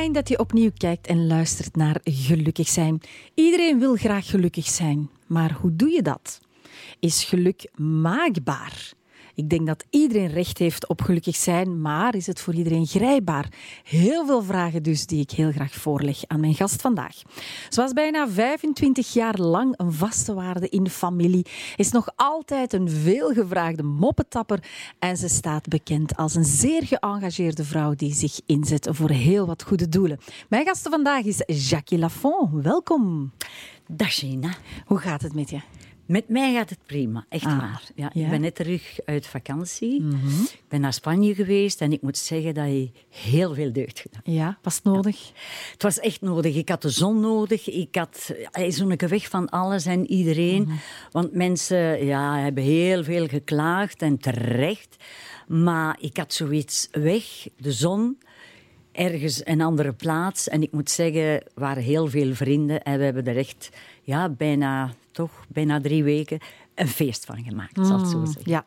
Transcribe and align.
Fijn 0.00 0.12
dat 0.12 0.28
je 0.28 0.38
opnieuw 0.38 0.70
kijkt 0.76 1.06
en 1.06 1.26
luistert 1.26 1.76
naar 1.76 2.00
Gelukkig 2.04 2.68
zijn. 2.68 3.00
Iedereen 3.34 3.78
wil 3.78 3.96
graag 3.96 4.30
gelukkig 4.30 4.66
zijn, 4.66 5.10
maar 5.26 5.52
hoe 5.52 5.76
doe 5.76 5.90
je 5.90 6.02
dat? 6.02 6.40
Is 7.00 7.24
geluk 7.24 7.70
maakbaar? 7.76 8.92
Ik 9.34 9.48
denk 9.48 9.66
dat 9.66 9.84
iedereen 9.90 10.28
recht 10.28 10.58
heeft 10.58 10.88
op 10.88 11.02
gelukkig 11.02 11.36
zijn, 11.36 11.80
maar 11.80 12.14
is 12.14 12.26
het 12.26 12.40
voor 12.40 12.54
iedereen 12.54 12.86
grijpbaar? 12.86 13.48
Heel 13.84 14.26
veel 14.26 14.42
vragen 14.42 14.82
dus 14.82 15.06
die 15.06 15.20
ik 15.20 15.30
heel 15.30 15.52
graag 15.52 15.74
voorleg 15.74 16.18
aan 16.26 16.40
mijn 16.40 16.54
gast 16.54 16.80
vandaag. 16.80 17.16
Ze 17.68 17.80
was 17.80 17.92
bijna 17.92 18.28
25 18.28 19.12
jaar 19.12 19.38
lang 19.38 19.74
een 19.76 19.92
vaste 19.92 20.34
waarde 20.34 20.68
in 20.68 20.84
de 20.84 20.90
familie, 20.90 21.46
is 21.76 21.90
nog 21.90 22.08
altijd 22.16 22.72
een 22.72 22.88
veelgevraagde 22.88 23.82
moppetapper 23.82 24.64
en 24.98 25.16
ze 25.16 25.28
staat 25.28 25.68
bekend 25.68 26.16
als 26.16 26.34
een 26.34 26.44
zeer 26.44 26.86
geëngageerde 26.86 27.64
vrouw 27.64 27.94
die 27.94 28.14
zich 28.14 28.40
inzet 28.46 28.88
voor 28.90 29.10
heel 29.10 29.46
wat 29.46 29.62
goede 29.62 29.88
doelen. 29.88 30.18
Mijn 30.48 30.66
gast 30.66 30.88
vandaag 30.88 31.24
is 31.24 31.68
Jackie 31.68 31.98
Lafont. 31.98 32.62
Welkom. 32.62 33.32
Dag 33.86 34.14
Gina. 34.14 34.50
Hoe 34.86 34.98
gaat 34.98 35.22
het 35.22 35.34
met 35.34 35.50
je? 35.50 35.60
Met 36.10 36.28
mij 36.28 36.52
gaat 36.52 36.70
het 36.70 36.78
prima, 36.86 37.26
echt 37.28 37.44
Ah, 37.44 37.58
waar. 37.58 37.82
Ja, 37.94 38.10
ja? 38.14 38.24
Ik 38.24 38.30
ben 38.30 38.40
net 38.40 38.54
terug 38.54 38.98
uit 39.04 39.26
vakantie. 39.26 40.02
Mhm. 40.02 40.42
Ik 40.42 40.64
ben 40.68 40.80
naar 40.80 40.92
Spanje 40.92 41.34
geweest 41.34 41.80
en 41.80 41.92
ik 41.92 42.02
moet 42.02 42.18
zeggen 42.18 42.54
dat 42.54 42.66
je 42.66 42.90
heel 43.08 43.54
veel 43.54 43.72
deugd 43.72 43.98
gedaan. 44.00 44.20
Ja, 44.24 44.58
was 44.62 44.74
het 44.74 44.84
nodig? 44.84 45.32
Het 45.72 45.82
was 45.82 45.98
echt 45.98 46.20
nodig. 46.20 46.54
Ik 46.56 46.68
had 46.68 46.82
de 46.82 46.90
zon 46.90 47.20
nodig. 47.20 47.68
Ik 47.68 47.94
had 47.94 48.34
zo'n 48.68 48.96
weg 48.96 49.28
van 49.28 49.48
alles 49.48 49.86
en 49.86 50.10
iedereen. 50.10 50.62
Mhm. 50.62 50.74
Want 51.10 51.32
mensen 51.32 52.04
ja, 52.04 52.38
hebben 52.38 52.62
heel 52.62 53.04
veel 53.04 53.26
geklaagd 53.26 54.02
en 54.02 54.18
terecht. 54.18 54.96
Maar 55.48 55.96
ik 56.00 56.16
had 56.16 56.32
zoiets 56.32 56.88
weg, 56.92 57.48
de 57.56 57.72
zon, 57.72 58.18
ergens 58.92 59.40
een 59.44 59.60
andere 59.60 59.92
plaats. 59.92 60.48
En 60.48 60.62
ik 60.62 60.72
moet 60.72 60.90
zeggen, 60.90 61.22
er 61.22 61.46
waren 61.54 61.82
heel 61.82 62.06
veel 62.06 62.34
vrienden. 62.34 62.82
En 62.82 62.98
we 62.98 63.04
hebben 63.04 63.26
er 63.26 63.36
echt 63.36 63.70
ja, 64.02 64.28
bijna, 64.28 64.94
toch, 65.10 65.30
bijna 65.48 65.80
drie 65.80 66.04
weken 66.04 66.38
een 66.74 66.88
feest 66.88 67.24
van 67.24 67.42
gemaakt, 67.42 67.86
zal 67.86 67.98
ik 67.98 68.06
zo 68.06 68.24
zeggen. 68.24 68.50
Ja. 68.50 68.64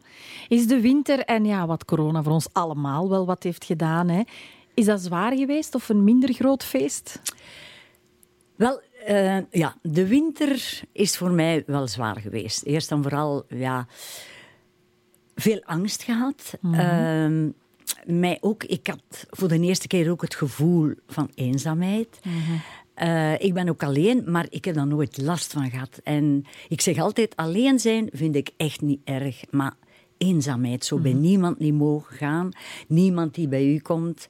Is 0.47 0.67
de 0.67 0.79
winter 0.79 1.19
en 1.19 1.45
ja, 1.45 1.67
wat 1.67 1.85
corona 1.85 2.23
voor 2.23 2.33
ons 2.33 2.47
allemaal 2.51 3.09
wel 3.09 3.25
wat 3.25 3.43
heeft 3.43 3.65
gedaan, 3.65 4.09
hè? 4.09 4.21
is 4.73 4.85
dat 4.85 5.01
zwaar 5.01 5.33
geweest 5.33 5.75
of 5.75 5.89
een 5.89 6.03
minder 6.03 6.33
groot 6.33 6.63
feest? 6.63 7.21
Wel, 8.55 8.81
eh, 9.05 9.37
ja, 9.51 9.75
de 9.81 10.07
winter 10.07 10.81
is 10.91 11.17
voor 11.17 11.31
mij 11.31 11.63
wel 11.65 11.87
zwaar 11.87 12.19
geweest. 12.19 12.63
Eerst 12.63 12.91
en 12.91 13.01
vooral, 13.01 13.45
ja, 13.49 13.87
veel 15.35 15.61
angst 15.65 16.03
gehad. 16.03 16.57
Ehm, 16.71 17.49
mij 18.05 18.37
ook, 18.41 18.63
ik 18.63 18.87
had 18.87 19.25
voor 19.29 19.47
de 19.47 19.59
eerste 19.59 19.87
keer 19.87 20.11
ook 20.11 20.21
het 20.21 20.35
gevoel 20.35 20.93
van 21.07 21.31
eenzaamheid. 21.35 22.19
Eh, 22.93 23.39
ik 23.39 23.53
ben 23.53 23.69
ook 23.69 23.83
alleen, 23.83 24.23
maar 24.25 24.45
ik 24.49 24.65
heb 24.65 24.75
daar 24.75 24.87
nooit 24.87 25.17
last 25.17 25.53
van 25.53 25.69
gehad. 25.69 25.99
En 26.03 26.45
ik 26.67 26.81
zeg 26.81 26.97
altijd, 26.97 27.35
alleen 27.35 27.79
zijn 27.79 28.09
vind 28.11 28.35
ik 28.35 28.49
echt 28.57 28.81
niet 28.81 28.99
erg. 29.03 29.43
Maar 29.49 29.73
eenzaamheid, 30.17 30.85
zo 30.85 30.97
bij 30.97 31.13
niemand 31.13 31.59
niet 31.59 31.73
mogen 31.73 32.15
gaan. 32.15 32.51
Niemand 32.87 33.35
die 33.35 33.47
bij 33.47 33.65
u 33.65 33.79
komt. 33.79 34.27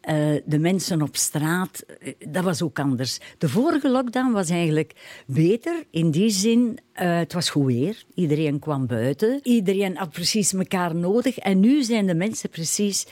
Eh, 0.00 0.16
de 0.44 0.58
mensen 0.58 1.02
op 1.02 1.16
straat, 1.16 1.84
eh, 2.00 2.12
dat 2.28 2.44
was 2.44 2.62
ook 2.62 2.78
anders. 2.78 3.18
De 3.38 3.48
vorige 3.48 3.90
lockdown 3.90 4.32
was 4.32 4.50
eigenlijk 4.50 5.22
beter. 5.26 5.84
In 5.90 6.10
die 6.10 6.30
zin, 6.30 6.78
eh, 6.92 7.16
het 7.16 7.32
was 7.32 7.50
goed 7.50 7.66
weer. 7.66 8.04
Iedereen 8.14 8.58
kwam 8.58 8.86
buiten. 8.86 9.40
Iedereen 9.42 9.96
had 9.96 10.10
precies 10.10 10.52
elkaar 10.52 10.94
nodig. 10.94 11.38
En 11.38 11.60
nu 11.60 11.82
zijn 11.82 12.06
de 12.06 12.14
mensen 12.14 12.50
precies... 12.50 13.06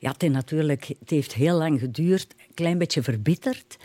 Ja, 0.00 0.14
het, 0.18 0.32
natuurlijk, 0.32 0.86
het 0.98 1.10
heeft 1.10 1.34
heel 1.34 1.56
lang 1.56 1.80
geduurd, 1.80 2.34
een 2.38 2.54
klein 2.54 2.78
beetje 2.78 3.02
verbitterd. 3.02 3.76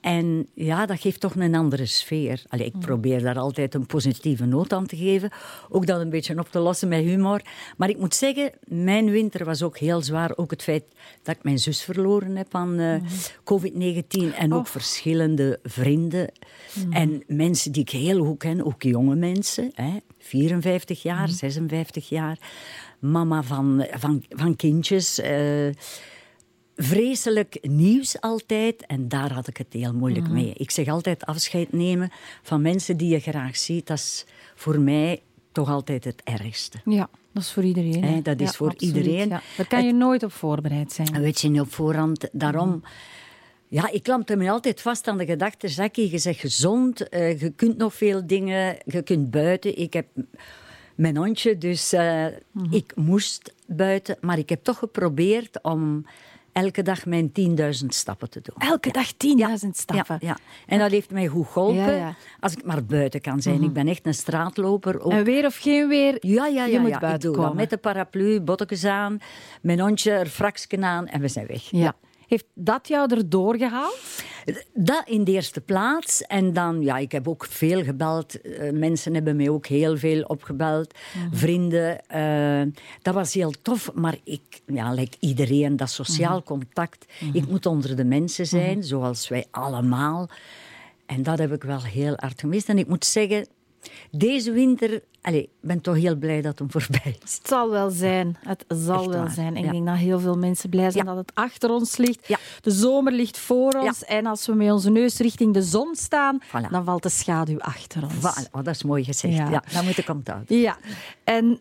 En 0.00 0.46
ja, 0.54 0.86
dat 0.86 1.00
geeft 1.00 1.20
toch 1.20 1.34
een 1.34 1.54
andere 1.54 1.86
sfeer. 1.86 2.42
Allee, 2.48 2.66
ik 2.66 2.78
probeer 2.78 3.22
daar 3.22 3.38
altijd 3.38 3.74
een 3.74 3.86
positieve 3.86 4.44
noot 4.44 4.72
aan 4.72 4.86
te 4.86 4.96
geven. 4.96 5.30
Ook 5.68 5.86
dat 5.86 6.00
een 6.00 6.10
beetje 6.10 6.38
op 6.38 6.50
te 6.50 6.58
lossen 6.58 6.88
met 6.88 7.04
humor. 7.04 7.40
Maar 7.76 7.88
ik 7.88 7.98
moet 7.98 8.14
zeggen, 8.14 8.52
mijn 8.64 9.10
winter 9.10 9.44
was 9.44 9.62
ook 9.62 9.78
heel 9.78 10.02
zwaar. 10.02 10.36
Ook 10.36 10.50
het 10.50 10.62
feit 10.62 10.84
dat 11.22 11.36
ik 11.36 11.42
mijn 11.42 11.58
zus 11.58 11.82
verloren 11.82 12.36
heb 12.36 12.54
aan 12.54 12.78
eh, 12.78 13.02
COVID-19. 13.44 14.36
En 14.36 14.52
ook 14.52 14.66
verschillende 14.66 15.58
vrienden. 15.62 16.32
En 16.90 17.22
mensen 17.26 17.72
die 17.72 17.82
ik 17.82 17.90
heel 17.90 18.24
goed 18.24 18.38
ken, 18.38 18.64
ook 18.64 18.82
jonge 18.82 19.14
mensen. 19.14 19.70
Hè, 19.74 19.96
54 20.18 21.02
jaar, 21.02 21.28
56 21.28 22.08
jaar. 22.08 22.38
Mama 23.00 23.42
van, 23.42 23.86
van, 23.90 24.24
van 24.28 24.56
kindjes. 24.56 25.18
eh, 25.20 25.68
vreselijk 26.76 27.58
nieuws 27.62 28.20
altijd. 28.20 28.86
En 28.86 29.08
daar 29.08 29.32
had 29.32 29.46
ik 29.46 29.56
het 29.56 29.66
heel 29.70 29.94
moeilijk 29.94 30.28
mee. 30.28 30.52
Ik 30.56 30.70
zeg 30.70 30.88
altijd 30.88 31.24
afscheid 31.26 31.72
nemen 31.72 32.10
van 32.42 32.62
mensen 32.62 32.96
die 32.96 33.08
je 33.08 33.20
graag 33.20 33.56
ziet. 33.56 33.86
Dat 33.86 33.98
is 33.98 34.24
voor 34.54 34.80
mij 34.80 35.22
toch 35.52 35.68
altijd 35.68 36.04
het 36.04 36.20
ergste. 36.24 36.78
Ja, 36.84 37.08
dat 37.32 37.42
is 37.42 37.52
voor 37.52 37.64
iedereen. 37.64 38.04
hè? 38.04 38.22
Dat 38.22 38.40
is 38.40 38.46
Ja, 38.50 38.52
voor 38.52 38.68
absoluut, 38.70 38.96
iedereen. 38.96 39.28
ja. 39.28 39.42
Daar 39.56 39.66
kan 39.66 39.86
je 39.86 39.92
nooit 39.92 40.22
op 40.22 40.32
voorbereid 40.32 40.92
zijn. 40.92 41.20
Weet 41.20 41.40
je 41.40 41.48
niet 41.48 41.60
op 41.60 41.72
voorhand, 41.72 42.28
daarom... 42.32 42.82
Ja, 43.68 43.90
ik 43.90 44.02
klampte 44.02 44.36
me 44.36 44.50
altijd 44.50 44.80
vast 44.80 45.08
aan 45.08 45.18
de 45.18 45.24
gedachte, 45.26 45.68
je 45.92 46.20
bent 46.22 46.36
gezond, 46.36 47.08
eh, 47.08 47.40
je 47.40 47.50
kunt 47.50 47.76
nog 47.76 47.94
veel 47.94 48.26
dingen, 48.26 48.76
je 48.84 49.02
kunt 49.02 49.30
buiten. 49.30 49.78
Ik 49.78 49.92
heb 49.92 50.06
mijn 51.00 51.16
hondje, 51.16 51.58
dus 51.58 51.92
eh, 51.92 52.26
ik 52.70 52.92
moest 52.94 53.54
buiten. 53.66 54.16
Maar 54.20 54.38
ik 54.38 54.48
heb 54.48 54.64
toch 54.64 54.78
geprobeerd 54.78 55.62
om 55.62 56.06
elke 56.52 56.82
dag 56.82 57.06
mijn 57.06 57.32
10.000 57.40 57.86
stappen 57.86 58.30
te 58.30 58.40
doen. 58.42 58.68
Elke 58.68 58.90
dag 58.90 59.12
10.000 59.12 59.68
stappen. 59.70 60.16
Ja, 60.20 60.26
ja. 60.28 60.38
En 60.66 60.78
dat 60.78 60.90
heeft 60.90 61.10
mij 61.10 61.26
goed 61.26 61.46
geholpen, 61.46 62.16
als 62.40 62.52
ik 62.52 62.64
maar 62.64 62.84
buiten 62.84 63.20
kan 63.20 63.42
zijn. 63.42 63.62
Ik 63.62 63.72
ben 63.72 63.88
echt 63.88 64.06
een 64.06 64.14
straatloper. 64.14 65.00
Ook 65.00 65.12
En 65.12 65.24
weer 65.24 65.46
of 65.46 65.56
geen 65.56 65.88
weer, 65.88 66.16
ja, 66.20 66.46
ja, 66.46 66.64
ja. 66.64 66.64
je 66.64 66.78
moet. 66.78 66.90
Ik 66.90 66.98
buiten 66.98 67.32
dat 67.32 67.40
komen. 67.40 67.56
met 67.56 67.70
de 67.70 67.76
paraplu, 67.76 68.40
bottekens 68.40 68.84
aan, 68.84 69.18
mijn 69.62 69.80
hondje, 69.80 70.10
er 70.10 70.26
fraksken 70.26 70.84
aan 70.84 71.06
en 71.06 71.20
we 71.20 71.28
zijn 71.28 71.46
weg. 71.46 71.70
Ja. 71.70 71.94
Heeft 72.30 72.46
dat 72.54 72.88
jou 72.88 73.14
erdoor 73.14 73.56
gehaald? 73.56 73.98
Dat 74.74 75.02
in 75.06 75.24
de 75.24 75.32
eerste 75.32 75.60
plaats. 75.60 76.22
En 76.22 76.52
dan, 76.52 76.82
ja, 76.82 76.96
ik 76.96 77.12
heb 77.12 77.28
ook 77.28 77.46
veel 77.48 77.84
gebeld. 77.84 78.40
Eh, 78.40 78.72
mensen 78.72 79.14
hebben 79.14 79.36
mij 79.36 79.48
ook 79.48 79.66
heel 79.66 79.96
veel 79.96 80.22
opgebeld. 80.22 80.94
Vrienden. 81.32 82.06
eh, 82.06 82.62
dat 83.02 83.14
was 83.14 83.34
heel 83.34 83.52
tof. 83.62 83.90
Maar 83.94 84.16
ik, 84.24 84.60
ja, 84.66 84.94
lijkt 84.94 85.16
iedereen, 85.20 85.76
dat 85.76 85.90
sociaal 85.90 86.42
contact. 86.42 87.04
Ik 87.32 87.48
moet 87.48 87.66
onder 87.66 87.96
de 87.96 88.04
mensen 88.04 88.46
zijn, 88.46 88.84
zoals 88.84 89.28
wij 89.28 89.46
allemaal. 89.50 90.28
En 91.06 91.22
dat 91.22 91.38
heb 91.38 91.52
ik 91.52 91.62
wel 91.62 91.82
heel 91.82 92.14
hard 92.16 92.40
gemist. 92.40 92.68
En 92.68 92.78
ik 92.78 92.88
moet 92.88 93.04
zeggen, 93.04 93.46
deze 94.10 94.52
winter... 94.52 95.02
Allez, 95.22 95.40
ik 95.42 95.48
ben 95.60 95.80
toch 95.80 95.96
heel 95.96 96.16
blij 96.16 96.42
dat 96.42 96.58
hem 96.58 96.70
voorbij 96.76 97.16
is. 97.24 97.34
Het 97.38 97.48
zal 97.48 97.70
wel 97.70 97.90
zijn. 97.90 98.36
Het 98.40 98.64
zal 98.68 98.94
Echt 99.02 99.06
wel 99.10 99.20
waar, 99.22 99.30
zijn. 99.30 99.56
En 99.56 99.60
ja. 99.60 99.66
ik 99.66 99.72
denk 99.72 99.86
dat 99.86 99.96
heel 99.96 100.20
veel 100.20 100.36
mensen 100.38 100.70
blij 100.70 100.90
zijn 100.90 101.04
Ja. 101.06 101.14
dat 101.14 101.26
het 101.26 101.34
achter 101.34 101.70
ons 101.70 101.96
ligt. 101.96 102.28
Ja. 102.28 102.38
De 102.60 102.70
zomer 102.70 103.12
ligt 103.12 103.38
voor 103.38 103.72
ons. 103.72 104.04
En 104.04 104.26
als 104.26 104.46
we 104.46 104.54
met 104.54 104.70
onze 104.72 104.90
neus 104.90 105.18
richting 105.18 105.54
de 105.54 105.62
zon 105.62 105.94
staan, 105.94 106.38
Voilà. 106.46 106.70
dan 106.70 106.84
valt 106.84 107.02
de 107.02 107.08
schaduw 107.08 107.58
achter 107.58 108.02
ons. 108.02 108.14
Voilà, 108.14 108.50
oh, 108.50 108.64
dat 108.64 108.74
is 108.74 108.82
mooi 108.82 109.04
gezegd. 109.04 109.36
Ja. 109.36 109.62
Dat 109.72 109.82
moet 109.82 109.98
ik 109.98 110.08
onthouden. 110.08 110.58
Ja. 110.58 110.76
En 111.24 111.60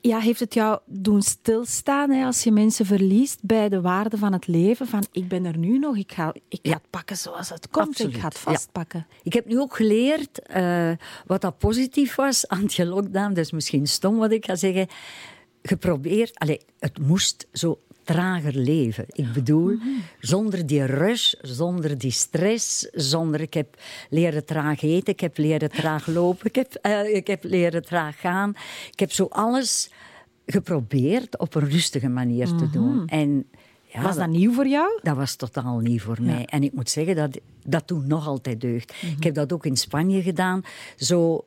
ja, 0.00 0.18
heeft 0.18 0.40
het 0.40 0.54
jou 0.54 0.78
doen 0.86 1.22
stilstaan 1.22 2.10
hè, 2.10 2.24
als 2.24 2.42
je 2.42 2.50
mensen 2.50 2.86
verliest 2.86 3.38
bij 3.42 3.68
de 3.68 3.80
waarde 3.80 4.18
van 4.18 4.32
het 4.32 4.46
leven? 4.46 4.86
Van 4.86 5.04
ik 5.12 5.28
ben 5.28 5.44
er 5.44 5.56
nu 5.56 5.78
nog, 5.78 5.96
ik 5.96 6.12
ga, 6.12 6.34
ik 6.48 6.58
ga 6.62 6.72
het 6.72 6.90
pakken 6.90 7.16
zoals 7.16 7.48
het 7.48 7.68
komt, 7.68 7.88
Absoluut, 7.88 8.14
ik 8.14 8.20
ga 8.20 8.28
het 8.28 8.40
ja. 8.44 8.52
vastpakken. 8.52 9.06
Ik 9.22 9.32
heb 9.32 9.46
nu 9.46 9.60
ook 9.60 9.76
geleerd 9.76 10.42
eh, 10.42 10.90
wat 11.26 11.40
dat 11.40 11.58
positief 11.58 12.14
was 12.14 12.46
aan 12.48 12.66
die 12.66 12.86
lockdown. 12.86 13.28
Dat 13.28 13.44
is 13.44 13.52
misschien 13.52 13.86
stom 13.86 14.16
wat 14.16 14.32
ik 14.32 14.44
ga 14.44 14.54
zeggen. 14.54 14.88
Geprobeerd, 15.62 16.38
allee, 16.38 16.60
het 16.78 16.98
moest 16.98 17.46
zo 17.52 17.78
trager 18.12 18.56
leven. 18.56 19.04
Ik 19.08 19.32
bedoel, 19.32 19.78
zonder 20.20 20.66
die 20.66 20.84
rush, 20.84 21.32
zonder 21.42 21.98
die 21.98 22.10
stress, 22.10 22.88
zonder... 22.92 23.40
Ik 23.40 23.54
heb 23.54 23.76
leren 24.10 24.44
traag 24.44 24.82
eten, 24.82 25.12
ik 25.12 25.20
heb 25.20 25.38
leren 25.38 25.70
traag 25.70 26.06
lopen, 26.06 26.46
ik 26.46 26.54
heb, 26.54 26.74
eh, 26.74 27.14
ik 27.14 27.26
heb 27.26 27.44
leren 27.44 27.84
traag 27.84 28.20
gaan. 28.20 28.54
Ik 28.90 28.98
heb 28.98 29.12
zo 29.12 29.26
alles 29.30 29.90
geprobeerd 30.46 31.38
op 31.38 31.54
een 31.54 31.68
rustige 31.68 32.08
manier 32.08 32.46
te 32.46 32.70
doen. 32.70 33.06
En 33.06 33.46
ja, 33.92 34.02
Was 34.02 34.16
dat 34.16 34.28
nieuw 34.28 34.52
voor 34.52 34.66
jou? 34.66 35.00
dat 35.02 35.16
was 35.16 35.34
totaal 35.34 35.78
nieuw 35.78 35.98
voor 35.98 36.18
mij. 36.20 36.44
En 36.44 36.62
ik 36.62 36.72
moet 36.72 36.90
zeggen 36.90 37.16
dat 37.16 37.38
dat 37.64 37.86
toen 37.86 38.06
nog 38.06 38.26
altijd 38.26 38.60
deugt. 38.60 38.94
Ik 39.16 39.24
heb 39.24 39.34
dat 39.34 39.52
ook 39.52 39.66
in 39.66 39.76
Spanje 39.76 40.22
gedaan. 40.22 40.62
Zo, 40.96 41.44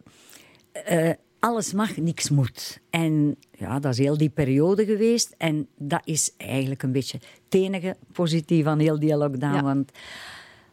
eh, 0.71 1.09
alles 1.43 1.73
mag, 1.73 1.97
niks 1.97 2.29
moet. 2.29 2.79
En 2.89 3.35
ja, 3.51 3.79
dat 3.79 3.91
is 3.91 3.97
heel 3.97 4.17
die 4.17 4.29
periode 4.29 4.85
geweest. 4.85 5.35
En 5.37 5.67
dat 5.77 6.01
is 6.03 6.33
eigenlijk 6.37 6.83
een 6.83 6.91
beetje 6.91 7.17
het 7.17 7.53
enige 7.53 7.95
positief 8.11 8.65
aan 8.65 8.79
heel 8.79 8.99
die 8.99 9.17
lockdown. 9.17 9.53
Ja. 9.53 9.63
Want 9.63 9.91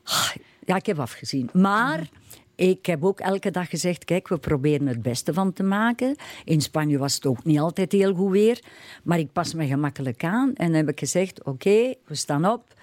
ah, 0.04 0.30
ja, 0.64 0.76
ik 0.76 0.86
heb 0.86 0.98
afgezien. 0.98 1.50
Maar 1.52 2.08
ik 2.54 2.86
heb 2.86 3.04
ook 3.04 3.20
elke 3.20 3.50
dag 3.50 3.68
gezegd, 3.68 4.04
kijk, 4.04 4.28
we 4.28 4.38
proberen 4.38 4.86
het 4.86 5.02
beste 5.02 5.32
van 5.32 5.52
te 5.52 5.62
maken. 5.62 6.16
In 6.44 6.60
Spanje 6.60 6.98
was 6.98 7.14
het 7.14 7.26
ook 7.26 7.44
niet 7.44 7.58
altijd 7.58 7.92
heel 7.92 8.14
goed 8.14 8.30
weer. 8.30 8.62
Maar 9.02 9.18
ik 9.18 9.32
pas 9.32 9.54
me 9.54 9.66
gemakkelijk 9.66 10.24
aan. 10.24 10.54
En 10.54 10.66
dan 10.66 10.74
heb 10.74 10.88
ik 10.88 10.98
gezegd, 10.98 11.44
oké, 11.44 11.94
we 12.04 12.14
staan 12.14 12.46
op. 12.46 12.74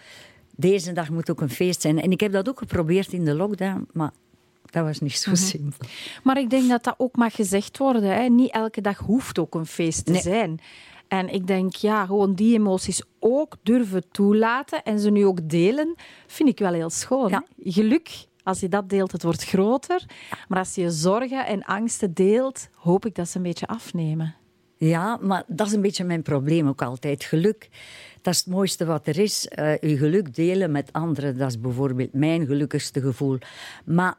deze 0.55 0.93
dag 0.93 1.09
moet 1.09 1.29
ook 1.29 1.41
een 1.41 1.49
feest 1.49 1.81
zijn. 1.81 2.01
En 2.01 2.11
ik 2.11 2.19
heb 2.19 2.31
dat 2.31 2.49
ook 2.49 2.59
geprobeerd 2.59 3.13
in 3.13 3.25
de 3.25 3.33
lockdown, 3.35 3.87
maar 3.93 4.11
dat 4.71 4.83
was 4.85 4.99
niet 4.99 5.11
Mhm. 5.25 5.35
zo 5.35 5.45
simpel. 5.45 5.87
Maar 6.23 6.37
ik 6.37 6.49
denk 6.49 6.69
dat 6.69 6.83
dat 6.83 6.95
ook 6.97 7.15
mag 7.15 7.35
gezegd 7.35 7.77
worden. 7.77 8.03
Hè. 8.15 8.23
Niet 8.29 8.51
elke 8.51 8.81
dag 8.81 8.97
hoeft 8.97 9.39
ook 9.39 9.55
een 9.55 9.65
feest 9.65 10.05
te 10.05 10.11
Nee. 10.11 10.21
zijn. 10.21 10.59
En 11.07 11.33
ik 11.33 11.47
denk, 11.47 11.75
ja, 11.75 12.05
gewoon 12.05 12.33
die 12.33 12.53
emoties 12.55 13.01
ook 13.19 13.55
durven 13.63 14.03
toelaten 14.11 14.83
en 14.83 14.99
ze 14.99 15.09
nu 15.09 15.25
ook 15.25 15.49
delen, 15.49 15.95
vind 16.27 16.49
ik 16.49 16.59
wel 16.59 16.73
heel 16.73 16.89
schoon. 16.89 17.29
Ja. 17.29 17.43
Geluk, 17.63 18.09
als 18.43 18.59
je 18.59 18.67
dat 18.69 18.89
deelt, 18.89 19.11
het 19.11 19.23
wordt 19.23 19.43
groter. 19.43 20.05
Maar 20.47 20.59
als 20.59 20.75
je 20.75 20.89
zorgen 20.91 21.45
en 21.45 21.63
angsten 21.63 22.13
deelt, 22.13 22.69
hoop 22.75 23.05
ik 23.05 23.15
dat 23.15 23.27
ze 23.29 23.37
een 23.37 23.43
beetje 23.43 23.67
afnemen. 23.67 24.35
Ja, 24.79 25.17
maar 25.21 25.43
dat 25.47 25.67
is 25.67 25.73
een 25.73 25.81
beetje 25.81 26.03
mijn 26.03 26.21
probleem 26.21 26.67
ook 26.67 26.81
altijd. 26.81 27.23
Geluk, 27.23 27.69
dat 28.21 28.33
is 28.33 28.39
het 28.39 28.47
mooiste 28.49 28.85
wat 28.85 29.07
er 29.07 29.19
is. 29.19 29.47
Eh 29.47 29.77
je 29.77 29.97
geluk 29.97 30.35
delen 30.35 30.71
met 30.71 30.93
anderen, 30.93 31.37
dat 31.37 31.49
is 31.49 31.59
bijvoorbeeld 31.59 32.13
mijn 32.13 32.45
gelukkigste 32.45 33.01
gevoel. 33.01 33.37
Maar 33.85 34.15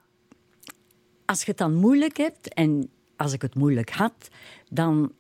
als 1.29 1.41
je 1.41 1.51
het 1.51 1.59
dan 1.59 1.75
moeilijk 1.75 2.17
hebt, 2.17 2.55
en 2.55 2.91
als 3.17 3.33
ik 3.33 3.43
het 3.43 3.55
moeilijk 3.55 3.91
had, 3.91 4.29
dan 4.71 5.13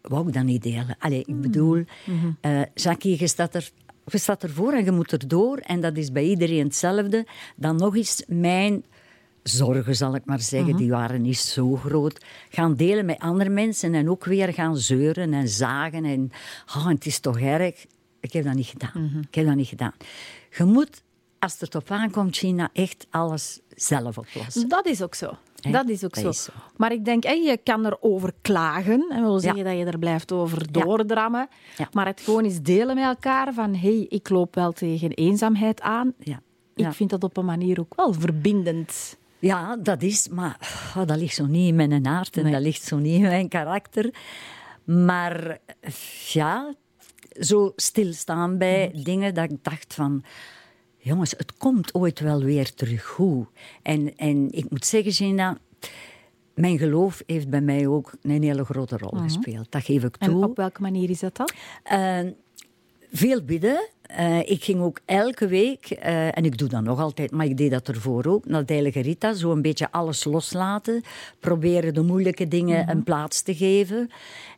wou 0.00 0.28
ik 0.28 0.34
dat 0.34 0.44
niet 0.44 0.62
delen. 0.62 0.96
Allee, 0.98 1.24
ik 1.26 1.40
bedoel, 1.40 1.84
eh 2.40 2.62
Jackie, 2.74 3.20
je 3.20 3.26
staat, 3.26 3.54
er, 3.54 3.70
je 4.04 4.18
staat 4.18 4.42
ervoor 4.42 4.72
en 4.72 4.84
je 4.84 4.90
moet 4.90 5.12
erdoor. 5.12 5.58
En 5.58 5.80
dat 5.80 5.96
is 5.96 6.12
bij 6.12 6.24
iedereen 6.24 6.64
hetzelfde. 6.64 7.26
Dan 7.56 7.76
nog 7.76 7.96
eens 7.96 8.22
mijn 8.26 8.84
zorgen, 9.42 9.96
zal 9.96 10.14
ik 10.14 10.24
maar 10.24 10.40
zeggen, 10.40 10.76
die 10.76 10.90
waren 10.90 11.22
niet 11.22 11.38
zo 11.38 11.76
groot. 11.76 12.24
Gaan 12.50 12.74
delen 12.74 13.04
met 13.04 13.18
andere 13.18 13.50
mensen 13.50 13.94
en 13.94 14.10
ook 14.10 14.24
weer 14.24 14.52
gaan 14.52 14.76
zeuren 14.76 15.32
en 15.32 15.48
zagen. 15.48 16.04
En 16.04 16.30
oh, 16.66 16.86
het 16.86 17.06
is 17.06 17.18
toch 17.18 17.40
erg. 17.40 17.86
Ik 18.20 18.32
heb 18.32 18.44
dat 18.44 18.54
niet 18.54 18.66
gedaan. 18.66 19.24
Ik 19.28 19.34
heb 19.34 19.46
dat 19.46 19.56
niet 19.56 19.68
gedaan. 19.68 19.94
Je 20.50 20.64
moet, 20.64 21.02
als 21.38 21.60
het 21.60 21.74
op 21.74 21.90
aankomt, 21.90 22.36
China, 22.36 22.70
echt 22.72 23.06
alles 23.10 23.60
zelf 23.68 24.18
oplossen. 24.18 24.68
Dat 24.68 24.86
is 24.86 25.02
ook 25.02 25.14
zo. 25.14 25.36
Dat 25.70 25.88
is 25.88 26.04
ook 26.04 26.14
Dat 26.14 26.22
zo. 26.22 26.28
is 26.28 26.42
zo. 26.44 26.52
Maar 26.76 26.92
ik 26.92 27.04
denk, 27.04 27.24
je 27.24 27.58
kan 27.64 27.86
erover 27.86 28.32
klagen. 28.42 29.06
En 29.10 29.22
wil 29.22 29.38
zeggen 29.38 29.64
dat 29.64 29.78
je 29.78 29.84
er 29.84 29.98
blijft 29.98 30.32
over 30.32 30.72
doordrammen. 30.72 31.48
Ja. 31.76 31.88
Maar 31.92 32.06
het 32.06 32.20
gewoon 32.20 32.44
eens 32.44 32.60
delen 32.62 32.94
met 32.94 33.04
elkaar 33.04 33.54
van... 33.54 33.74
hé, 33.74 33.96
hey, 33.96 34.06
ik 34.08 34.28
loop 34.28 34.54
wel 34.54 34.72
tegen 34.72 35.10
eenzaamheid 35.10 35.80
aan. 35.80 36.14
Ja. 36.18 36.42
Ik 36.74 36.92
vind 36.92 37.10
dat 37.10 37.24
op 37.24 37.36
een 37.36 37.44
manier 37.44 37.80
ook 37.80 37.94
wel 37.96 38.12
verbindend. 38.12 39.16
Ja, 39.38 39.76
dat 39.76 40.02
is, 40.02 40.28
maar 40.28 40.56
oh, 40.96 41.06
dat 41.06 41.16
ligt 41.16 41.34
zo 41.34 41.46
niet 41.46 41.68
in 41.68 41.74
mijn 41.74 42.06
aard 42.06 42.36
en 42.36 42.42
Nee. 42.42 42.52
dat 42.52 42.62
ligt 42.62 42.82
zo 42.82 42.96
niet 42.96 43.14
in 43.14 43.20
mijn 43.22 43.48
karakter. 43.48 44.14
Maar 44.84 45.58
ja, 46.32 46.74
zo 47.40 47.72
stilstaan 47.76 48.58
bij 48.58 48.90
Mhm. 48.92 49.02
dingen 49.02 49.34
dat 49.34 49.50
ik 49.50 49.56
dacht 49.64 49.94
van... 49.94 50.24
Jongens, 51.04 51.30
het 51.36 51.56
komt 51.56 51.94
ooit 51.94 52.20
wel 52.20 52.42
weer 52.42 52.74
terug 52.74 53.04
goed. 53.04 53.46
En, 53.82 54.16
en 54.16 54.48
ik 54.50 54.70
moet 54.70 54.86
zeggen, 54.86 55.12
Gina, 55.12 55.58
mijn 56.54 56.78
geloof 56.78 57.22
heeft 57.26 57.48
bij 57.48 57.60
mij 57.60 57.86
ook 57.86 58.12
een 58.22 58.42
hele 58.42 58.64
grote 58.64 58.96
rol 58.98 59.20
gespeeld. 59.20 59.66
Dat 59.70 59.84
geef 59.84 60.04
ik 60.04 60.14
Mhm. 60.20 60.30
En 60.30 60.30
toe. 60.30 60.48
op 60.48 60.56
welke 60.56 60.82
manier 60.82 61.10
is 61.10 61.20
dat 61.20 61.36
dan? 61.36 61.48
Eh, 61.82 62.18
veel 63.12 63.42
bidden. 63.42 63.88
Eh, 64.02 64.38
ik 64.38 64.64
ging 64.64 64.80
ook 64.80 65.00
elke 65.04 65.46
week, 65.46 65.90
eh, 65.90 66.36
en 66.36 66.44
ik 66.44 66.58
doe 66.58 66.68
dat 66.68 66.82
nog 66.82 67.00
altijd, 67.00 67.30
maar 67.30 67.46
ik 67.46 67.56
deed 67.56 67.70
dat 67.70 67.88
ervoor 67.88 68.26
ook, 68.26 68.46
naar 68.46 68.66
de 68.66 68.72
Heilige 68.72 69.00
Rita. 69.00 69.32
Zo 69.34 69.52
een 69.52 69.62
beetje 69.62 69.90
alles 69.92 70.24
loslaten. 70.24 71.02
Proberen 71.40 71.94
de 71.94 72.02
moeilijke 72.02 72.48
dingen 72.48 72.90
een 72.90 73.02
plaats 73.02 73.42
te 73.42 73.54
geven. 73.54 74.10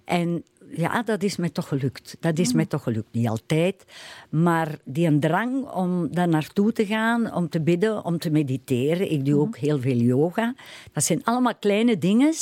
En 0.05 0.45
ja, 0.77 1.03
dat 1.03 1.23
is 1.23 1.37
mij 1.37 1.49
toch 1.51 1.69
gelukt. 1.69 2.17
Dat 2.21 2.39
is 2.39 2.53
mij 2.53 2.67
toch 2.67 2.83
gelukt. 2.83 3.09
Niet 3.13 3.29
altijd. 3.29 3.85
Maar 4.31 4.79
die 4.85 5.07
een 5.07 5.21
drang 5.21 5.69
om 5.71 6.09
daar 6.15 6.29
naartoe 6.29 6.73
te 6.73 6.87
gaan, 6.87 7.35
om 7.35 7.49
te 7.49 7.61
bidden, 7.61 8.05
om 8.05 8.19
te 8.19 8.31
mediteren. 8.31 9.11
Ik 9.13 9.25
doe 9.25 9.41
ook 9.41 9.57
heel 9.57 9.81
veel 9.81 9.97
yoga. 9.97 10.55
Dat 10.93 11.05
zijn 11.05 11.25
allemaal 11.25 11.55
kleine 11.55 11.99
dingen, 11.99 12.33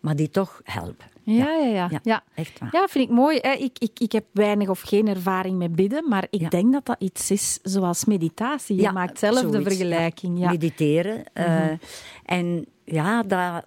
maar 0.00 0.16
die 0.16 0.30
toch 0.30 0.60
helpen. 0.64 1.06
Ja, 1.22 1.48
ja, 1.50 1.66
ja. 1.66 1.88
Ja, 1.90 2.00
ja. 2.02 2.22
echt 2.34 2.58
waar. 2.58 2.68
Ja, 2.72 2.86
vind 2.88 3.04
ik 3.08 3.14
mooi. 3.14 3.36
Ik, 3.38 3.78
ik, 3.78 4.00
ik 4.00 4.12
heb 4.12 4.24
weinig 4.32 4.68
of 4.68 4.80
geen 4.80 5.08
ervaring 5.08 5.58
met 5.58 5.74
bidden, 5.74 6.08
maar 6.08 6.26
ik 6.30 6.40
Ja. 6.40 6.48
denk 6.48 6.72
dat 6.72 6.86
dat 6.86 6.96
iets 6.98 7.30
is 7.30 7.58
zoals 7.62 8.04
meditatie. 8.04 8.76
Je 8.76 8.82
Ja, 8.82 8.92
maakt 8.92 9.18
zelf 9.18 9.40
de 9.40 9.50
zoiets, 9.50 9.68
vergelijking. 9.68 10.38
Ja. 10.38 10.50
Mediteren. 10.50 11.24
eh, 11.32 11.66
En 12.24 12.66
ja, 12.84 13.22
dat, 13.22 13.66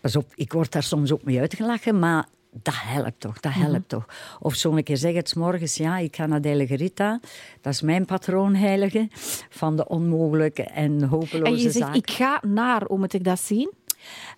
pas 0.00 0.16
op, 0.16 0.26
ik 0.34 0.52
word 0.52 0.72
daar 0.72 0.82
soms 0.82 1.12
ook 1.12 1.22
mee 1.24 1.40
uitgelachen, 1.40 1.98
maar 1.98 2.26
dat 2.62 2.74
helpt 2.76 3.20
toch, 3.20 3.40
dat 3.40 3.52
helpt 3.52 3.88
toch. 3.88 4.06
Of 4.40 4.54
zo 4.54 4.76
een 4.76 4.82
keer 4.82 4.96
zeggen, 4.96 5.18
het 5.18 5.28
's 5.28 5.34
morgens, 5.34 5.76
ja, 5.76 5.98
ik 5.98 6.16
ga 6.16 6.26
naar 6.26 6.40
de 6.40 6.48
Heilige 6.48 6.76
Rita. 6.76 7.20
Dat 7.60 7.72
is 7.72 7.82
mijn 7.82 8.04
patroonheilige 8.04 9.08
van 9.48 9.76
de 9.76 9.88
onmogelijke 9.88 10.62
en 10.62 11.02
hopeloze 11.02 11.44
En 11.44 11.52
je 11.52 11.58
zegt, 11.58 11.74
zaken. 11.74 11.94
ik 11.94 12.10
ga 12.10 12.42
naar, 12.46 12.82
hoe 12.86 12.98
moet 12.98 13.12
ik 13.12 13.24
dat 13.24 13.40
zien? 13.40 13.72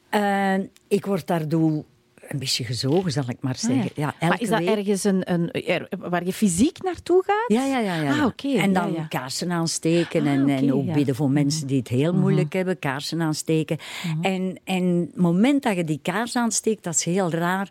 Eh, 0.08 0.54
ik 0.88 1.06
word 1.06 1.26
daardoor 1.26 1.84
een 2.28 2.38
beetje 2.38 2.64
gezogen, 2.64 3.12
zal 3.12 3.24
ik 3.28 3.36
maar 3.40 3.56
zeggen. 3.56 3.90
Ja, 3.94 4.06
elke 4.06 4.26
maar 4.26 4.40
is 4.40 4.48
dat 4.48 4.58
week. 4.58 4.68
ergens 4.68 5.04
een, 5.04 5.32
een, 5.32 5.50
waar 5.98 6.24
je 6.24 6.32
fysiek 6.32 6.82
naartoe 6.82 7.22
gaat? 7.26 7.44
Ja, 7.46 7.64
ja, 7.64 7.78
ja. 7.78 7.94
ja. 7.94 8.18
Ah, 8.18 8.26
oké, 8.26 8.48
en 8.48 8.72
dan 8.72 8.92
ja, 8.92 8.98
ja. 8.98 9.06
kaarsen 9.06 9.52
aansteken 9.52 10.22
Ah, 10.22 10.32
en, 10.32 10.48
en 10.48 10.72
ook 10.72 10.84
ja. 10.84 10.92
bidden 10.92 11.14
voor 11.14 11.30
mensen 11.30 11.66
die 11.66 11.78
het 11.78 11.88
heel 11.88 12.14
moeilijk 12.14 12.52
hebben, 12.52 12.78
kaarsen 12.78 13.22
aansteken. 13.22 13.78
En, 14.20 14.58
en 14.64 14.84
het 15.10 15.16
moment 15.16 15.62
dat 15.62 15.76
je 15.76 15.84
die 15.84 16.00
kaars 16.02 16.36
aansteekt, 16.36 16.84
dat 16.84 16.94
is 16.94 17.04
heel 17.04 17.30
raar, 17.30 17.70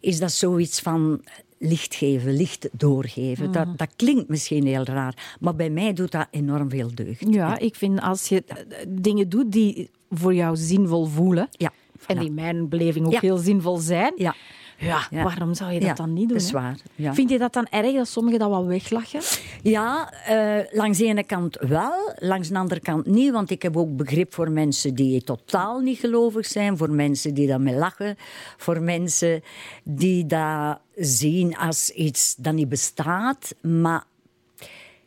is 0.00 0.18
dat 0.18 0.32
zoiets 0.32 0.80
van 0.80 1.20
licht 1.58 1.94
geven, 1.94 2.32
licht 2.36 2.68
doorgeven. 2.72 3.52
Dat, 3.52 3.78
dat 3.78 3.88
klinkt 3.96 4.28
misschien 4.28 4.66
heel 4.66 4.84
raar, 4.84 5.36
maar 5.40 5.54
bij 5.56 5.70
mij 5.70 5.92
doet 5.92 6.10
dat 6.12 6.26
enorm 6.30 6.70
veel 6.70 6.90
deugd. 6.94 7.24
Ja, 7.28 7.58
ik 7.58 7.74
vind 7.74 8.00
als 8.00 8.28
je 8.28 8.42
eh, 8.46 8.56
dingen 8.88 9.28
doet 9.28 9.52
die 9.52 9.90
voor 10.10 10.34
jou 10.34 10.56
zinvol 10.56 11.06
voelen, 11.06 11.48
Ja, 11.50 11.72
en 12.06 12.18
die 12.18 12.28
in 12.28 12.34
mijn 12.34 12.68
beleving 12.68 13.06
ook 13.06 13.12
Ja. 13.12 13.18
heel 13.20 13.36
zinvol 13.36 13.76
zijn, 13.76 14.12
Ja. 14.16 14.34
Ja, 14.80 15.06
Ja. 15.10 15.22
waarom 15.22 15.54
zou 15.54 15.72
je 15.72 15.78
dat 15.78 15.88
Ja, 15.88 15.94
dan 15.94 16.12
niet 16.12 16.28
doen? 16.28 16.36
dat 16.38 16.46
is 16.46 16.52
waar, 16.52 16.76
ja. 16.94 17.14
Vind 17.14 17.30
je 17.30 17.38
dat 17.38 17.52
dan 17.52 17.66
erg 17.70 17.94
dat 17.94 18.08
sommigen 18.08 18.38
dat 18.38 18.48
wel 18.48 18.66
weglachen? 18.66 19.20
Ja, 19.62 20.12
eh, 20.12 20.64
langs 20.72 20.98
de 20.98 21.04
ene 21.04 21.22
kant 21.24 21.56
wel, 21.60 22.12
langs 22.18 22.48
de 22.48 22.58
andere 22.58 22.80
kant 22.80 23.06
niet. 23.06 23.32
Want 23.32 23.50
ik 23.50 23.62
heb 23.62 23.76
ook 23.76 23.96
begrip 23.96 24.34
voor 24.34 24.50
mensen 24.50 24.94
die 24.94 25.24
totaal 25.24 25.78
niet 25.80 25.98
gelovig 25.98 26.46
zijn. 26.46 26.76
Voor 26.76 26.90
mensen 26.90 27.34
die 27.34 27.46
daarmee 27.46 27.74
lachen. 27.74 28.16
Voor 28.56 28.82
mensen 28.82 29.42
die 29.84 30.26
dat 30.26 30.78
zien 30.96 31.56
als 31.56 31.90
iets 31.90 32.34
dat 32.38 32.54
niet 32.54 32.68
bestaat. 32.68 33.54
Maar 33.60 34.04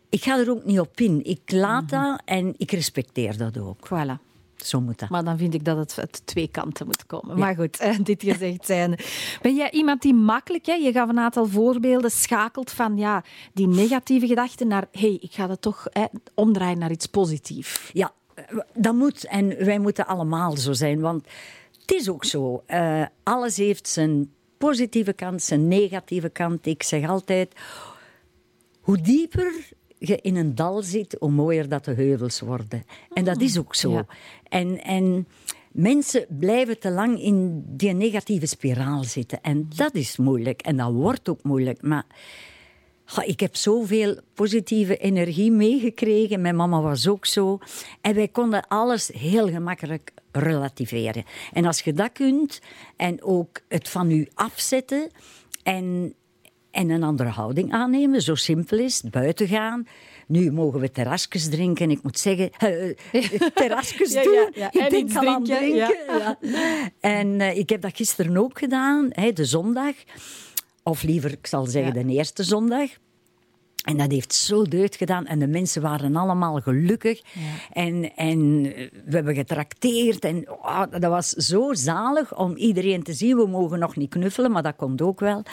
ik 0.10 0.24
ga 0.24 0.39
er 0.39 0.50
ook 0.50 0.65
niet 0.65 0.80
op 0.80 1.00
in. 1.00 1.20
Ik 1.25 1.39
laat 1.46 1.89
dat 1.89 2.22
en 2.25 2.53
ik 2.58 2.72
respecteer 2.72 3.38
dat 3.38 3.58
ook. 3.58 3.88
Voilà. 3.88 4.33
Zo 4.55 4.81
moet 4.81 5.00
dat. 5.00 5.10
Maar 5.10 5.24
dan 5.24 5.38
vind 5.38 5.53
ik 5.53 5.65
dat 5.65 5.77
het 5.77 5.95
uit 6.00 6.22
twee 6.25 6.48
kanten 6.48 6.86
moet 6.86 7.05
komen. 7.05 7.39
Maar 7.39 7.55
goed, 7.55 7.79
eh, 7.79 7.98
dit 8.03 8.24
gezegd 8.24 8.65
zijn. 8.65 9.00
Ben 9.41 9.55
jij 9.55 9.72
iemand 9.72 10.01
die 10.01 10.13
makkelijk, 10.13 10.65
hè, 10.65 10.74
je 10.74 10.91
gaf 10.91 11.10
een 11.10 11.19
aantal 11.19 11.45
voorbeelden, 11.48 12.12
schakelt 12.12 12.72
van 12.72 12.98
ja, 12.98 13.24
die 13.53 13.67
negatieve 13.67 14.27
gedachten 14.27 14.67
naar 14.67 14.88
hé, 14.91 15.00
hey, 15.00 15.17
ik 15.22 15.31
ga 15.31 15.48
dat 15.48 15.62
toch 15.62 15.86
hè, 15.89 16.05
omdraaien 16.33 16.77
naar 16.77 16.91
iets 16.91 17.05
positiefs. 17.05 17.89
Ja, 17.93 18.12
dat 18.74 18.93
moet. 18.93 19.25
En 19.25 19.65
wij 19.65 19.79
moeten 19.79 20.07
allemaal 20.07 20.57
zo 20.57 20.74
zijn. 20.74 21.00
Want 21.00 21.25
het 21.81 21.91
is 21.91 22.10
ook 22.10 22.25
zo. 22.25 22.63
eh, 22.65 23.05
alles 23.24 23.57
heeft 23.57 23.88
zijn 23.88 24.31
positieve 24.57 25.13
kant, 25.13 25.41
zijn 25.41 25.67
negatieve 25.67 26.29
kant. 26.29 26.65
Ik 26.65 26.83
zeg 26.83 27.07
altijd, 27.10 27.53
hoe 28.81 29.01
dieper 29.01 29.53
je 30.07 30.19
in 30.22 30.36
een 30.36 30.55
dal 30.55 30.81
zit, 30.81 31.15
hoe 31.19 31.31
mooier 31.31 31.69
dat 31.69 31.86
de 31.86 31.93
heuvels 31.93 32.39
worden. 32.39 32.83
En 33.13 33.24
dat 33.24 33.41
is 33.41 33.57
ook 33.57 33.75
zo. 33.75 33.91
Ja. 33.91 34.05
En, 34.50 34.83
en 34.83 35.27
mensen 35.72 36.25
blijven 36.29 36.79
te 36.79 36.91
lang 36.91 37.22
in 37.22 37.63
die 37.67 37.93
negatieve 37.93 38.45
spiraal 38.45 39.03
zitten. 39.03 39.41
En 39.41 39.69
dat 39.75 39.95
is 39.95 40.17
moeilijk. 40.17 40.62
En 40.62 40.77
dat 40.77 40.91
wordt 40.91 41.29
ook 41.29 41.43
moeilijk. 41.43 41.81
Maar 41.81 42.05
Goh, 43.05 43.27
ik 43.27 43.39
heb 43.39 43.55
zoveel 43.55 44.17
positieve 44.33 44.98
energie 44.98 45.51
meegekregen. 45.51 46.41
Mijn 46.41 46.55
mama 46.55 46.81
was 46.81 47.07
ook 47.07 47.25
zo. 47.25 47.60
En 48.01 48.15
wij 48.15 48.27
konden 48.27 48.67
alles 48.67 49.07
heel 49.13 49.50
gemakkelijk 49.50 50.12
relativeren. 50.31 51.24
En 51.53 51.65
als 51.65 51.81
je 51.81 51.93
dat 51.93 52.12
kunt, 52.12 52.62
en 52.95 53.24
ook 53.24 53.62
het 53.67 53.89
van 53.89 54.12
u 54.12 54.27
afzetten 54.33 55.10
en, 55.63 56.13
en 56.74 56.89
een 56.89 57.03
andere 57.03 57.30
houding 57.30 57.72
aannemen, 57.72 58.22
zo 58.22 58.36
simpel 58.36 58.77
is 58.80 59.01
het, 59.01 59.12
buiten 59.12 59.48
gaan. 59.48 59.88
Nu 60.27 60.51
mogen 60.51 60.80
we 60.80 60.92
terrasjes 60.92 61.50
drinken. 61.50 61.92
Ik 61.92 62.03
moet 62.03 62.20
zeggen, 62.20 62.51
eh, 62.51 63.30
terrasjes 63.53 64.13
Ja, 64.13 64.24
doen. 64.24 64.50
ja. 64.53 64.72
Ik 64.72 64.82
En 64.82 64.89
denk 64.89 65.15
al 65.15 65.27
aan 65.27 65.44
drinken. 65.44 66.38
En 67.00 67.42
eh, 67.42 67.58
ik 67.58 67.70
heb 67.70 67.82
dat 67.82 67.96
gisteren 67.96 68.38
ook 68.38 68.60
gedaan, 68.60 69.08
hè, 69.10 69.32
de 69.34 69.46
zondag. 69.46 69.94
Of 70.84 71.03
liever, 71.03 71.32
ik 71.32 71.48
zal 71.48 71.65
zeggen, 71.65 71.94
de 72.08 72.13
eerste 72.13 72.44
zondag. 72.44 72.89
En 73.84 73.98
dat 73.98 74.12
heeft 74.12 74.34
zo 74.34 74.63
deugd 74.63 74.96
gedaan. 74.96 75.25
En 75.25 75.39
de 75.39 75.48
mensen 75.48 75.82
waren 75.82 76.15
allemaal 76.15 76.62
gelukkig. 76.62 77.22
En, 77.72 78.15
en 78.15 78.62
we 79.06 79.15
hebben 79.15 79.36
getrakteerd. 79.36 80.25
En 80.25 80.50
oh, 80.50 80.84
dat 80.92 81.03
was 81.03 81.30
zo 81.30 81.74
zalig 81.74 82.38
om 82.38 82.56
iedereen 82.56 83.03
te 83.03 83.13
zien. 83.13 83.38
We 83.38 83.48
mogen 83.48 83.80
nog 83.80 83.96
niet 83.96 84.10
knuffelen, 84.10 84.51
maar 84.51 84.63
dat 84.63 84.75
komt 84.75 85.01
ook 85.01 85.20
wel. 85.20 85.44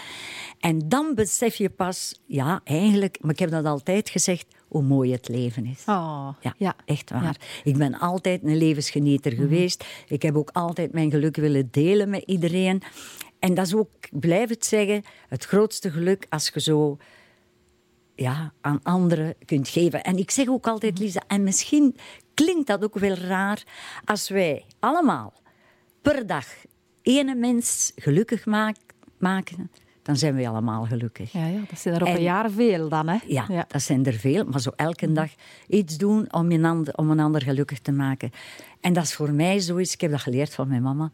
En 0.61 0.88
dan 0.88 1.14
besef 1.14 1.55
je 1.55 1.71
pas, 1.71 2.21
ja, 2.26 2.61
eigenlijk, 2.64 3.19
maar 3.21 3.31
ik 3.31 3.38
heb 3.38 3.50
dat 3.50 3.64
altijd 3.64 4.11
gezegd, 4.11 4.47
hoe 4.69 4.83
mooi 4.83 5.12
het 5.12 5.29
leven 5.29 5.67
is. 5.67 5.83
Oh, 5.87 6.29
Ja, 6.40 6.55
ja. 6.57 6.76
echt 6.85 7.11
waar. 7.11 7.23
Ja. 7.23 7.35
Ik 7.64 7.76
ben 7.76 7.99
altijd 7.99 8.43
een 8.45 8.57
levensgenieter 8.57 9.33
geweest. 9.33 9.85
Ik 10.09 10.23
heb 10.23 10.37
ook 10.37 10.50
altijd 10.52 10.93
mijn 10.93 11.11
geluk 11.11 11.37
willen 11.37 11.69
delen 11.71 12.09
met 12.11 12.23
iedereen. 12.26 12.83
En 13.38 13.55
dat 13.55 13.67
is 13.67 13.75
ook, 13.75 13.90
ik 14.00 14.21
blijf 14.21 14.49
het 14.49 14.67
zeggen, 14.67 15.02
het 15.29 15.45
grootste 15.45 15.90
geluk 15.90 16.26
als 16.29 16.50
je 16.55 16.61
zo 16.61 16.97
ja, 18.14 18.52
aan 18.61 18.81
anderen 18.83 19.35
kunt 19.45 19.69
geven. 19.69 20.02
En 20.02 20.17
ik 20.17 20.31
zeg 20.31 20.49
ook 20.49 20.67
altijd, 20.67 20.99
Lisa, 20.99 21.23
en 21.26 21.43
misschien 21.43 21.97
klinkt 22.35 22.67
dat 22.67 22.85
ook 22.85 22.99
wel 22.99 23.14
raar, 23.14 23.62
als 24.05 24.29
wij 24.29 24.64
allemaal 24.79 25.33
per 26.02 26.26
dag 26.26 26.47
ene 27.02 27.35
mens 27.35 27.93
gelukkig 27.97 28.47
maken, 29.19 29.71
dan 30.11 30.19
zijn 30.19 30.35
we 30.35 30.49
allemaal 30.49 30.85
gelukkig. 30.85 31.33
Ja, 31.33 31.47
ja, 31.47 31.61
dat 31.69 31.79
zijn 31.79 31.95
er 31.95 32.00
op 32.00 32.07
En- 32.09 32.14
een 32.14 32.23
jaar 32.23 32.50
veel 32.50 32.88
dan, 32.88 33.09
hè? 33.09 33.19
Ja, 33.26 33.64
dat 33.69 33.83
zijn 33.83 34.05
er 34.07 34.12
veel, 34.12 34.45
maar 34.45 34.61
zo 34.61 34.71
elke 34.76 35.12
dag 35.12 35.29
iets 35.69 35.97
doen 35.97 36.33
om 36.33 36.50
een, 36.50 36.64
ander, 36.64 36.95
om 36.97 37.11
een 37.11 37.21
ander 37.21 37.43
gelukkig 37.43 37.79
te 37.79 37.93
maken. 37.93 38.31
En 38.81 38.93
dat 38.93 39.05
is 39.05 39.14
voor 39.14 39.33
mij 39.33 39.61
zoiets, 39.61 39.93
ik 39.95 40.00
heb 40.00 40.11
dat 40.11 40.21
geleerd 40.21 40.55
van 40.55 40.69
mijn 40.69 40.83
mama, 40.83 41.12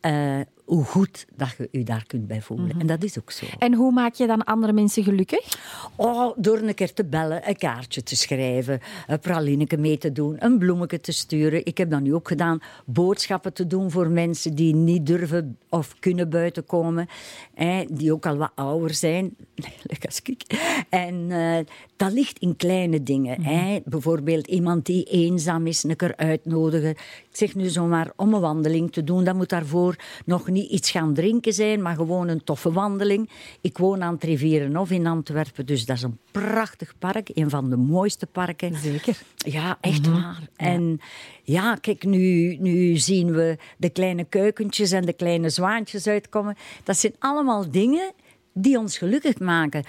eh, 0.00 0.40
hoe 0.70 0.84
goed 0.84 1.26
dat 1.36 1.54
je 1.58 1.68
je 1.70 1.84
daar 1.84 2.04
kunt 2.06 2.26
bij 2.26 2.40
voelen. 2.40 2.80
En 2.80 2.86
dat 2.86 3.02
is 3.02 3.18
ook 3.18 3.30
zo. 3.30 3.46
En 3.58 3.74
hoe 3.74 3.92
maak 3.92 4.14
je 4.14 4.26
dan 4.26 4.44
andere 4.44 4.72
mensen 4.72 5.04
gelukkig? 5.04 5.58
Oh, 5.96 6.32
door 6.36 6.58
een 6.58 6.74
keer 6.74 6.92
te 6.92 7.04
bellen, 7.04 7.48
een 7.48 7.56
kaartje 7.56 8.02
te 8.02 8.16
schrijven, 8.16 8.80
een 9.06 9.18
pralineke 9.18 9.76
mee 9.76 9.98
te 9.98 10.12
doen, 10.12 10.36
een 10.38 10.58
bloemetje 10.58 11.00
te 11.00 11.12
sturen. 11.12 11.66
Ik 11.66 11.78
heb 11.78 11.90
dat 11.90 12.00
nu 12.00 12.14
ook 12.14 12.28
gedaan. 12.28 12.60
Boodschappen 12.84 13.52
te 13.52 13.66
doen 13.66 13.90
voor 13.90 14.08
mensen 14.08 14.54
die 14.54 14.74
niet 14.74 15.06
durven 15.06 15.58
of 15.68 15.94
kunnen 15.98 16.30
buiten 16.30 16.66
komen. 16.66 17.08
Hè, 17.54 17.84
die 17.90 18.12
ook 18.12 18.26
al 18.26 18.36
wat 18.36 18.52
ouder 18.54 18.94
zijn, 18.94 19.36
eigenlijk 19.54 20.04
als 20.04 20.20
ik. 20.22 20.42
En 20.88 21.30
eh, 21.30 21.58
dat 21.96 22.12
ligt 22.12 22.38
in 22.38 22.56
kleine 22.56 23.02
dingen. 23.02 23.42
Hè. 23.42 23.80
Bijvoorbeeld 23.84 24.46
iemand 24.46 24.86
die 24.86 25.04
eenzaam 25.04 25.66
is, 25.66 25.82
een 25.82 25.96
keer 25.96 26.16
uitnodigen. 26.16 26.90
Ik 26.90 27.28
zeg 27.30 27.54
nu 27.54 27.68
zomaar 27.68 28.12
om 28.16 28.34
een 28.34 28.40
wandeling 28.40 28.92
te 28.92 29.04
doen. 29.04 29.24
Dat 29.24 29.34
moet 29.34 29.48
daarvoor 29.48 29.89
nog 30.24 30.48
niet 30.48 30.70
iets 30.70 30.90
gaan 30.90 31.14
drinken 31.14 31.52
zijn, 31.52 31.82
maar 31.82 31.94
gewoon 31.94 32.28
een 32.28 32.44
toffe 32.44 32.72
wandeling. 32.72 33.30
Ik 33.60 33.78
woon 33.78 34.02
aan 34.02 34.14
het 34.14 34.24
Rivierenhof 34.24 34.90
in 34.90 35.06
Antwerpen, 35.06 35.66
dus 35.66 35.84
dat 35.84 35.96
is 35.96 36.02
een 36.02 36.18
prachtig 36.30 36.94
park. 36.98 37.30
Een 37.34 37.50
van 37.50 37.70
de 37.70 37.76
mooiste 37.76 38.26
parken. 38.26 38.76
Zeker. 38.76 39.22
Ja, 39.36 39.78
echt 39.80 40.06
waar. 40.06 40.48
En 40.56 41.00
ja, 41.42 41.74
kijk, 41.74 42.04
nu, 42.04 42.56
nu 42.60 42.96
zien 42.96 43.32
we 43.32 43.56
de 43.76 43.90
kleine 43.90 44.24
kuikentjes 44.24 44.90
en 44.90 45.04
de 45.06 45.12
kleine 45.12 45.50
zwaantjes 45.50 46.06
uitkomen. 46.06 46.56
Dat 46.84 46.96
zijn 46.96 47.14
allemaal 47.18 47.70
dingen 47.70 48.12
die 48.52 48.78
ons 48.78 48.98
gelukkig 48.98 49.38
maken. 49.38 49.84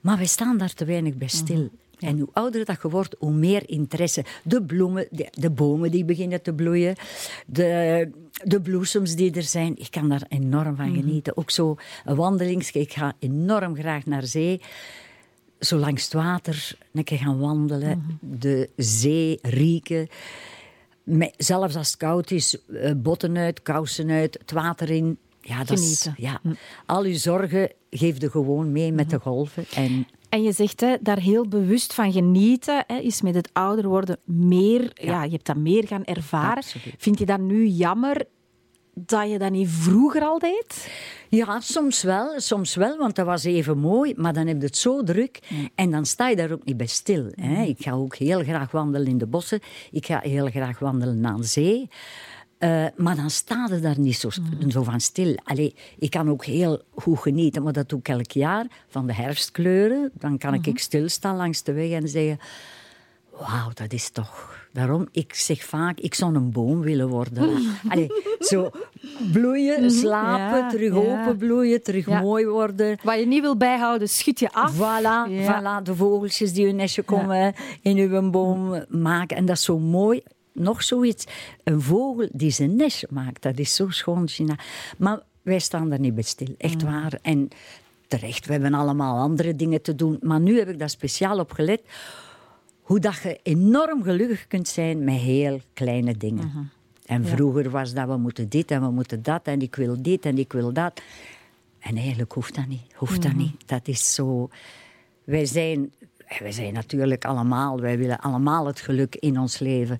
Maar 0.00 0.16
wij 0.16 0.26
staan 0.26 0.58
daar 0.58 0.74
te 0.74 0.84
weinig 0.84 1.14
bij 1.14 1.28
stil. 1.28 1.70
En 2.02 2.18
hoe 2.18 2.28
ouder 2.32 2.64
dat 2.64 2.78
je 2.82 2.88
wordt, 2.88 3.16
hoe 3.18 3.32
meer 3.32 3.68
interesse. 3.68 4.24
De 4.44 4.62
bloemen, 4.62 5.06
de, 5.10 5.28
de 5.30 5.50
bomen 5.50 5.90
die 5.90 6.04
beginnen 6.04 6.42
te 6.42 6.52
bloeien, 6.54 6.94
de, 7.46 8.10
de 8.44 8.60
bloesems 8.60 9.14
die 9.14 9.32
er 9.32 9.42
zijn. 9.42 9.78
Ik 9.78 9.90
kan 9.90 10.08
daar 10.08 10.24
enorm 10.28 10.76
van 10.76 10.94
genieten. 10.94 11.36
Ook 11.36 11.50
zo 11.50 11.76
een. 12.04 12.74
Ik 12.74 12.92
ga 12.92 13.12
enorm 13.18 13.76
graag 13.76 14.06
naar 14.06 14.24
zee 14.24 14.60
zo 15.60 15.76
langs 15.76 16.04
het 16.04 16.12
water 16.12 16.76
een 16.92 17.04
keer 17.04 17.18
gaan 17.18 17.38
wandelen, 17.38 18.18
de 18.20 18.70
zee 18.76 19.38
rieken. 19.42 20.08
Met- 21.02 21.34
zelfs 21.36 21.76
als 21.76 21.86
het 21.86 21.96
koud 21.96 22.30
is, 22.30 22.58
eh, 22.72 22.92
botten 22.96 23.36
uit, 23.36 23.62
kousen 23.62 24.10
uit, 24.10 24.38
het 24.38 24.50
water 24.50 24.90
in. 24.90 25.18
Ja, 25.40 25.64
dat 25.64 25.78
is, 25.78 26.02
Genieten. 26.02 26.14
ja. 26.16 26.56
Al 26.86 27.04
uw 27.04 27.14
zorgen 27.16 27.70
geef 27.90 28.20
je 28.20 28.30
gewoon 28.30 28.72
mee 28.72 28.92
met 28.92 29.10
de 29.10 29.18
golven. 29.18 29.64
En 29.74 30.06
En 30.32 30.42
je 30.42 30.52
zegt 30.52 30.80
hè, 30.80 30.96
daar 31.00 31.18
heel 31.18 31.48
bewust 31.48 31.94
van 31.94 32.12
genieten, 32.12 32.84
hè, 32.86 32.98
is 32.98 33.22
met 33.22 33.34
het 33.34 33.50
ouder 33.52 33.88
worden 33.88 34.18
meer, 34.24 34.90
ja. 34.94 35.24
je 35.24 35.30
hebt 35.30 35.46
dat 35.46 35.56
meer 35.56 35.86
gaan 35.86 36.04
ervaren. 36.04 36.56
Absoluut. 36.56 36.94
Vind 36.98 37.18
je 37.18 37.26
dat 37.26 37.40
nu 37.40 37.66
jammer 37.66 38.24
dat 38.94 39.30
je 39.30 39.38
dat 39.38 39.50
niet 39.50 39.68
vroeger 39.68 40.22
al 40.22 40.38
deed? 40.38 40.88
ja, 41.28 41.60
soms 41.60 42.02
wel, 42.02 42.40
soms 42.40 42.74
wel, 42.74 42.98
want 42.98 43.14
dat 43.14 43.26
was 43.26 43.44
even 43.44 43.78
mooi, 43.78 44.14
maar 44.16 44.32
dan 44.32 44.46
heb 44.46 44.60
je 44.60 44.66
het 44.66 44.76
zo 44.76 45.02
druk 45.02 45.38
en 45.74 45.90
dan 45.90 46.06
sta 46.06 46.28
je 46.28 46.36
daar 46.36 46.52
ook 46.52 46.64
niet 46.64 46.76
bij 46.76 46.86
stil. 46.86 47.26
Hè. 47.34 47.62
Ik 47.62 47.76
ga 47.78 47.92
ook 47.92 48.16
heel 48.16 48.42
graag 48.42 48.70
wandelen 48.70 49.08
in 49.08 49.18
de 49.18 49.26
bossen, 49.26 49.60
ik 49.90 50.06
ga 50.06 50.20
heel 50.22 50.46
graag 50.46 50.78
wandelen 50.78 51.26
aan 51.26 51.44
zee. 51.44 51.88
Eh, 52.62 52.84
maar 52.96 53.16
dan 53.16 53.30
sta 53.30 53.68
je 53.70 53.80
daar 53.80 53.98
niet 53.98 54.16
zo, 54.16 54.28
zo 54.68 54.82
van 54.82 55.00
stil. 55.00 55.36
Allee, 55.44 55.74
ik 55.98 56.10
kan 56.10 56.30
ook 56.30 56.44
heel 56.44 56.82
goed 56.94 57.18
genieten, 57.18 57.62
maar 57.62 57.72
dat 57.72 57.88
doe 57.88 57.98
ik 57.98 58.08
elk 58.08 58.30
jaar, 58.30 58.66
van 58.88 59.06
de 59.06 59.14
herfstkleuren. 59.14 60.10
Dan 60.14 60.38
kan 60.38 60.54
ik 60.54 60.78
stilstaan 60.78 61.36
langs 61.36 61.62
de 61.62 61.72
weg 61.72 61.90
en 61.90 62.08
zeggen... 62.08 62.38
Wauw, 63.30 63.70
dat 63.74 63.92
is 63.92 64.10
toch... 64.10 64.60
Daarom, 64.72 65.08
ik 65.12 65.34
zeg 65.34 65.64
vaak, 65.64 65.98
ik 66.00 66.14
zou 66.14 66.34
een 66.34 66.50
boom 66.50 66.80
willen 66.80 67.08
worden. 67.08 67.48
Allee, 67.88 68.10
zo 68.40 68.70
bloeien, 69.32 69.90
slapen, 69.90 70.58
Ja, 70.58 70.68
terug 70.68 70.94
ja. 70.94 71.20
openbloeien, 71.22 71.82
terug 71.82 72.06
Ja. 72.06 72.20
mooi 72.20 72.46
worden. 72.46 72.98
Wat 73.02 73.18
je 73.18 73.26
niet 73.26 73.40
wil 73.40 73.56
bijhouden, 73.56 74.08
schud 74.08 74.38
je 74.38 74.52
af. 74.52 74.74
Voilà, 74.76 75.30
voilà, 75.30 75.82
de 75.82 75.94
vogeltjes 75.94 76.52
die 76.52 76.66
hun 76.66 76.76
nestje 76.76 77.02
komen 77.02 77.54
in 77.82 77.96
uw 77.96 78.30
boom 78.30 78.84
maken. 78.88 79.36
En 79.36 79.44
dat 79.44 79.56
is 79.56 79.62
zo 79.64 79.78
mooi. 79.78 80.22
Nog 80.52 80.82
zoiets. 80.82 81.24
Een 81.64 81.80
vogel 81.80 82.28
die 82.32 82.50
zijn 82.50 82.76
nestje 82.76 83.06
maakt, 83.10 83.42
dat 83.42 83.58
is 83.58 83.74
zo 83.74 83.88
schoon, 83.88 84.28
Gina. 84.28 84.58
Maar 84.98 85.20
wij 85.42 85.58
staan 85.58 85.88
daar 85.88 86.00
niet 86.00 86.14
bij 86.14 86.22
stil, 86.22 86.54
echt 86.58 86.82
waar. 86.82 87.18
En 87.22 87.48
terecht, 88.08 88.46
we 88.46 88.52
hebben 88.52 88.74
allemaal 88.74 89.18
andere 89.18 89.56
dingen 89.56 89.82
te 89.82 89.94
doen. 89.94 90.18
Maar 90.20 90.40
nu 90.40 90.58
heb 90.58 90.68
ik 90.68 90.78
daar 90.78 90.90
speciaal 90.90 91.38
op 91.38 91.52
gelet. 91.52 91.82
Hoe 92.80 93.00
dat 93.00 93.20
je 93.22 93.40
enorm 93.42 94.02
gelukkig 94.02 94.46
kunt 94.46 94.68
zijn 94.68 95.04
met 95.04 95.14
heel 95.14 95.60
kleine 95.72 96.16
dingen. 96.16 96.70
En 97.06 97.26
vroeger 97.26 97.70
was 97.70 97.94
dat 97.94 98.06
we 98.06 98.16
moeten 98.16 98.48
dit 98.48 98.70
en 98.70 98.80
we 98.80 98.90
moeten 98.90 99.22
dat 99.22 99.46
en 99.46 99.60
ik 99.60 99.74
wil 99.74 100.02
dit 100.02 100.24
en 100.24 100.38
ik 100.38 100.52
wil 100.52 100.72
dat. 100.72 101.02
En 101.78 101.96
eigenlijk 101.96 102.32
hoeft 102.32 102.54
dat 102.54 102.66
niet. 102.66 102.94
Hoeft 102.94 103.22
dat 103.22 103.32
niet. 103.32 103.68
Dat 103.68 103.88
is 103.88 104.14
zo. 104.14 104.48
Wij 105.24 105.46
zijn, 105.46 105.92
wij 106.38 106.52
zijn 106.52 106.72
natuurlijk 106.72 107.24
allemaal, 107.24 107.80
wij 107.80 107.98
willen 107.98 108.20
allemaal 108.20 108.66
het 108.66 108.80
geluk 108.80 109.16
in 109.16 109.38
ons 109.38 109.58
leven. 109.58 109.98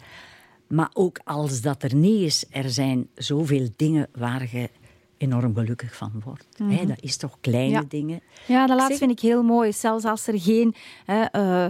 Maar 0.72 0.90
ook 0.92 1.20
als 1.24 1.60
dat 1.60 1.82
er 1.82 1.94
niet 1.94 2.20
is, 2.22 2.44
er 2.50 2.70
zijn 2.70 3.08
zoveel 3.14 3.68
dingen 3.76 4.08
waar 4.12 4.48
je 4.52 4.70
enorm 5.16 5.54
gelukkig 5.54 5.96
van 5.96 6.22
wordt. 6.24 6.46
Hè, 6.62 6.86
dat 6.86 7.00
is 7.02 7.16
toch 7.16 7.36
kleine 7.40 7.70
Ja. 7.72 7.84
dingen. 7.88 8.20
Ja, 8.46 8.66
dat 8.66 8.76
laatste 8.76 8.98
vind 8.98 9.10
ik 9.10 9.20
heel 9.20 9.42
mooi. 9.42 9.72
Zelfs 9.72 10.04
als 10.04 10.26
er 10.26 10.40
geen 10.40 10.74
hè, 11.04 11.22
eh, 11.22 11.66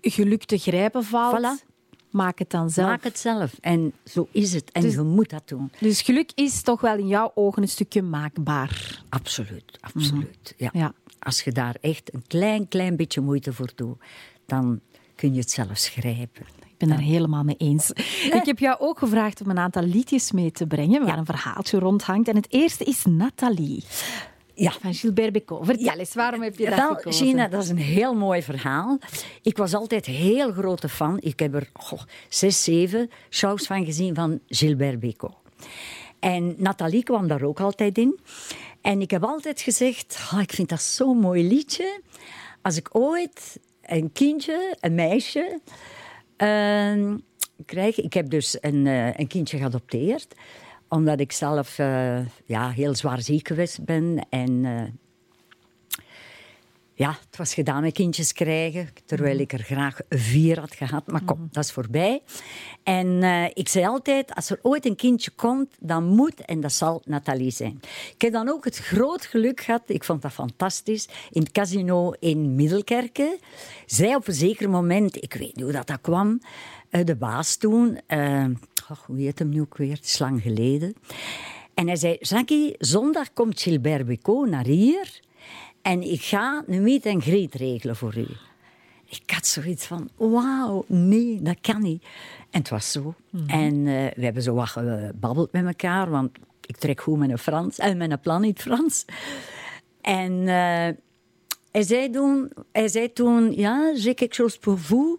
geluk 0.00 0.44
te 0.44 0.58
grijpen 0.58 1.04
valt, 1.04 1.38
Voilà. 1.62 1.68
maak 2.10 2.38
het 2.38 2.50
dan 2.50 2.70
zelf. 2.70 2.88
Maak 2.88 3.04
het 3.04 3.18
zelf. 3.18 3.52
En 3.60 3.92
zo 4.04 4.28
is 4.30 4.52
het. 4.52 4.70
En 4.72 4.82
Dus- 4.82 4.94
je 4.94 5.00
moet 5.02 5.30
dat 5.30 5.48
doen. 5.48 5.72
Dus 5.80 6.02
geluk 6.02 6.30
is 6.34 6.62
toch 6.62 6.80
wel 6.80 6.96
in 6.96 7.06
jouw 7.06 7.32
ogen 7.34 7.62
een 7.62 7.68
stukje 7.68 8.02
maakbaar. 8.02 9.02
Absoluut, 9.08 9.78
absoluut. 9.80 10.54
ja. 10.56 10.70
Ja. 10.72 10.92
Als 11.18 11.42
je 11.42 11.52
daar 11.52 11.76
echt 11.80 12.14
een 12.14 12.24
klein, 12.26 12.68
klein 12.68 12.96
beetje 12.96 13.20
moeite 13.20 13.52
voor 13.52 13.70
doet, 13.74 13.98
dan 14.46 14.80
kun 15.14 15.32
je 15.34 15.40
het 15.40 15.50
zelfs 15.50 15.88
grijpen. 15.88 16.46
Ben 16.86 16.90
daar 16.90 17.06
helemaal 17.06 17.42
mee 17.44 17.56
eens. 17.58 17.90
Ik 18.38 18.42
heb 18.44 18.58
jou 18.58 18.76
ook 18.80 18.98
gevraagd 18.98 19.40
om 19.40 19.50
een 19.50 19.58
aantal 19.58 19.82
liedjes 19.82 20.32
mee 20.32 20.50
te 20.50 20.66
brengen 20.66 21.04
waar 21.04 21.18
een 21.18 21.24
verhaaltje 21.24 21.78
rondhangt. 21.78 22.28
En 22.28 22.36
het 22.36 22.46
eerste 22.52 22.84
is 22.84 23.04
Nathalie 23.04 23.84
Ja. 24.54 24.72
van 24.80 24.94
Gilbert 24.94 25.32
Bécaud. 25.32 25.64
Vertel 25.66 25.98
eens, 25.98 26.14
waarom 26.14 26.42
heb 26.42 26.58
je 26.58 26.64
dat 26.64 26.74
Wel, 26.74 26.94
gekozen? 26.94 27.26
Gina, 27.26 27.48
dat 27.48 27.62
is 27.62 27.68
een 27.68 27.76
heel 27.78 28.14
mooi 28.14 28.42
verhaal. 28.42 28.98
Ik 29.42 29.56
was 29.56 29.74
altijd 29.74 30.06
heel 30.06 30.52
grote 30.52 30.88
fan. 30.88 31.16
Ik 31.20 31.38
heb 31.38 31.54
er 31.54 31.70
goh, 31.72 32.00
zes, 32.28 32.64
zeven 32.64 33.10
shows 33.30 33.66
van 33.66 33.84
gezien 33.84 34.14
van 34.14 34.40
Gilbert 34.48 35.00
Bécaud. 35.00 35.34
En 36.18 36.54
Nathalie 36.58 37.02
kwam 37.02 37.28
daar 37.28 37.42
ook 37.42 37.60
altijd 37.60 37.98
in. 37.98 38.18
En 38.80 39.00
ik 39.00 39.10
heb 39.10 39.24
altijd 39.24 39.60
gezegd, 39.60 40.18
"Ah, 40.32 40.40
ik 40.40 40.52
vind 40.52 40.68
dat 40.68 40.82
zo'n 40.82 41.18
mooi 41.18 41.48
liedje. 41.48 42.00
Als 42.62 42.76
ik 42.76 42.88
ooit 42.92 43.58
een 43.82 44.12
kindje, 44.12 44.76
een 44.80 44.94
meisje, 44.94 45.60
ehm. 46.42 47.16
Ik 47.96 48.12
heb 48.12 48.30
dus 48.30 48.58
een, 48.60 48.86
eh, 48.86 49.18
een 49.18 49.26
kindje 49.26 49.58
geadopteerd 49.58 50.34
omdat 50.92 51.20
ik 51.20 51.32
zelf 51.32 51.78
eh, 51.78 52.26
ja, 52.44 52.70
heel 52.70 52.94
zwaar 52.94 53.20
ziek 53.20 53.48
geweest 53.48 53.84
ben. 53.84 54.26
En 54.30 54.64
eh, 54.64 54.82
ja, 56.94 57.10
het 57.10 57.36
was 57.36 57.54
gedaan 57.54 57.82
met 57.82 57.92
kindjes 57.92 58.32
krijgen, 58.32 58.88
terwijl 59.04 59.38
ik 59.38 59.52
er 59.52 59.62
graag 59.62 60.00
vier 60.08 60.60
had 60.60 60.74
gehad. 60.74 61.06
Maar 61.06 61.24
kom, 61.24 61.48
dat 61.50 61.64
is 61.64 61.72
voorbij. 61.72 62.22
En 62.82 63.22
eh, 63.22 63.44
ik 63.54 63.68
zei 63.68 63.86
altijd, 63.86 64.34
als 64.34 64.50
er 64.50 64.58
ooit 64.62 64.86
een 64.86 64.96
kindje 64.96 65.30
komt, 65.30 65.74
dan 65.80 66.04
moet 66.04 66.40
en 66.40 66.60
dat 66.60 66.72
zal 66.72 67.02
Nathalie 67.04 67.50
zijn. 67.50 67.80
Ik 68.14 68.22
heb 68.22 68.32
dan 68.32 68.48
ook 68.48 68.64
het 68.64 68.76
groot 68.76 69.24
geluk 69.24 69.60
gehad, 69.60 69.82
ik 69.86 70.04
vond 70.04 70.22
dat 70.22 70.32
fantastisch, 70.32 71.08
in 71.30 71.40
het 71.40 71.52
casino 71.52 72.12
in 72.18 72.54
Middelkerken. 72.54 73.38
Zij 73.86 74.14
op 74.14 74.28
een 74.28 74.34
zeker 74.34 74.70
moment, 74.70 75.22
ik 75.22 75.34
weet 75.34 75.56
niet 75.56 75.64
hoe 75.64 75.72
dat, 75.72 75.86
dat 75.86 76.00
kwam, 76.00 76.40
eh, 76.90 77.04
de 77.04 77.16
baas 77.16 77.56
toen, 77.56 78.00
eh, 78.06 78.44
oh, 78.90 78.98
hoe 79.06 79.20
heet 79.20 79.38
hem 79.38 79.48
nu 79.48 79.60
ook 79.60 79.76
weer, 79.76 79.94
het 79.94 80.04
is 80.04 80.18
lang 80.18 80.42
geleden. 80.42 80.94
En 81.74 81.86
hij 81.86 81.96
zei, 81.96 82.16
Jackie, 82.20 82.74
zondag 82.78 83.32
komt 83.32 83.60
Gilbert 83.60 84.06
Bécaud 84.06 84.48
naar 84.48 84.66
hier... 84.66 85.20
En 85.82 86.02
ik 86.02 86.22
ga 86.22 86.64
een 86.66 86.82
meet 86.82 87.06
en 87.06 87.22
greet 87.22 87.54
regelen 87.54 87.96
voor 87.96 88.16
u. 88.16 88.26
ik 89.08 89.30
had 89.30 89.46
zoiets 89.46 89.86
van, 89.86 90.08
wauw, 90.16 90.84
nee, 90.86 91.42
dat 91.42 91.60
kan 91.60 91.82
niet. 91.82 92.02
En 92.50 92.60
het 92.60 92.68
was 92.68 92.92
zo. 92.92 93.14
En 93.46 93.74
uh, 93.74 94.06
we 94.14 94.24
hebben 94.24 94.42
zo 94.42 94.54
wat 94.54 94.68
gebabbeld 94.68 95.52
met 95.52 95.66
elkaar, 95.66 96.10
want 96.10 96.30
ik 96.66 96.76
trek 96.76 97.00
goed 97.00 97.18
met 97.18 97.30
een 97.30 97.38
Frans 97.38 97.78
en 97.78 97.96
met 97.96 98.10
een 98.10 98.20
plan 98.20 98.42
in 98.44 98.50
het 98.50 98.62
Frans. 98.62 99.04
En 100.00 100.32
uh, 100.32 100.88
hij, 101.70 101.82
zei 101.82 102.10
toen, 102.10 102.52
hij 102.72 102.88
zei 102.88 103.12
toen, 103.12 103.52
ja, 103.56 103.92
j'ai 103.94 104.14
quelque 104.14 104.34
chose 104.34 104.58
pour 104.58 104.78
vous. 104.78 105.18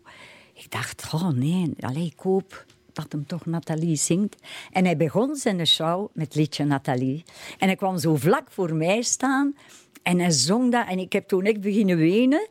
Ik 0.54 0.72
dacht, 0.72 1.14
oh 1.14 1.30
nee, 1.30 1.74
allez, 1.80 2.06
ik 2.06 2.20
hoop 2.20 2.66
dat 2.94 3.12
hem 3.12 3.26
toch 3.26 3.46
Nathalie 3.46 3.96
zingt. 3.96 4.36
En 4.72 4.86
hij 4.86 4.98
begon 4.98 5.36
zijn 5.36 5.68
show 5.68 6.10
met 6.14 6.36
liedje 6.36 6.66
Nathalie. 6.66 7.24
En 7.58 7.68
hij 7.68 7.76
kwam 7.76 7.98
zo 7.98 8.16
vlak 8.16 8.52
voor 8.52 8.76
mij 8.76 9.02
staan 9.02 9.56
en 10.04 10.20
hij 10.20 10.32
zong 10.32 10.72
dat. 10.72 10.88
En 10.88 11.00
ik 11.00 11.14
heb 11.14 11.28
toen 11.28 11.44
echt 11.44 11.62
beginnen 11.62 11.98
wenen. 11.98 12.48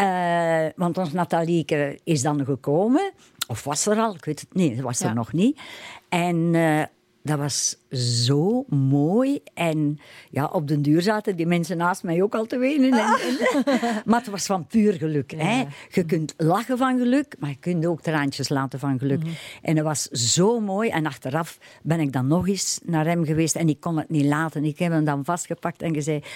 Uh, 0.00 0.66
want 0.76 0.98
ons 0.98 1.12
Nathalie 1.12 1.64
is 2.04 2.22
dan 2.22 2.44
gekomen. 2.44 3.12
Of 3.46 3.64
was 3.64 3.86
er 3.86 3.98
al? 3.98 4.14
Ik 4.14 4.24
weet 4.24 4.40
het 4.40 4.54
niet. 4.54 4.74
Dat 4.74 4.84
was 4.84 5.00
er 5.00 5.14
nog 5.14 5.32
niet. 5.32 5.60
En 6.08 6.36
uh, 6.36 6.82
dat 7.28 7.38
was 7.38 7.76
zo 7.90 8.64
mooi. 8.68 9.40
En 9.54 9.98
ja, 10.30 10.44
op 10.44 10.68
den 10.68 10.82
duur 10.82 11.02
zaten 11.02 11.36
die 11.36 11.46
mensen 11.46 11.76
naast 11.76 12.02
mij 12.02 12.22
ook 12.22 12.34
al 12.34 12.46
te 12.46 12.58
wenen. 12.58 12.92
En, 12.92 13.38
maar 14.06 14.20
het 14.20 14.30
was 14.30 14.46
van 14.46 14.66
puur 14.66 14.92
geluk. 14.92 15.34
Hè? 15.36 15.64
Je 15.90 16.04
kunt 16.04 16.34
lachen 16.36 16.78
van 16.78 16.98
geluk, 16.98 17.36
maar 17.38 17.50
je 17.50 17.56
kunt 17.60 17.86
ook 17.86 18.00
traantjes 18.00 18.48
laten 18.48 18.78
van 18.78 18.98
geluk. 18.98 19.18
Mhm. 19.18 19.32
En 19.62 19.76
het 19.76 19.84
was 19.84 20.02
zo 20.02 20.60
mooi. 20.60 20.88
En 20.88 21.06
achteraf 21.06 21.58
ben 21.82 22.00
ik 22.00 22.12
dan 22.12 22.26
nog 22.26 22.48
eens 22.48 22.80
naar 22.84 23.06
hem 23.06 23.24
geweest 23.24 23.56
en 23.56 23.68
ik 23.68 23.80
kon 23.80 23.96
het 23.96 24.08
niet 24.10 24.26
laten. 24.26 24.64
Ik 24.64 24.78
heb 24.78 24.92
hem 24.92 25.04
dan 25.04 25.24
vastgepakt 25.24 25.82
en 25.82 25.94
gezegd... 25.94 26.28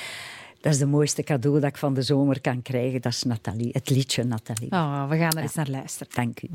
Dat 0.61 0.73
is 0.73 0.79
de 0.79 0.87
mooiste 0.87 1.23
cadeau 1.23 1.61
dat 1.61 1.69
ik 1.69 1.77
van 1.77 1.95
de 1.95 2.03
zomer 2.03 2.41
kan 2.41 2.63
krijgen. 2.63 3.01
Dat 3.01 3.13
is 3.13 3.23
Nathalie, 3.23 3.71
het 3.73 3.91
liedje 3.91 4.25
Nathalie. 4.25 4.71
Oh, 4.71 5.09
we 5.09 5.17
gaan 5.17 5.31
er 5.31 5.43
eens 5.43 5.55
naar 5.55 5.71
luisteren. 5.71 6.13
Dank 6.15 6.43
u. 6.43 6.49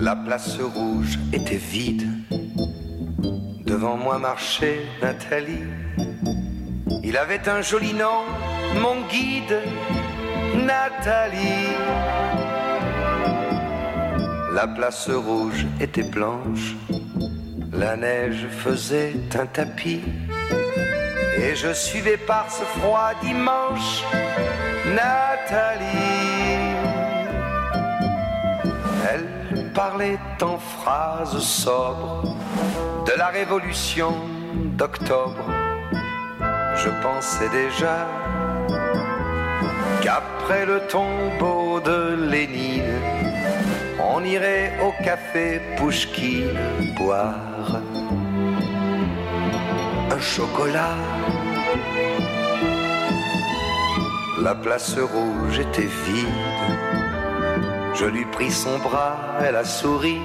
La 0.00 0.16
place 0.16 0.58
rouge 0.58 1.18
était 1.30 1.58
vide. 1.58 2.08
Devant 3.66 3.98
moi 3.98 4.18
marchait 4.18 4.80
Nathalie. 5.02 5.66
Il 7.04 7.18
avait 7.18 7.46
un 7.46 7.60
joli 7.60 7.92
nom, 7.92 8.24
mon 8.80 9.06
guide, 9.08 9.60
Nathalie. 10.56 11.76
La 14.54 14.66
place 14.66 15.10
rouge 15.10 15.66
était 15.80 16.02
blanche, 16.02 16.76
la 17.74 17.94
neige 17.96 18.46
faisait 18.50 19.12
un 19.38 19.44
tapis. 19.44 20.00
Et 21.36 21.54
je 21.54 21.74
suivais 21.74 22.16
par 22.16 22.50
ce 22.50 22.62
froid 22.62 23.12
dimanche 23.22 24.02
Nathalie. 24.86 26.29
Parlait 29.74 30.18
en 30.42 30.58
phrases 30.58 31.38
sobres 31.38 32.36
de 33.06 33.12
la 33.16 33.28
révolution 33.28 34.12
d'octobre. 34.78 35.46
Je 36.76 36.88
pensais 37.02 37.48
déjà 37.50 38.06
qu'après 40.02 40.66
le 40.66 40.80
tombeau 40.88 41.80
de 41.80 42.26
Lénine, 42.30 43.00
on 44.14 44.24
irait 44.24 44.72
au 44.82 44.92
café 45.04 45.60
Pouchki 45.76 46.44
boire 46.96 47.80
un 50.10 50.20
chocolat. 50.20 50.96
La 54.42 54.54
place 54.54 54.98
rouge 54.98 55.58
était 55.58 55.82
vide. 55.82 56.89
Je 57.94 58.06
lui 58.06 58.24
pris 58.26 58.50
son 58.50 58.78
bras, 58.78 59.16
elle 59.44 59.56
a 59.56 59.64
souri. 59.64 60.20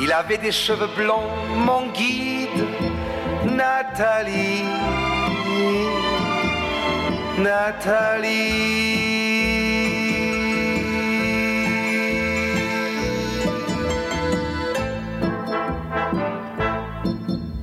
Il 0.00 0.12
avait 0.12 0.38
des 0.38 0.52
cheveux 0.52 0.88
blonds, 0.96 1.30
mon 1.56 1.86
guide, 1.88 2.64
Nathalie. 3.44 4.64
Nathalie. 7.38 9.08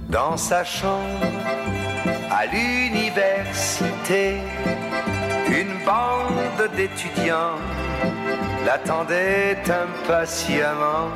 Dans 0.10 0.38
sa 0.38 0.64
chambre, 0.64 1.26
à 2.32 2.46
l'université, 2.46 4.36
une 5.50 5.74
bande 5.86 6.70
d'étudiants 6.76 7.60
l'attendait 8.66 9.58
impatiemment. 9.70 11.10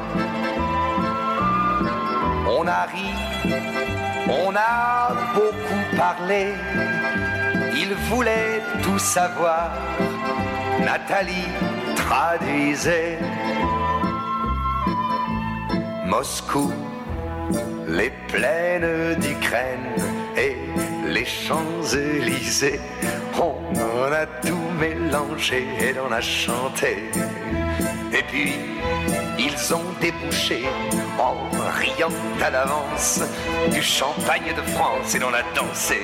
On 2.48 2.68
a 2.68 2.84
ri, 2.94 3.10
on 4.28 4.54
a 4.56 5.14
beaucoup 5.34 5.98
parlé, 5.98 6.54
il 7.74 7.94
voulait 8.10 8.62
tout 8.84 9.00
savoir. 9.00 9.72
Nathalie 10.80 11.50
traduisait 11.96 13.18
Moscou, 16.06 16.72
les 17.88 18.12
plaines 18.28 19.16
d'Ukraine 19.20 19.90
et 20.38 20.56
les 21.08 21.26
Champs-Élysées. 21.26 22.80
On 23.42 24.12
a 24.12 24.26
tout 24.26 24.70
mélangé 24.80 25.66
et 25.80 25.96
on 26.00 26.12
a 26.12 26.20
chanté. 26.20 27.10
Et 28.12 28.24
puis, 28.24 28.54
ils 29.38 29.74
ont 29.74 29.86
débouché, 30.02 30.66
en 31.18 31.36
riant 31.80 32.10
à 32.42 32.50
l'avance, 32.50 33.22
du 33.72 33.82
champagne 33.82 34.54
de 34.56 34.62
France 34.72 35.16
et 35.16 35.20
l'on 35.20 35.34
a 35.34 35.44
dansé. 35.56 36.04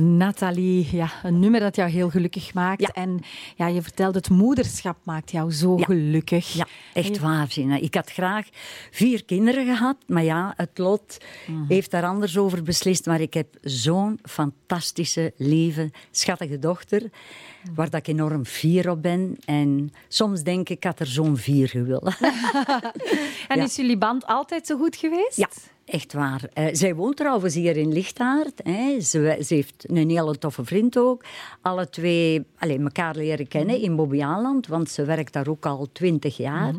Nathalie, 0.00 0.88
ja, 0.92 1.10
een 1.22 1.38
nummer 1.38 1.60
dat 1.60 1.76
jou 1.76 1.90
heel 1.90 2.10
gelukkig 2.10 2.54
maakt. 2.54 2.80
Ja. 2.80 2.88
En 2.88 3.20
ja, 3.56 3.66
je 3.66 3.82
vertelde, 3.82 4.18
het 4.18 4.30
moederschap 4.30 4.96
maakt 5.04 5.30
jou 5.30 5.52
zo 5.52 5.78
Ja. 5.78 5.84
gelukkig. 5.84 6.52
Ja, 6.52 6.66
echt. 6.92 7.18
Gina. 7.48 7.76
Ik 7.76 7.94
had 7.94 8.10
graag 8.10 8.46
vier 8.90 9.24
kinderen 9.24 9.64
gehad, 9.64 9.96
maar 10.06 10.22
ja, 10.24 10.52
het 10.56 10.78
lot 10.78 11.16
heeft 11.68 11.90
daar 11.90 12.04
anders 12.04 12.38
over 12.38 12.62
beslist. 12.62 13.06
Maar 13.06 13.20
ik 13.20 13.34
heb 13.34 13.46
zo'n 13.62 14.18
fantastische, 14.22 15.32
lieve, 15.36 15.90
schattige 16.10 16.58
dochter, 16.58 17.02
waar 17.74 17.90
dat 17.90 18.00
ik 18.00 18.06
enorm 18.06 18.44
fier 18.44 18.90
op 18.90 19.02
ben. 19.02 19.36
En 19.44 19.92
soms 20.08 20.42
denk 20.42 20.68
ik, 20.68 20.76
ik 20.76 20.84
had 20.84 21.00
er 21.00 21.06
zo'n 21.06 21.36
vier 21.36 21.68
gewild. 21.68 22.14
En 23.48 23.60
is 23.60 23.76
jullie 23.76 23.98
band 23.98 24.26
altijd 24.26 24.66
zo 24.66 24.76
goed 24.76 24.96
geweest? 24.96 25.36
Ja, 25.36 25.48
echt 25.90 26.12
waar. 26.12 26.42
Eh, 26.52 26.66
zij 26.72 26.94
woont 26.94 27.16
trouwens 27.16 27.54
hier 27.54 27.76
in 27.76 27.92
Lichtaard. 27.92 28.60
Hè. 28.62 29.00
Ze, 29.00 29.38
ze 29.46 29.54
heeft 29.54 29.84
een 29.88 30.10
hele 30.10 30.38
toffe 30.38 30.64
vriend 30.64 30.98
ook. 30.98 31.24
Alle 31.60 31.88
twee 31.88 32.44
alleen, 32.58 32.82
elkaar 32.82 33.16
leren 33.16 33.48
kennen 33.48 33.80
in 33.80 33.96
Bobbejaanland, 33.96 34.66
want 34.66 34.90
ze 34.90 35.04
werkt 35.04 35.32
daar 35.32 35.48
ook 35.48 35.66
al 35.66 35.88
twintig 35.92 36.36
jaar. 36.36 36.74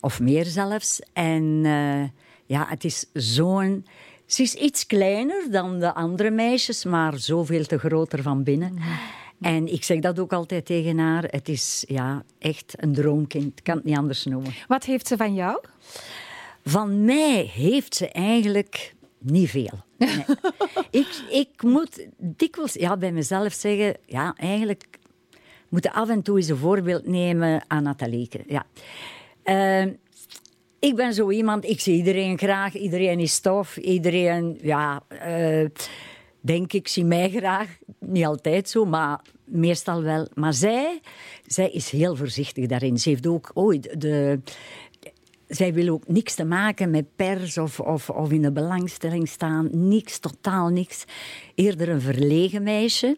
Of 0.00 0.20
meer 0.20 0.44
zelfs. 0.44 1.00
En 1.12 1.60
eh, 1.64 2.02
ja, 2.46 2.66
het 2.68 2.84
is 2.84 3.06
zo'n... 3.12 3.86
Ze 4.26 4.42
is 4.42 4.54
iets 4.54 4.86
kleiner 4.86 5.50
dan 5.50 5.78
de 5.78 5.94
andere 5.94 6.30
meisjes, 6.30 6.84
maar 6.84 7.18
zoveel 7.18 7.64
te 7.64 7.78
groter 7.78 8.22
van 8.22 8.42
binnen. 8.42 8.78
En 9.40 9.72
ik 9.72 9.84
zeg 9.84 9.98
dat 10.00 10.18
ook 10.18 10.32
altijd 10.32 10.66
tegen 10.66 10.98
haar. 10.98 11.24
Het 11.30 11.48
is 11.48 11.84
ja, 11.88 12.22
echt 12.38 12.74
een 12.76 12.92
droomkind. 12.92 13.58
Ik 13.58 13.64
kan 13.64 13.76
het 13.76 13.84
niet 13.84 13.96
anders 13.96 14.24
noemen. 14.24 14.52
Wat 14.68 14.84
heeft 14.84 15.06
ze 15.06 15.16
van 15.16 15.34
jou? 15.34 15.60
Van 16.64 17.04
mij 17.04 17.50
heeft 17.54 17.94
ze 17.94 18.08
eigenlijk 18.08 18.94
niet 19.18 19.50
veel. 19.50 19.84
Nee. 19.98 20.24
ik, 21.02 21.22
ik 21.30 21.62
moet 21.62 22.06
dikwijls 22.18 22.72
ja, 22.72 22.96
bij 22.96 23.12
mezelf 23.12 23.52
zeggen, 23.52 23.96
ja, 24.06 24.34
eigenlijk 24.36 24.98
moet 25.68 25.84
ik 25.84 25.92
af 25.92 26.08
en 26.08 26.22
toe 26.22 26.36
eens 26.36 26.48
een 26.48 26.56
voorbeeld 26.56 27.06
nemen 27.06 27.64
aan 27.66 27.82
Nathalieke. 27.82 28.44
Ja. 28.46 28.66
Eh, 29.42 29.92
ik 30.78 30.96
ben 30.96 31.14
zo 31.14 31.30
iemand, 31.30 31.64
ik 31.64 31.80
zie 31.80 31.96
iedereen 31.96 32.38
graag, 32.38 32.74
iedereen 32.74 33.18
is 33.18 33.40
tof, 33.40 33.76
iedereen, 33.76 34.58
ja, 34.62 35.02
eh, 35.08 35.66
denk 36.40 36.72
ik, 36.72 36.88
zie 36.88 37.04
mij 37.04 37.30
graag. 37.30 37.78
Niet 37.98 38.24
altijd 38.24 38.68
zo, 38.68 38.84
maar 38.84 39.20
meestal 39.44 40.02
wel. 40.02 40.28
Maar 40.34 40.54
zij, 40.54 41.00
zij 41.46 41.70
is 41.70 41.90
heel 41.90 42.16
voorzichtig 42.16 42.66
daarin. 42.66 42.98
Ze 42.98 43.08
heeft 43.08 43.26
ook 43.26 43.50
ooit 43.54 44.00
de, 44.00 44.40
zij 45.50 45.72
wil 45.72 45.88
ook 45.88 46.08
niks 46.08 46.34
te 46.34 46.44
maken 46.44 46.90
met 46.90 47.16
pers 47.16 47.58
of, 47.58 47.80
of, 47.80 48.10
of 48.10 48.30
in 48.30 48.42
de 48.42 48.52
belangstelling 48.52 49.28
staan. 49.28 49.68
Niks, 49.72 50.18
totaal 50.18 50.68
niks. 50.68 51.04
Eerder 51.54 51.88
een 51.88 52.00
verlegen 52.00 52.62
meisje. 52.62 53.16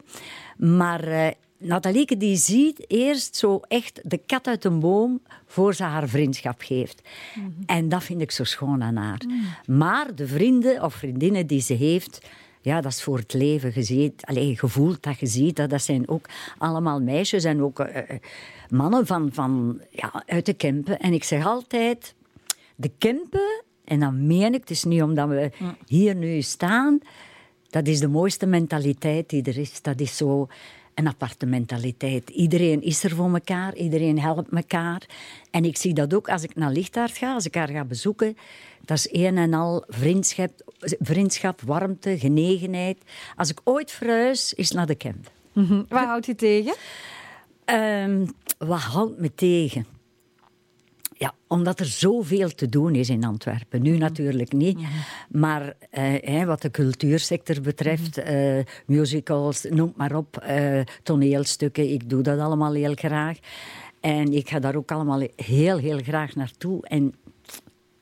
Maar 0.57 1.09
uh, 1.09 1.27
Nathalieke 1.59 2.17
die 2.17 2.37
ziet 2.37 2.85
eerst 2.91 3.37
zo 3.37 3.61
echt 3.69 4.01
de 4.03 4.21
kat 4.27 4.47
uit 4.47 4.65
een 4.65 4.81
boom 4.81 5.21
voor 5.47 5.75
ze 5.75 5.83
haar 5.83 6.09
vriendschap 6.09 6.61
geeft. 6.61 7.03
Mm 7.35 7.43
-hmm. 7.43 7.63
En 7.67 7.89
dat 7.89 8.03
vind 8.03 8.21
ik 8.21 8.31
zo 8.31 8.45
schoon 8.45 8.83
aan 8.83 8.97
haar. 8.97 9.23
Mm. 9.27 9.77
Maar 9.77 10.15
de 10.15 10.27
vrienden 10.27 10.83
of 10.83 10.95
vriendinnen 10.95 11.47
die 11.47 11.61
ze 11.61 11.75
heeft... 11.75 12.21
Ja, 12.65 12.81
dat 12.81 12.93
is 12.93 13.03
voor 13.03 13.19
het 13.19 13.33
leven. 13.33 13.73
Je 13.75 13.83
ziet, 13.83 14.25
allez, 14.25 14.59
gevoeld 14.59 15.03
dat 15.03 15.19
je 15.19 15.27
ziet. 15.27 15.57
Dat, 15.57 15.71
dat 15.71 15.83
zijn 15.83 16.09
ook 16.09 16.29
allemaal 16.59 17.01
meisjes 17.01 17.45
en 17.45 17.63
ook 17.63 17.81
uh, 17.81 17.87
mannen 18.69 19.07
van, 19.07 19.29
van, 19.33 19.81
ja, 19.91 20.23
uit 20.27 20.47
de 20.47 20.55
Kempen. 20.55 20.99
En 20.99 21.13
ik 21.13 21.25
zeg 21.25 21.47
altijd 21.47 22.15
de 22.83 22.91
Kempen, 22.99 23.63
en 23.85 24.01
dan 24.01 24.27
meen 24.27 24.55
ik, 24.55 24.61
het 24.61 24.71
is 24.71 24.85
niet 24.85 25.03
omdat 25.03 25.29
we 25.29 25.51
hier 25.87 26.15
nu 26.15 26.43
staan, 26.43 27.01
dat 27.71 27.87
is 27.87 28.01
de 28.01 28.09
mooiste 28.09 28.47
mentaliteit 28.47 29.29
die 29.29 29.43
er 29.43 29.59
is. 29.59 29.83
Dat 29.83 30.01
is 30.01 30.17
zo 30.17 30.49
een 30.95 31.09
aparte 31.09 31.47
mentaliteit. 31.47 32.31
Iedereen 32.31 32.83
is 32.83 33.05
er 33.05 33.11
voor 33.11 33.33
elkaar, 33.33 33.75
iedereen 33.75 34.19
helpt 34.19 34.53
elkaar. 34.53 35.07
En 35.51 35.65
ik 35.65 35.77
zie 35.77 35.95
dat 35.95 36.15
ook 36.15 36.29
als 36.29 36.43
ik 36.43 36.55
naar 36.55 36.71
Lichtaard 36.71 37.17
ga, 37.17 37.35
als 37.35 37.47
ik 37.47 37.55
haar 37.55 37.69
ga 37.69 37.85
bezoeken. 37.85 38.37
Dat 38.85 38.97
is 38.97 39.09
een 39.11 39.39
en 39.39 39.55
al 39.55 39.85
vriendschap, 39.89 40.51
vriendschap 41.01 41.61
warmte, 41.61 42.19
genegenheid. 42.19 42.99
Als 43.37 43.51
ik 43.51 43.61
ooit 43.65 43.91
verhuis, 43.91 44.53
is 44.55 44.71
naar 44.71 44.87
de 44.87 44.95
Kemp. 44.95 45.31
Mm 45.53 45.67
-hmm. 45.67 45.87
Wat 45.89 46.05
houdt 46.05 46.27
u 46.27 46.35
tegen? 46.35 46.75
Um, 47.65 48.27
wat 48.59 48.81
houdt 48.81 49.19
me 49.19 49.35
tegen? 49.35 49.87
Ja, 51.23 51.35
omdat 51.47 51.81
er 51.81 51.87
zoveel 51.87 52.55
te 52.55 52.69
doen 52.69 52.95
is 52.95 53.09
in 53.09 53.25
Antwerpen. 53.25 53.83
Nu 53.83 53.97
natuurlijk 53.97 54.53
niet. 54.53 54.81
Ja. 54.81 54.89
Maar 55.29 55.75
eh, 55.91 56.45
wat 56.45 56.63
de 56.63 56.71
cultuursector 56.71 57.61
betreft, 57.61 58.19
uh, 58.19 58.59
musicals, 58.87 59.67
noem 59.71 59.93
maar 59.97 60.17
op, 60.17 60.45
uh, 60.49 60.81
toneelstukken, 61.03 61.93
ik 61.93 62.11
doe 62.11 62.23
dat 62.23 62.39
allemaal 62.39 62.73
heel 62.73 62.95
graag. 62.95 63.39
En 64.01 64.33
ik 64.33 64.49
ga 64.49 64.59
daar 64.59 64.77
ook 64.77 64.93
allemaal 64.93 65.23
heel, 65.37 65.79
heel 65.79 65.99
graag 65.99 66.35
naartoe. 66.35 66.87
En 66.87 67.15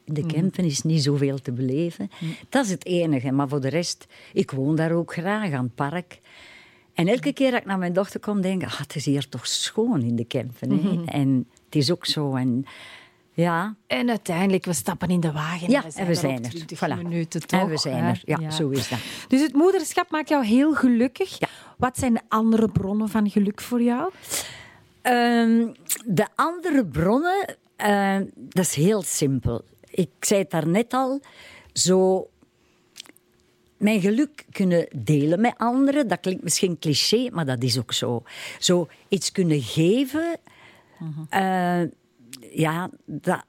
de 0.05 0.27
Kempen 0.27 0.65
is 0.65 0.83
niet 0.83 1.03
zoveel 1.03 1.39
te 1.39 1.53
beleven. 1.53 2.11
Dat 2.49 2.65
is 2.65 2.71
het 2.71 2.87
enige. 2.87 3.33
Maar 3.33 3.49
voor 3.49 3.61
de 3.61 3.69
rest, 3.69 4.07
ik 4.33 4.51
woon 4.51 4.77
daar 4.77 4.93
ook 4.93 5.13
graag 5.13 5.53
aan 5.53 5.65
het 5.65 5.75
park. 5.75 6.21
En 6.95 7.09
elke 7.09 7.33
keer 7.33 7.51
dat 7.51 7.61
ik 7.61 7.67
naar 7.67 7.79
mijn 7.79 7.93
dochter 7.93 8.21
kom, 8.21 8.41
denk 8.41 8.63
ik, 8.63 8.69
ah, 8.69 8.79
het 8.79 8.95
is 8.97 9.05
hier 9.05 9.29
toch 9.29 9.47
schoon 9.47 10.03
in 10.03 10.17
de 10.17 10.25
Kempen. 10.25 10.73
Mm 10.73 10.79
-hmm. 10.79 11.09
En 11.09 11.47
het 11.65 11.77
is 11.77 11.91
ook 11.91 12.07
zo. 12.07 12.35
En, 12.35 12.65
ja. 13.41 13.77
En 13.87 14.09
uiteindelijk, 14.09 14.65
we 14.65 14.73
stappen 14.73 15.09
in 15.09 15.21
de 15.21 15.33
wagen. 15.33 15.71
Ja, 15.71 15.85
en 15.95 16.07
we 16.07 16.15
zijn, 16.15 16.45
er. 16.45 16.51
20 16.51 16.79
voilà. 16.79 17.03
minuten 17.03 17.47
toch. 17.47 17.61
En 17.61 17.69
we 17.69 17.77
zijn 17.77 18.05
er. 18.05 18.23
Ja, 18.25 18.39
ja, 18.41 18.51
zo 18.51 18.69
is 18.69 18.89
dat. 18.89 18.99
Dus 19.29 19.41
het 19.41 19.53
moederschap 19.53 20.11
maakt 20.11 20.29
jou 20.29 20.45
heel 20.45 20.75
gelukkig. 20.75 21.39
Ja. 21.39 21.49
Wat 21.77 21.99
zijn 21.99 22.15
de 22.15 22.21
andere 22.29 22.69
bronnen 22.69 23.09
van 23.09 23.31
geluk 23.31 23.61
voor 23.61 23.83
jou? 23.83 24.13
Um, 25.03 25.75
de 26.07 26.27
andere 26.35 26.87
bronnen, 26.87 27.57
uh, 27.87 28.17
dat 28.37 28.65
is 28.65 28.75
heel 28.75 29.03
simpel. 29.03 29.65
Ik 29.91 30.11
zei 30.21 30.41
het 30.41 30.51
daarnet 30.51 30.93
al, 30.93 31.21
zo 31.73 32.29
mijn 33.77 34.01
geluk 34.01 34.45
kunnen 34.53 34.89
delen 34.97 35.41
met 35.41 35.55
anderen. 35.57 36.09
Dat 36.09 36.21
klinkt 36.21 36.43
misschien 36.43 36.79
cliché, 36.79 37.29
maar 37.33 37.47
dat 37.47 37.63
is 37.63 37.79
ook 37.79 37.93
zo. 37.93 38.23
Zo 38.59 38.89
iets 39.09 39.33
kunnen 39.33 39.63
geven, 39.63 40.37
uh-huh. 41.01 41.83
uh, 41.83 41.91
ja, 42.53 42.91
dat, 43.05 43.45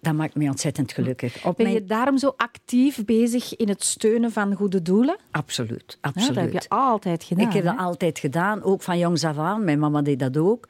dat 0.00 0.14
maakt 0.14 0.34
mij 0.34 0.48
ontzettend 0.48 0.92
gelukkig. 0.92 1.44
Op 1.44 1.56
ben 1.56 1.72
je 1.72 1.84
daarom 1.84 2.18
zo 2.18 2.34
actief 2.36 3.04
bezig 3.04 3.56
in 3.56 3.68
het 3.68 3.84
steunen 3.84 4.32
van 4.32 4.54
goede 4.54 4.82
doelen? 4.82 5.16
Absoluut, 5.30 5.98
absoluut. 6.00 6.28
Ja, 6.28 6.34
dat 6.34 6.52
heb 6.52 6.62
je 6.62 6.68
altijd 6.68 7.24
gedaan. 7.24 7.46
Ik 7.46 7.52
heb 7.52 7.64
hè? 7.64 7.70
dat 7.70 7.78
altijd 7.78 8.18
gedaan, 8.18 8.62
ook 8.62 8.82
van 8.82 8.98
jongs 8.98 9.24
af 9.24 9.38
aan. 9.38 9.64
Mijn 9.64 9.78
mama 9.78 10.02
deed 10.02 10.18
dat 10.18 10.36
ook. 10.36 10.68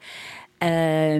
Uh, 0.63 1.15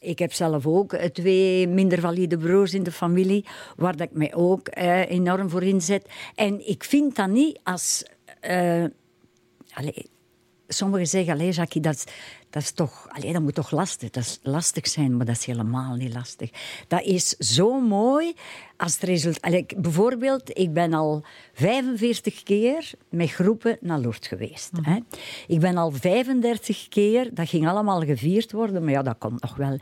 ik 0.00 0.18
heb 0.18 0.32
zelf 0.32 0.66
ook 0.66 0.94
twee 0.96 1.68
minder 1.68 2.00
valide 2.00 2.36
broers 2.36 2.74
in 2.74 2.82
de 2.82 2.92
familie, 2.92 3.46
waar 3.76 3.96
dat 3.96 4.06
ik 4.06 4.16
mij 4.16 4.34
ook 4.34 4.68
uh, 4.78 5.10
enorm 5.10 5.50
voor 5.50 5.62
inzet. 5.62 6.08
En 6.34 6.68
ik 6.68 6.84
vind 6.84 7.16
dat 7.16 7.28
niet 7.28 7.60
als... 7.62 8.04
Uh, 8.50 8.84
allez, 9.72 10.02
sommigen 10.68 11.06
zeggen, 11.06 11.32
allez, 11.32 11.56
Jackie, 11.56 11.80
dat 11.80 11.94
is, 11.94 12.04
dat 12.52 12.62
is 12.62 12.72
toch... 12.72 13.08
Allez, 13.08 13.32
dat 13.32 13.42
moet 13.42 13.54
toch 13.54 13.70
lastig, 13.70 14.10
dat 14.10 14.22
is 14.22 14.38
lastig 14.42 14.88
zijn, 14.88 15.16
maar 15.16 15.26
dat 15.26 15.36
is 15.36 15.44
helemaal 15.44 15.94
niet 15.94 16.14
lastig. 16.14 16.50
Dat 16.88 17.02
is 17.02 17.28
zo 17.28 17.80
mooi 17.80 18.34
als 18.82 18.98
resultaat... 18.98 19.82
Bijvoorbeeld, 19.82 20.58
ik 20.58 20.72
ben 20.72 20.92
al 20.92 21.24
45 21.52 22.42
keer 22.42 22.90
met 23.08 23.30
groepen 23.30 23.78
naar 23.80 23.98
Lourdes 23.98 24.28
geweest. 24.28 24.70
Hè. 24.82 24.98
Ik 25.46 25.60
ben 25.60 25.76
al 25.76 25.90
35 25.90 26.88
keer, 26.88 27.30
dat 27.34 27.48
ging 27.48 27.68
allemaal 27.68 28.00
gevierd 28.00 28.52
worden, 28.52 28.84
maar 28.84 28.92
ja, 28.92 29.02
dat 29.02 29.18
komt 29.18 29.42
nog 29.42 29.56
wel, 29.56 29.78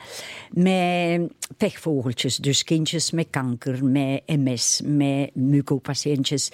met 0.51 1.33
pechvogeltjes. 1.57 2.37
Dus 2.37 2.65
kindjes 2.65 3.11
met 3.11 3.27
kanker, 3.31 3.85
met 3.85 4.23
MS, 4.27 4.83
met 4.85 5.35
mucopatiëntjes, 5.35 6.51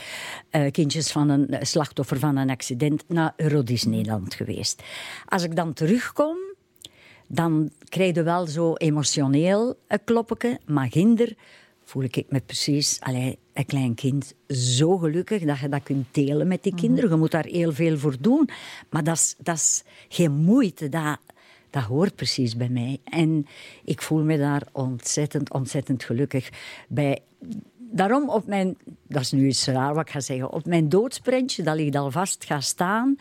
uh, 0.51 0.71
kindjes 0.71 1.13
van 1.13 1.29
een 1.29 1.67
slachtoffer 1.67 2.19
van 2.19 2.37
een 2.37 2.51
accident, 2.51 3.05
naar 3.09 3.33
Eurodis 3.37 3.85
Nederland 3.85 4.35
geweest. 4.35 4.83
Als 5.27 5.43
ik 5.43 5.57
dan 5.57 5.73
terugkom, 5.73 6.37
dan 7.29 7.71
krijg 7.89 8.15
je 8.15 8.23
wel 8.23 8.47
zo 8.47 8.75
emotioneel 8.75 9.75
een 9.89 10.05
kloppetje, 10.05 10.59
maar 10.67 10.89
ginder 10.91 11.37
voel 11.87 12.03
ik 12.03 12.25
me 12.29 12.41
precies, 12.41 13.01
allee, 13.01 13.39
een 13.53 13.67
klein 13.67 13.95
kind, 13.95 14.35
zo 14.49 14.99
gelukkig 14.99 15.43
dat 15.43 15.59
je 15.59 15.69
dat 15.69 15.83
kunt 15.83 16.07
delen 16.11 16.47
met 16.47 16.63
die 16.63 16.75
kinderen. 16.75 17.11
Je 17.11 17.17
moet 17.17 17.31
daar 17.31 17.47
heel 17.47 17.73
veel 17.73 17.99
voor 17.99 18.17
doen. 18.21 18.49
Maar 18.91 19.05
dat 19.05 19.17
is, 19.17 19.35
dat 19.39 19.55
is 19.55 19.85
geen 20.09 20.33
moeite, 20.33 20.89
dat, 20.89 21.19
dat 21.71 21.83
hoort 21.83 22.15
precies 22.15 22.57
bij 22.57 22.69
mij. 22.69 23.01
En 23.05 23.47
ik 23.85 24.03
voel 24.03 24.23
me 24.23 24.39
daar 24.39 24.63
ontzettend, 24.73 25.53
ontzettend 25.53 26.05
gelukkig 26.05 26.51
bij. 26.89 27.19
Daarom 27.79 28.31
op 28.31 28.47
mijn, 28.47 28.77
dat 29.09 29.23
is 29.23 29.33
nu 29.33 29.47
iets 29.47 29.67
raar 29.67 29.95
wat 29.95 30.07
ik 30.07 30.13
ga 30.13 30.21
zeggen, 30.21 30.53
op 30.53 30.67
mijn 30.67 30.89
doodsprentje, 30.89 31.63
dat 31.63 31.77
ligt 31.77 31.97
al 31.97 32.11
vast, 32.11 32.45
ga 32.45 32.61
staan, 32.61 33.17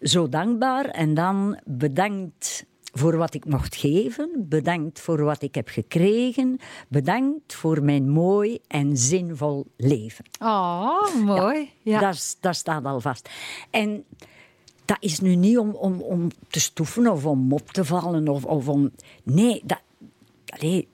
zo 0.00 0.28
dankbaar 0.28 0.84
en 0.84 1.14
dan 1.14 1.60
bedankt 1.64 2.66
voor 2.94 3.16
wat 3.16 3.34
ik 3.34 3.44
mocht 3.44 3.76
geven. 3.76 4.46
Bedankt 4.48 5.00
voor 5.00 5.24
wat 5.24 5.42
ik 5.42 5.54
heb 5.54 5.68
gekregen. 5.68 6.58
Bedankt 6.88 7.54
voor 7.54 7.82
mijn 7.82 8.08
mooi 8.08 8.58
en 8.68 8.96
zinvol 8.96 9.66
leven. 9.76 10.24
Oh, 10.38 11.14
mooi. 11.24 11.70
Ja. 11.82 12.00
Dat, 12.00 12.36
dat 12.40 12.56
staat 12.56 12.84
al 12.84 13.00
vast. 13.00 13.28
En 13.70 14.04
dat 14.84 14.96
is 15.00 15.20
nu 15.20 15.34
niet 15.34 15.58
om, 15.58 15.70
om, 15.70 16.00
om 16.00 16.28
te 16.48 16.60
stoeven 16.60 17.12
of 17.12 17.26
om 17.26 17.52
op 17.52 17.70
te 17.70 17.84
vallen. 17.84 18.28
Of, 18.28 18.44
of 18.44 18.68
om... 18.68 18.90
Nee, 19.22 19.62
dat... 19.64 19.80
Allee, 20.46 20.88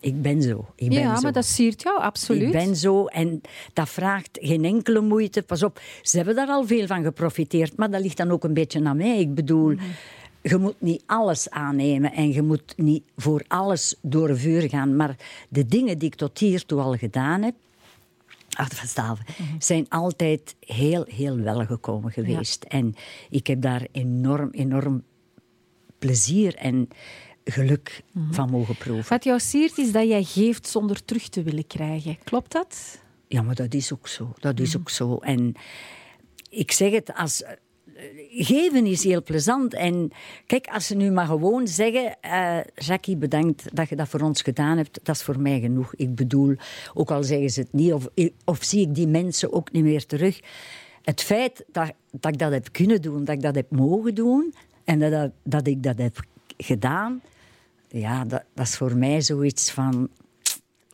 ik 0.00 0.22
ben 0.22 0.42
zo. 0.42 0.66
Ik 0.76 0.88
ben 0.88 0.98
ja, 0.98 1.16
zo. 1.16 1.22
maar 1.22 1.32
dat 1.32 1.44
siert 1.44 1.82
jou, 1.82 2.00
absoluut. 2.00 2.42
Ik 2.42 2.52
ben 2.52 2.76
zo 2.76 3.06
en 3.06 3.40
dat 3.72 3.88
vraagt 3.88 4.38
geen 4.40 4.64
enkele 4.64 5.00
moeite. 5.00 5.42
Pas 5.42 5.62
op, 5.62 5.80
ze 6.02 6.16
hebben 6.16 6.34
daar 6.34 6.48
al 6.48 6.66
veel 6.66 6.86
van 6.86 7.02
geprofiteerd, 7.02 7.76
maar 7.76 7.90
dat 7.90 8.00
ligt 8.00 8.16
dan 8.16 8.30
ook 8.30 8.44
een 8.44 8.54
beetje 8.54 8.84
aan 8.84 8.96
mij. 8.96 9.18
Ik 9.18 9.34
bedoel, 9.34 9.76
je 10.42 10.56
moet 10.56 10.80
niet 10.80 11.02
alles 11.06 11.50
aannemen 11.50 12.12
en 12.12 12.32
je 12.32 12.42
moet 12.42 12.74
niet 12.76 13.02
voor 13.16 13.44
alles 13.48 13.94
door 14.02 14.38
vuur 14.38 14.68
gaan. 14.68 14.96
Maar 14.96 15.16
de 15.48 15.66
dingen 15.66 15.98
die 15.98 16.08
ik 16.08 16.14
tot 16.14 16.38
hiertoe 16.38 16.80
al 16.80 16.96
gedaan 16.96 17.42
heb, 17.42 17.54
ah, 18.50 18.66
Staven, 18.70 19.24
zijn 19.58 19.88
altijd 19.88 20.54
heel, 20.60 21.04
heel 21.08 21.36
wel 21.36 21.66
gekomen 21.66 22.12
geweest. 22.12 22.64
En 22.64 22.94
ik 23.30 23.46
heb 23.46 23.62
daar 23.62 23.86
enorm, 23.92 24.48
enorm 24.50 25.02
plezier 25.98 26.54
en 26.54 26.88
geluk 27.44 28.02
van 28.30 28.50
mogen 28.50 28.76
proeven. 28.76 29.08
Wat 29.08 29.24
jou 29.24 29.40
siert 29.40 29.78
is 29.78 29.92
dat 29.92 30.08
jij 30.08 30.22
geeft 30.22 30.66
zonder 30.66 31.04
terug 31.04 31.28
te 31.28 31.42
willen 31.42 31.66
krijgen. 31.66 32.18
Klopt 32.24 32.52
dat? 32.52 33.00
Ja, 33.28 33.42
maar 33.42 33.54
dat 33.54 33.74
is 33.74 33.92
ook 33.92 34.08
zo. 34.08 34.32
Dat 34.38 34.60
is 34.60 34.76
ook 34.76 34.90
zo. 34.90 35.16
En 35.16 35.54
ik 36.50 36.72
zeg 36.72 36.92
het 36.92 37.14
als. 37.14 37.42
Geven 38.30 38.86
is 38.86 39.04
heel 39.04 39.22
plezant. 39.22 39.74
En 39.74 40.10
kijk, 40.46 40.66
als 40.66 40.86
ze 40.86 40.94
nu 40.94 41.10
maar 41.10 41.26
gewoon 41.26 41.68
zeggen: 41.68 42.20
eh 42.20 42.58
Jackie, 42.74 43.16
bedankt 43.16 43.76
dat 43.76 43.88
je 43.88 43.96
dat 43.96 44.08
voor 44.08 44.20
ons 44.20 44.42
gedaan 44.42 44.76
hebt, 44.76 45.00
dat 45.02 45.14
is 45.14 45.22
voor 45.22 45.40
mij 45.40 45.60
genoeg. 45.60 45.94
Ik 45.94 46.14
bedoel, 46.14 46.56
ook 46.94 47.10
al 47.10 47.22
zeggen 47.22 47.50
ze 47.50 47.60
het 47.60 47.72
niet, 47.72 47.92
of, 47.92 48.08
of 48.44 48.64
zie 48.64 48.80
ik 48.80 48.94
die 48.94 49.08
mensen 49.08 49.52
ook 49.52 49.72
niet 49.72 49.82
meer 49.82 50.06
terug. 50.06 50.40
Het 51.02 51.22
feit 51.22 51.64
dat, 51.72 51.92
dat 52.10 52.32
ik 52.32 52.38
dat 52.38 52.52
heb 52.52 52.72
kunnen 52.72 53.02
doen, 53.02 53.24
dat 53.24 53.34
ik 53.34 53.42
dat 53.42 53.54
heb 53.54 53.70
mogen 53.70 54.14
doen 54.14 54.54
en 54.84 54.98
dat, 54.98 55.10
dat, 55.10 55.30
dat 55.42 55.66
ik 55.66 55.82
dat 55.82 55.98
heb 55.98 56.20
gedaan, 56.56 57.22
ja, 57.88 58.24
dat, 58.24 58.42
dat 58.54 58.66
is 58.66 58.76
voor 58.76 58.96
mij 58.96 59.20
zoiets 59.20 59.70
van. 59.70 60.08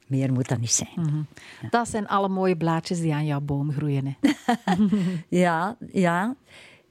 Meer 0.07 0.33
moet 0.33 0.49
dat 0.49 0.59
niet 0.59 0.71
zijn. 0.71 1.29
Dat 1.71 1.89
zijn 1.89 2.09
alle 2.09 2.29
mooie 2.29 2.57
blaadjes 2.57 3.01
die 3.01 3.15
aan 3.15 3.27
jouw 3.27 3.41
boom 3.41 3.73
groeien. 3.73 4.17
Hè. 4.21 4.31
Ja, 5.29 5.77
ja. 5.93 6.37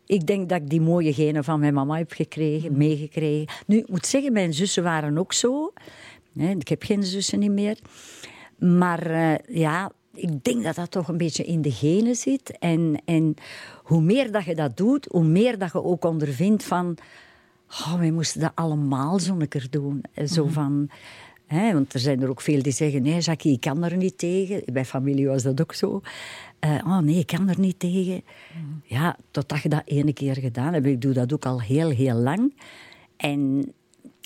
Ik 0.05 0.27
denk 0.27 0.49
dat 0.49 0.61
ik 0.61 0.69
die 0.69 0.81
mooie 0.81 1.13
genen 1.13 1.43
van 1.43 1.59
mijn 1.59 1.73
mama 1.73 1.97
heb 1.97 2.11
gekregen, 2.11 2.77
meegekregen. 2.77 3.47
Nu, 3.67 3.77
ik 3.77 3.89
moet 3.89 4.05
zeggen, 4.05 4.33
mijn 4.33 4.53
zussen 4.53 4.83
waren 4.83 5.17
ook 5.17 5.33
zo. 5.33 5.73
Nee, 6.31 6.55
ik 6.55 6.67
heb 6.67 6.83
geen 6.83 7.03
zussen 7.03 7.39
niet 7.39 7.51
meer. 7.51 7.77
Maar 8.57 9.05
eh, 9.05 9.55
ja, 9.55 9.91
ik 10.13 10.43
denk 10.43 10.63
dat 10.63 10.75
dat 10.75 10.91
toch 10.91 11.07
een 11.07 11.17
beetje 11.17 11.43
in 11.43 11.61
de 11.61 11.71
genen 11.71 12.15
zit. 12.15 12.57
En, 12.59 13.01
en 13.05 13.35
hoe 13.83 14.01
meer 14.01 14.31
dat 14.31 14.43
je 14.43 14.55
dat 14.55 14.77
doet, 14.77 15.07
hoe 15.11 15.23
meer 15.23 15.57
dat 15.57 15.71
je 15.71 15.83
ook 15.83 16.05
ondervindt 16.05 16.63
van... 16.63 16.97
Oh, 17.69 17.99
wij 17.99 18.11
moesten 18.11 18.41
dat 18.41 18.51
allemaal 18.55 19.19
zo'n 19.19 19.47
keer 19.47 19.67
doen. 19.69 20.03
Eh, 20.13 20.27
Zo 20.27 20.47
van... 20.47 20.89
Hè, 21.45 21.73
want 21.73 21.93
er 21.93 21.99
zijn 21.99 22.21
er 22.21 22.29
ook 22.29 22.41
veel 22.41 22.61
die 22.61 22.71
zeggen: 22.71 23.01
nee, 23.01 23.19
Jackie, 23.19 23.53
ik 23.53 23.59
kan 23.59 23.83
er 23.83 23.97
niet 23.97 24.17
tegen. 24.17 24.61
Bij 24.73 24.85
familie 24.85 25.27
was 25.27 25.43
dat 25.43 25.61
ook 25.61 25.73
zo. 25.73 26.01
Eh, 26.59 26.75
oh 26.85 26.97
nee, 26.97 27.19
ik 27.19 27.27
kan 27.27 27.49
er 27.49 27.59
niet 27.59 27.79
tegen. 27.79 28.23
Ja, 28.83 29.17
totdat 29.31 29.61
je 29.61 29.69
dat 29.69 29.81
ene 29.85 30.13
keer 30.13 30.35
gedaan 30.35 30.73
hebt. 30.73 30.85
Ik 30.85 31.01
doe 31.01 31.13
dat 31.13 31.33
ook 31.33 31.45
al 31.45 31.61
heel, 31.61 31.89
heel 31.89 32.15
lang. 32.15 32.53
En 33.17 33.73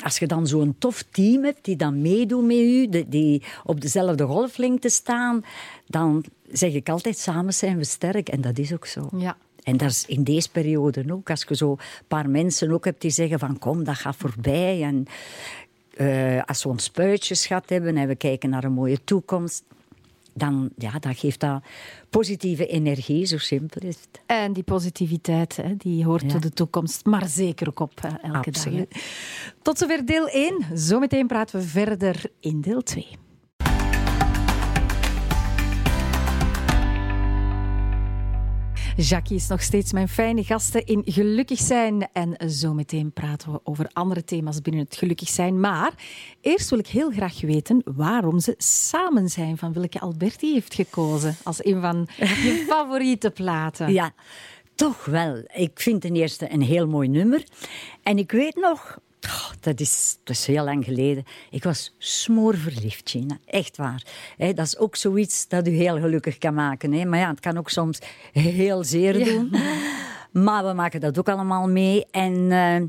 als 0.04 0.20
je 0.20 0.28
dan 0.28 0.48
zo'n 0.48 0.76
tof 0.78 1.04
team 1.12 1.44
hebt 1.44 1.66
die 1.66 1.76
dan 1.76 2.02
meedoet 2.02 2.46
met 2.46 2.58
u, 2.58 2.90
die, 3.08 3.44
op 3.64 3.82
dezelfde 3.82 4.24
golflengte 4.24 4.90
staan, 4.90 5.44
dan 5.88 6.26
zeg 6.52 6.74
ik 6.74 6.90
altijd: 6.90 7.18
samen 7.18 7.54
zijn 7.54 7.78
we 7.78 7.84
sterk. 7.84 8.30
En 8.30 8.42
dat 8.42 8.58
is 8.58 8.74
ook 8.74 8.86
zo. 8.86 9.10
Ja. 9.18 9.38
En 9.64 9.78
dat 9.78 9.90
is 9.90 10.06
in 10.06 10.24
deze 10.24 10.52
periode 10.52 11.14
ook. 11.14 11.30
Als 11.30 11.46
je 11.48 11.56
zo 11.56 11.72
een 11.72 12.06
paar 12.08 12.30
mensen 12.30 12.72
ook 12.72 12.86
hebt 12.86 13.02
die 13.02 13.12
zeggen 13.12 13.40
van 13.40 13.60
kom, 13.60 13.84
dat 13.84 13.96
gaat 13.96 14.16
voorbij. 14.16 14.84
En 14.84 15.06
eh, 15.94 16.44
als 16.46 16.64
we 16.64 16.70
ons 16.70 16.84
spuitjesgat 16.84 17.70
hebben 17.70 17.98
en 17.98 18.08
we 18.08 18.16
kijken 18.16 18.50
naar 18.50 18.64
een 18.64 18.72
mooie 18.72 19.04
toekomst, 19.04 19.64
dan, 20.40 20.70
ja, 20.78 21.00
dan 21.00 21.16
geeft 21.16 21.40
dat 21.40 21.64
positieve 22.10 22.68
energie, 22.68 23.26
zo 23.26 23.38
simpel 23.38 23.82
is 23.88 23.96
het. 23.96 24.22
En 24.26 24.54
die 24.54 24.64
positiviteit, 24.64 25.56
hè, 25.56 25.76
die 25.78 26.06
hoort 26.06 26.22
Ja. 26.22 26.28
tot 26.28 26.42
de 26.42 26.50
toekomst, 26.54 27.06
maar 27.06 27.28
zeker 27.28 27.68
ook 27.70 27.80
op 27.80 28.02
hè, 28.02 28.08
elke 28.34 28.50
Absoluut. 28.50 28.90
dag. 28.94 29.02
hè. 29.04 29.10
Tot 29.62 29.78
zover 29.78 30.06
deel 30.06 30.28
1. 30.30 30.66
Zometeen 30.74 31.28
praten 31.28 31.60
we 31.60 31.66
verder 31.66 32.22
in 32.40 32.62
deel 32.62 32.82
2. 32.84 33.08
Jackie 39.02 39.36
is 39.36 39.48
nog 39.48 39.62
steeds 39.62 39.94
mijn 39.94 40.08
fijne 40.08 40.44
gasten 40.44 40.86
in 40.86 41.02
Gelukkig 41.06 41.60
zijn. 41.60 42.10
En 42.14 42.36
zometeen 42.46 43.12
praten 43.12 43.52
we 43.52 43.60
over 43.64 43.90
andere 43.94 44.24
thema's 44.24 44.62
binnen 44.62 44.84
het 44.84 44.96
Gelukkig 44.96 45.30
zijn. 45.30 45.60
Maar 45.60 45.94
eerst 46.42 46.70
wil 46.70 46.80
ik 46.80 46.88
heel 46.88 47.12
graag 47.12 47.42
weten 47.42 47.82
waarom 47.96 48.40
ze 48.40 48.54
samen 48.58 49.30
zijn. 49.30 49.58
Van 49.58 49.74
welke 49.74 50.00
Alberti 50.00 50.54
heeft 50.54 50.74
gekozen 50.74 51.36
als 51.44 51.66
een 51.66 51.82
van 51.82 52.08
je 52.18 52.64
favoriete 52.70 53.32
platen. 53.32 53.94
Ja, 53.94 54.12
toch 54.76 55.06
wel. 55.06 55.44
Ik 55.54 55.80
vind 55.80 56.02
ten 56.02 56.16
eerste 56.16 56.54
een 56.54 56.62
heel 56.62 56.88
mooi 56.88 57.08
nummer. 57.08 57.44
En 58.04 58.18
ik 58.18 58.32
weet 58.32 58.56
nog, 58.56 59.00
oh, 59.26 59.50
dat, 59.60 59.80
is, 59.80 60.18
dat 60.24 60.36
is 60.36 60.46
heel 60.46 60.64
lang 60.64 60.86
geleden, 60.86 61.24
ik 61.50 61.64
was 61.64 61.96
smoorverliefd, 61.98 63.10
Gina. 63.10 63.38
Echt 63.46 63.78
waar. 63.78 64.04
Dat 64.38 64.66
is 64.66 64.78
ook 64.78 64.96
zoiets 64.96 65.48
dat 65.48 65.68
u 65.68 65.72
heel 65.72 66.00
gelukkig 66.00 66.38
kan 66.38 66.54
maken. 66.54 67.10
Maar 67.10 67.20
ja, 67.20 67.30
het 67.30 67.40
kan 67.40 67.58
ook 67.58 67.70
soms 67.70 68.00
heel 68.32 68.84
zeer 68.84 69.26
doen. 69.26 69.54
Maar 70.32 70.66
we 70.66 70.74
maken 70.74 71.00
dat 71.00 71.20
ook 71.20 71.30
allemaal 71.30 71.68
mee. 71.68 72.06
En... 72.12 72.52
eh, 72.52 72.82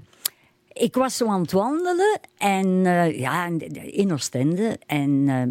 ik 0.72 0.94
was 0.94 1.16
zo 1.16 1.28
aan 1.28 1.40
het 1.40 1.52
wandelen 1.52 2.20
en 2.38 2.86
eh, 2.86 3.18
ja, 3.18 3.46
in 3.72 4.12
Oostende. 4.12 4.78
En 4.86 5.24
eh, 5.28 5.42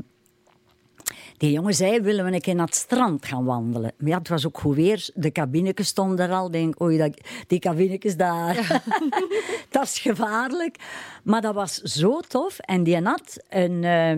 die 1.40 1.52
jongen 1.52 1.74
zei, 1.74 2.02
willen 2.02 2.26
we 2.26 2.32
een 2.32 2.42
keer 2.42 2.56
naar 2.56 2.66
het 2.66 2.76
strand 2.76 3.26
gaan 3.26 3.46
wandelen? 3.46 3.92
Maar 3.98 4.10
ja, 4.10 4.18
het 4.18 4.28
was 4.28 4.46
ook 4.46 4.60
goed 4.60 4.76
weer. 4.76 5.10
De 5.14 5.32
cabinetjes 5.32 5.88
stonden 5.88 6.30
er 6.30 6.36
al. 6.36 6.46
Ik 6.46 6.52
denk, 6.52 6.82
oei, 6.82 6.98
dat, 6.98 7.22
die 7.48 7.60
cabinetjes 7.60 8.18
daar, 8.18 8.82
dat 9.70 9.84
is 9.84 10.00
gevaarlijk. 10.00 10.76
Maar 11.24 11.42
dat 11.42 11.54
was 11.54 11.76
zo 11.76 12.20
tof. 12.20 12.60
En 12.60 12.84
die 12.84 13.02
had 13.02 13.38
een, 13.50 13.84
eh, 13.84 14.10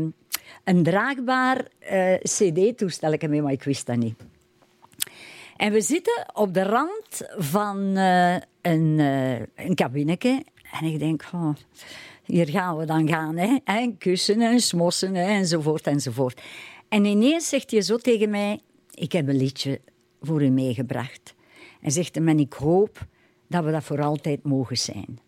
een 0.63 0.83
draagbaar 0.83 1.67
eh, 1.79 2.13
cd-toestel 2.13 3.15
mee, 3.29 3.41
maar 3.41 3.51
ik 3.51 3.63
wist 3.63 3.85
dat 3.85 3.97
niet. 3.97 4.15
En 5.57 5.71
we 5.71 5.81
zitten 5.81 6.25
op 6.33 6.53
de 6.53 6.63
rand 6.63 7.21
van 7.37 7.97
eh, 7.97 8.35
een, 8.61 8.99
een 9.55 9.75
kabinetje. 9.75 10.43
En 10.79 10.85
ik 10.87 10.99
denk, 10.99 11.23
oh, 11.33 11.55
hier 12.23 12.49
gaan 12.49 12.77
we 12.77 12.85
dan 12.85 13.07
gaan. 13.07 13.37
Hè? 13.37 13.57
En 13.63 13.97
kussen 13.97 14.41
en 14.41 14.59
smossen 14.59 15.15
hè? 15.15 15.25
enzovoort 15.25 15.87
enzovoort. 15.87 16.41
En 16.91 17.05
ineens 17.05 17.49
zegt 17.49 17.71
hij 17.71 17.81
zo 17.81 17.97
tegen 17.97 18.29
mij, 18.29 18.59
ik 18.93 19.11
heb 19.11 19.27
een 19.27 19.37
liedje 19.37 19.81
voor 20.21 20.43
u 20.43 20.49
meegebracht. 20.49 21.33
En 21.81 21.91
zegt 21.91 22.15
ik 22.15 22.53
hoop 22.53 23.05
dat 23.47 23.63
we 23.63 23.71
dat 23.71 23.83
voor 23.83 24.01
altijd 24.01 24.43
mogen 24.43 24.77
zijn. 24.77 25.19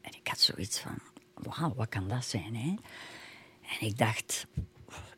En 0.00 0.10
ik 0.20 0.28
had 0.28 0.38
zoiets 0.38 0.80
van, 0.80 0.98
wauw, 1.34 1.74
wat 1.74 1.88
kan 1.88 2.08
dat 2.08 2.24
zijn? 2.24 2.56
Hè? 2.56 2.74
En 3.62 3.86
ik 3.86 3.98
dacht, 3.98 4.46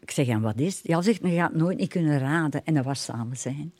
ik 0.01 0.11
zeg, 0.11 0.27
en 0.27 0.41
wat 0.41 0.59
is 0.59 0.77
het? 0.77 0.87
Ja, 0.87 1.03
zegt, 1.03 1.21
je 1.23 1.35
gaat 1.35 1.55
nooit 1.55 1.79
niet 1.79 1.89
kunnen 1.89 2.19
raden. 2.19 2.65
En 2.65 2.75
dat 2.75 2.85
was 2.85 3.05
samen 3.05 3.37
zijn. 3.37 3.73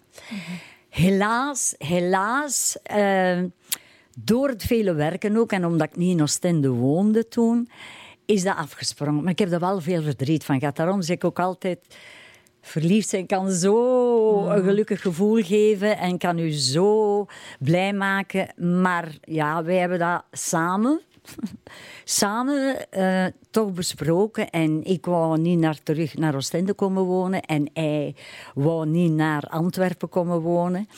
Helaas, 0.89 1.75
helaas, 1.79 2.79
eh, 2.83 3.43
door 4.19 4.49
het 4.49 4.65
vele 4.65 4.93
werken 4.95 5.37
ook, 5.37 5.53
en 5.53 5.65
omdat 5.65 5.89
ik 5.89 5.97
niet 5.97 6.17
in 6.17 6.23
Oostende 6.23 6.69
woonde 6.69 7.29
toen, 7.29 7.69
is 8.31 8.43
dat 8.43 8.57
afgesprongen. 8.57 9.23
Maar 9.23 9.33
ik 9.33 9.39
heb 9.39 9.53
er 9.53 9.61
wel 9.61 9.81
veel 9.81 10.03
verdriet 10.03 10.45
van 10.45 10.59
gehad. 10.59 10.77
Daarom 10.77 11.03
zeg 11.03 11.17
ik 11.17 11.25
ook 11.25 11.39
altijd, 11.39 11.79
verliefd 12.61 13.09
zijn 13.09 13.27
kan 13.27 13.51
zo 13.51 14.47
een 14.49 14.63
gelukkig 14.63 15.01
gevoel 15.01 15.43
geven 15.43 15.99
en 15.99 16.19
kan 16.19 16.39
u 16.39 16.51
zo 16.51 17.27
blij 17.59 17.93
maken. 17.93 18.55
Maar 18.81 19.19
ja, 19.21 19.65
wij 19.65 19.77
hebben 19.77 19.99
dat 19.99 20.25
samen 20.31 21.01
samen 22.05 22.91
eh, 22.91 23.27
toch 23.51 23.73
besproken. 23.73 24.51
En 24.51 24.85
ik 24.85 25.07
wou 25.07 25.39
niet 25.39 25.59
naar, 25.59 25.83
terug 25.83 26.17
naar 26.17 26.35
Oostende 26.35 26.75
komen 26.75 27.03
wonen. 27.03 27.43
En 27.43 27.71
hij 27.73 28.15
wou 28.55 28.87
niet 28.87 29.13
naar 29.13 29.43
Antwerpen 29.49 30.09
komen 30.09 30.41
wonen. 30.41 30.89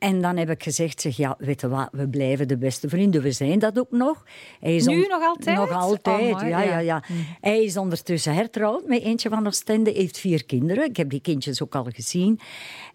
En 0.00 0.20
dan 0.20 0.36
heb 0.36 0.50
ik 0.50 0.62
gezegd, 0.62 1.00
zeg, 1.00 1.16
ja, 1.16 1.34
weet 1.38 1.60
je 1.60 1.68
wat, 1.68 1.88
we 1.92 2.08
blijven 2.08 2.48
de 2.48 2.58
beste 2.58 2.88
vrienden. 2.88 3.22
We 3.22 3.32
zijn 3.32 3.58
dat 3.58 3.78
ook 3.78 3.90
nog. 3.90 4.24
Hij 4.60 4.76
is 4.76 4.86
nu 4.86 5.06
nog 5.06 5.22
altijd? 5.22 5.56
Nog 5.56 5.70
altijd, 5.70 6.34
oh, 6.34 6.48
ja, 6.48 6.62
ja, 6.62 6.78
ja. 6.78 7.04
Mm. 7.08 7.16
Hij 7.40 7.64
is 7.64 7.76
ondertussen 7.76 8.34
hertrouwd 8.34 8.86
met 8.86 9.02
eentje 9.02 9.28
van 9.28 9.46
Oostende, 9.46 9.90
heeft 9.90 10.18
vier 10.18 10.44
kinderen. 10.44 10.84
Ik 10.84 10.96
heb 10.96 11.10
die 11.10 11.20
kindjes 11.20 11.62
ook 11.62 11.74
al 11.74 11.84
gezien. 11.84 12.40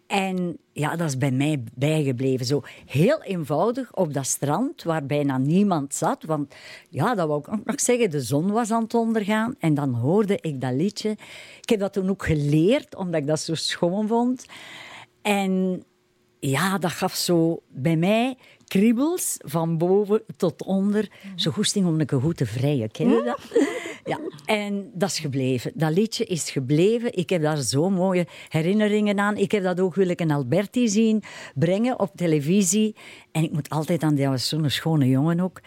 En 0.07 0.57
ja, 0.71 0.95
dat 0.95 1.07
is 1.07 1.17
bij 1.17 1.31
mij 1.31 1.63
bijgebleven. 1.73 2.45
Zo 2.45 2.61
heel 2.85 3.23
eenvoudig 3.23 3.93
op 3.93 4.13
dat 4.13 4.25
strand 4.25 4.83
waar 4.83 5.05
bijna 5.05 5.37
niemand 5.37 5.95
zat. 5.95 6.23
Want 6.23 6.55
ja, 6.89 7.15
dat 7.15 7.27
wou 7.27 7.39
ik 7.39 7.53
ook 7.53 7.65
nog 7.65 7.81
zeggen, 7.81 8.09
de 8.09 8.21
zon 8.21 8.51
was 8.51 8.71
aan 8.71 8.83
het 8.83 8.93
ondergaan. 8.93 9.55
En 9.59 9.73
dan 9.73 9.93
hoorde 9.93 10.37
ik 10.41 10.61
dat 10.61 10.73
liedje. 10.73 11.09
Ik 11.61 11.69
heb 11.69 11.79
dat 11.79 11.93
toen 11.93 12.09
ook 12.09 12.25
geleerd, 12.25 12.95
omdat 12.95 13.21
ik 13.21 13.27
dat 13.27 13.39
zo 13.39 13.55
schoon 13.55 14.07
vond. 14.07 14.45
En 15.21 15.83
ja, 16.49 16.77
dat 16.77 16.91
gaf 16.91 17.15
zo 17.15 17.61
bij 17.67 17.95
mij 17.95 18.37
kriebels 18.67 19.37
van 19.39 19.77
boven 19.77 20.23
tot 20.37 20.63
onder. 20.63 21.09
Zo 21.35 21.51
goesting 21.51 21.85
om 21.85 21.99
een 21.99 22.21
goed 22.21 22.37
te 22.37 22.45
vrijen. 22.45 22.91
Ken 22.91 23.09
je 23.09 23.23
dat? 23.23 23.39
Ja, 24.05 24.19
en 24.45 24.91
dat 24.93 25.09
is 25.09 25.19
gebleven. 25.19 25.71
Dat 25.75 25.93
liedje 25.93 26.25
is 26.25 26.49
gebleven. 26.49 27.17
Ik 27.17 27.29
heb 27.29 27.41
daar 27.41 27.61
zo 27.61 27.89
mooie 27.89 28.27
herinneringen 28.49 29.19
aan. 29.19 29.37
Ik 29.37 29.51
heb 29.51 29.63
dat 29.63 29.79
ook 29.79 29.95
Willeke 29.95 30.27
Alberti 30.27 30.87
zien 30.87 31.23
brengen 31.55 31.99
op 31.99 32.11
televisie. 32.15 32.95
En 33.31 33.43
ik 33.43 33.51
moet 33.51 33.69
altijd 33.69 34.03
aan, 34.03 34.15
die 34.15 34.27
was 34.27 34.47
zo'n 34.47 34.69
schone 34.69 35.07
jongen 35.09 35.39
ook. 35.39 35.61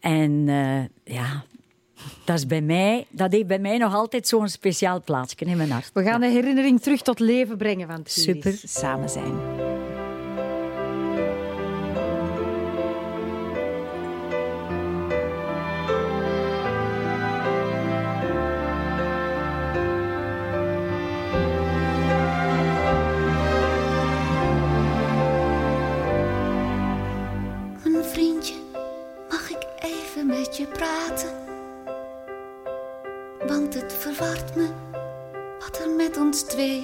En 0.00 0.30
uh, 0.30 0.84
ja, 1.04 1.44
dat, 2.24 2.36
is 2.36 2.46
bij 2.46 2.62
mij, 2.62 3.06
dat 3.10 3.32
heeft 3.32 3.46
bij 3.46 3.58
mij 3.58 3.78
nog 3.78 3.94
altijd 3.94 4.28
zo'n 4.28 4.48
speciaal 4.48 5.02
plaatsje 5.02 5.44
in 5.44 5.56
mijn 5.56 5.70
hart. 5.70 5.90
We 5.92 6.02
gaan 6.02 6.20
de 6.20 6.28
herinnering 6.28 6.80
terug 6.80 7.02
tot 7.02 7.20
leven 7.20 7.56
brengen 7.56 7.86
van 7.86 7.96
het 7.96 8.12
Super. 8.12 8.58
samen 8.64 9.08
zijn. 9.08 9.65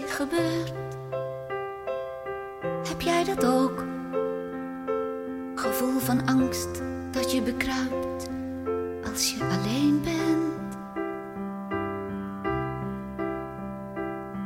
Gebeurt. 0.07 0.73
Heb 2.89 3.01
jij 3.01 3.25
dat 3.25 3.45
ook? 3.45 3.85
Gevoel 5.55 5.99
van 5.99 6.27
angst 6.27 6.83
dat 7.11 7.33
je 7.33 7.43
bekruipt 7.43 8.29
als 9.11 9.35
je 9.35 9.45
alleen 9.45 10.01
bent. 10.05 10.77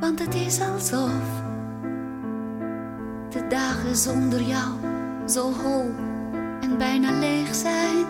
Want 0.00 0.18
het 0.18 0.34
is 0.34 0.60
alsof 0.60 1.42
de 3.30 3.46
dagen 3.48 3.96
zonder 3.96 4.42
jou 4.42 4.72
zo 5.28 5.52
hol 5.52 5.94
en 6.60 6.78
bijna 6.78 7.18
leeg 7.18 7.54
zijn. 7.54 8.06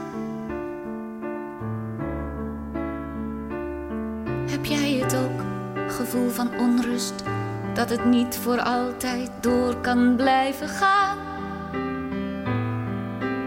Gevoel 5.96 6.30
van 6.30 6.58
onrust 6.58 7.14
dat 7.74 7.90
het 7.90 8.04
niet 8.04 8.38
voor 8.42 8.60
altijd 8.60 9.30
door 9.40 9.76
kan 9.80 10.16
blijven 10.16 10.68
gaan. 10.68 11.18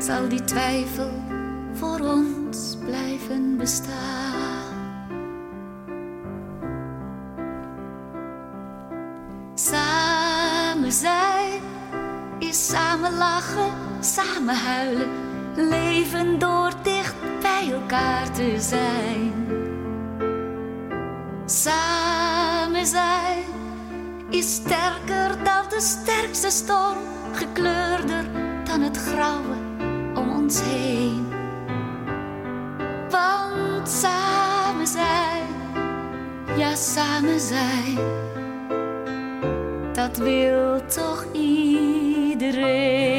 Zal 0.02 0.28
die 0.28 0.44
twijfel 0.44 1.12
voor 1.74 2.00
ons 2.00 2.78
blijven 2.86 3.58
bestaan? 3.58 4.68
Samen 9.54 10.92
zijn 10.92 11.62
is 12.40 12.68
samen 12.68 13.18
lachen, 13.18 13.72
samen 14.00 14.56
huilen, 14.56 15.10
leven 15.56 16.40
door 16.40 16.72
dicht 16.84 17.16
bij 17.42 17.72
elkaar 17.72 18.32
te 18.32 18.56
zijn. 18.60 19.34
Samen 21.46 21.99
is 24.40 24.54
sterker 24.54 25.44
dan 25.44 25.64
de 25.70 25.82
sterkste 25.82 26.50
storm, 26.50 26.98
gekleurder 27.34 28.26
dan 28.64 28.82
het 28.82 28.98
grauwe 28.98 29.56
om 30.16 30.30
ons 30.30 30.62
heen. 30.62 31.28
Want 33.10 33.90
samen 33.90 34.88
zijn, 34.88 35.48
ja 36.58 36.76
samen 36.76 37.40
zijn, 37.40 37.98
dat 39.94 40.18
wil 40.18 40.86
toch 40.86 41.26
iedereen. 41.34 43.19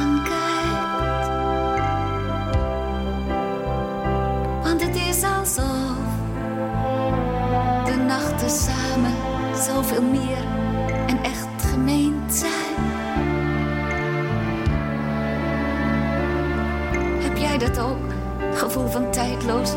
van 18.91 19.11
tijdloos, 19.11 19.71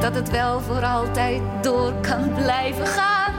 dat 0.00 0.14
het 0.14 0.30
wel 0.30 0.60
voor 0.60 0.84
altijd 0.84 1.40
door 1.62 1.92
kan 2.00 2.32
blijven 2.34 2.86
gaan. 2.86 3.34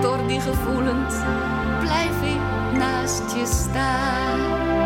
Door 0.00 0.26
die 0.26 0.40
gevoelens 0.40 1.14
blijf 1.80 2.22
ik 2.22 2.78
naast 2.78 3.34
je 3.34 3.46
staan. 3.46 4.83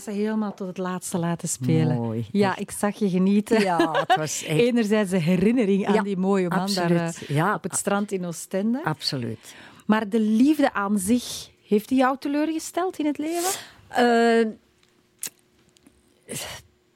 Voilà, 0.00 0.02
ze 0.04 0.10
helemaal 0.10 0.54
tot 0.54 0.66
het 0.66 0.78
laatste 0.78 1.18
laten 1.18 1.48
spelen. 1.48 1.96
Mooi, 1.96 2.26
Ja, 2.32 2.50
echt. 2.50 2.60
ik 2.60 2.70
zag 2.70 2.98
je 2.98 3.08
genieten. 3.10 3.60
Ja, 3.60 3.90
het 4.06 4.16
was 4.16 4.42
echt... 4.44 4.58
Enerzijds 4.60 5.10
de 5.10 5.18
herinnering 5.18 5.86
aan 5.86 5.94
Ja, 5.94 6.02
die 6.02 6.16
mooie 6.16 6.48
man 6.48 6.58
daar 6.74 6.82
absoluut. 6.84 7.28
eh, 7.28 7.36
Ja. 7.36 7.54
op 7.54 7.62
het 7.62 7.76
strand 7.76 8.12
in 8.12 8.24
Oostende. 8.24 8.80
Absoluut. 8.84 9.54
Maar 9.86 10.08
de 10.08 10.20
liefde 10.20 10.72
aan 10.72 10.98
zich, 10.98 11.50
heeft 11.66 11.88
die 11.88 11.98
jou 11.98 12.16
teleurgesteld 12.18 12.98
in 12.98 13.06
het 13.06 13.18
leven? 13.18 13.50
Eh, 13.88 14.46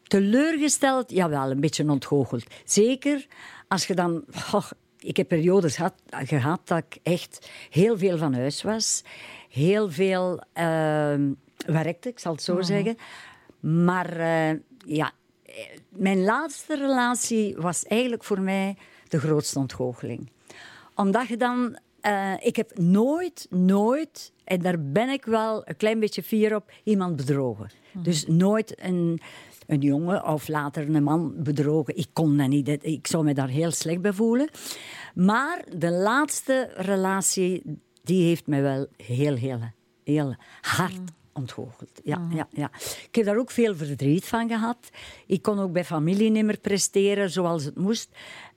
teleurgesteld, 0.03 1.11
jawel, 1.11 1.51
een 1.51 1.61
beetje 1.61 1.90
ontgoocheld. 1.90 2.44
Zeker 2.64 3.26
als 3.68 3.86
je 3.86 3.94
dan... 3.94 4.24
ik 4.99 5.16
heb 5.16 5.28
periodes 5.28 5.76
gehad, 5.76 5.94
gehad 6.11 6.61
dat 6.64 6.78
ik 6.78 6.99
echt 7.03 7.51
heel 7.70 7.99
veel 7.99 8.18
van 8.18 8.34
huis 8.34 8.62
was. 8.62 9.03
Heel 9.51 9.90
veel 9.90 10.42
eh, 10.53 11.14
werkte, 11.57 12.09
ik 12.09 12.18
zal 12.18 12.32
het 12.32 12.42
zo 12.42 12.62
zeggen. 12.62 12.96
Maar 13.61 14.16
eh, 14.16 14.59
ja, 14.86 15.12
eh, 15.42 15.54
mijn 15.88 16.24
laatste 16.24 16.76
relatie 16.76 17.57
was 17.57 17.84
eigenlijk 17.84 18.24
voor 18.24 18.40
mij 18.40 18.76
de 19.09 19.18
grootste 19.18 19.59
ontgoocheling. 19.59 20.30
Omdat 20.94 21.28
je 21.28 21.36
dan... 21.36 21.78
eh, 22.00 22.32
ik 22.38 22.57
heb 22.57 22.78
nooit, 22.78 23.46
nooit, 23.50 24.32
en 24.44 24.61
daar 24.62 24.82
ben 24.82 25.09
ik 25.09 25.24
wel 25.24 25.62
een 25.68 25.76
klein 25.76 26.00
beetje 26.00 26.22
fier 26.22 26.54
op, 26.54 26.72
iemand 26.84 27.16
bedrogen. 27.16 27.70
Dus 27.92 28.26
nooit 28.26 28.84
een, 28.84 29.20
een 29.66 29.80
jongen 29.80 30.26
of 30.26 30.48
later 30.48 30.94
een 30.94 31.02
man 31.02 31.34
bedrogen. 31.42 31.96
Ik 31.96 32.09
kon 32.12 32.36
dat 32.36 32.48
niet. 32.48 32.84
Ik 32.84 33.07
zou 33.07 33.24
me 33.24 33.34
daar 33.34 33.48
heel 33.48 33.70
slecht 33.70 34.00
bij 34.00 34.12
voelen. 34.12 34.48
Maar 35.14 35.64
de 35.76 35.90
laatste 35.90 36.70
relatie, 36.76 37.80
die 38.02 38.26
heeft 38.26 38.46
mij 38.46 38.62
wel 38.62 38.86
heel, 38.96 39.34
heel, 39.34 39.61
heel 40.04 40.34
hard 40.61 41.00
ontgoocheld. 41.37 42.01
Ja, 42.05 42.26
ja, 42.30 42.49
ja. 42.51 42.70
Ik 43.09 43.14
heb 43.14 43.24
daar 43.24 43.39
ook 43.39 43.51
veel 43.51 43.76
verdriet 43.76 44.24
van 44.24 44.49
gehad. 44.49 44.91
Ik 45.26 45.43
kon 45.43 45.59
ook 45.59 45.72
bij 45.72 45.84
familie 45.84 46.30
niet 46.30 46.45
meer 46.45 46.59
presteren 46.59 47.30
zoals 47.30 47.64
het 47.64 47.76
moest. 47.76 48.09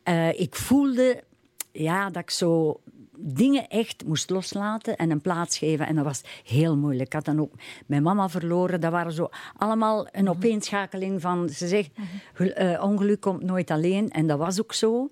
Eh, 0.04 0.40
ik 0.40 0.56
voelde 0.56 1.24
ja, 1.72 2.10
dat 2.10 2.22
ik 2.22 2.30
zo 2.30 2.80
dingen 3.22 3.68
echt 3.68 4.06
moest 4.06 4.30
loslaten 4.30 4.98
en 4.98 5.12
een 5.12 5.22
plaats 5.22 5.58
geven. 5.58 5.88
En 5.88 5.96
dat 5.96 6.06
was 6.06 6.22
heel 6.46 6.78
moeilijk. 6.78 7.06
Ik 7.06 7.14
had 7.14 7.26
dan 7.26 7.40
ook 7.40 7.54
mijn 7.86 8.04
mama 8.04 8.30
verloren. 8.30 8.82
Dat 8.82 8.92
waren 8.92 9.12
zo 9.12 9.30
allemaal 9.58 10.08
een 10.12 10.30
opeenschakeling 10.30 11.22
van... 11.22 11.50
Ze 11.50 11.68
zegt, 11.68 11.90
gel- 12.34 12.52
eh, 12.52 12.84
ongeluk 12.84 13.22
komt 13.22 13.44
nooit 13.44 13.72
alleen. 13.72 14.10
En 14.10 14.28
dat 14.28 14.38
was 14.38 14.60
ook 14.60 14.74
zo. 14.74 15.10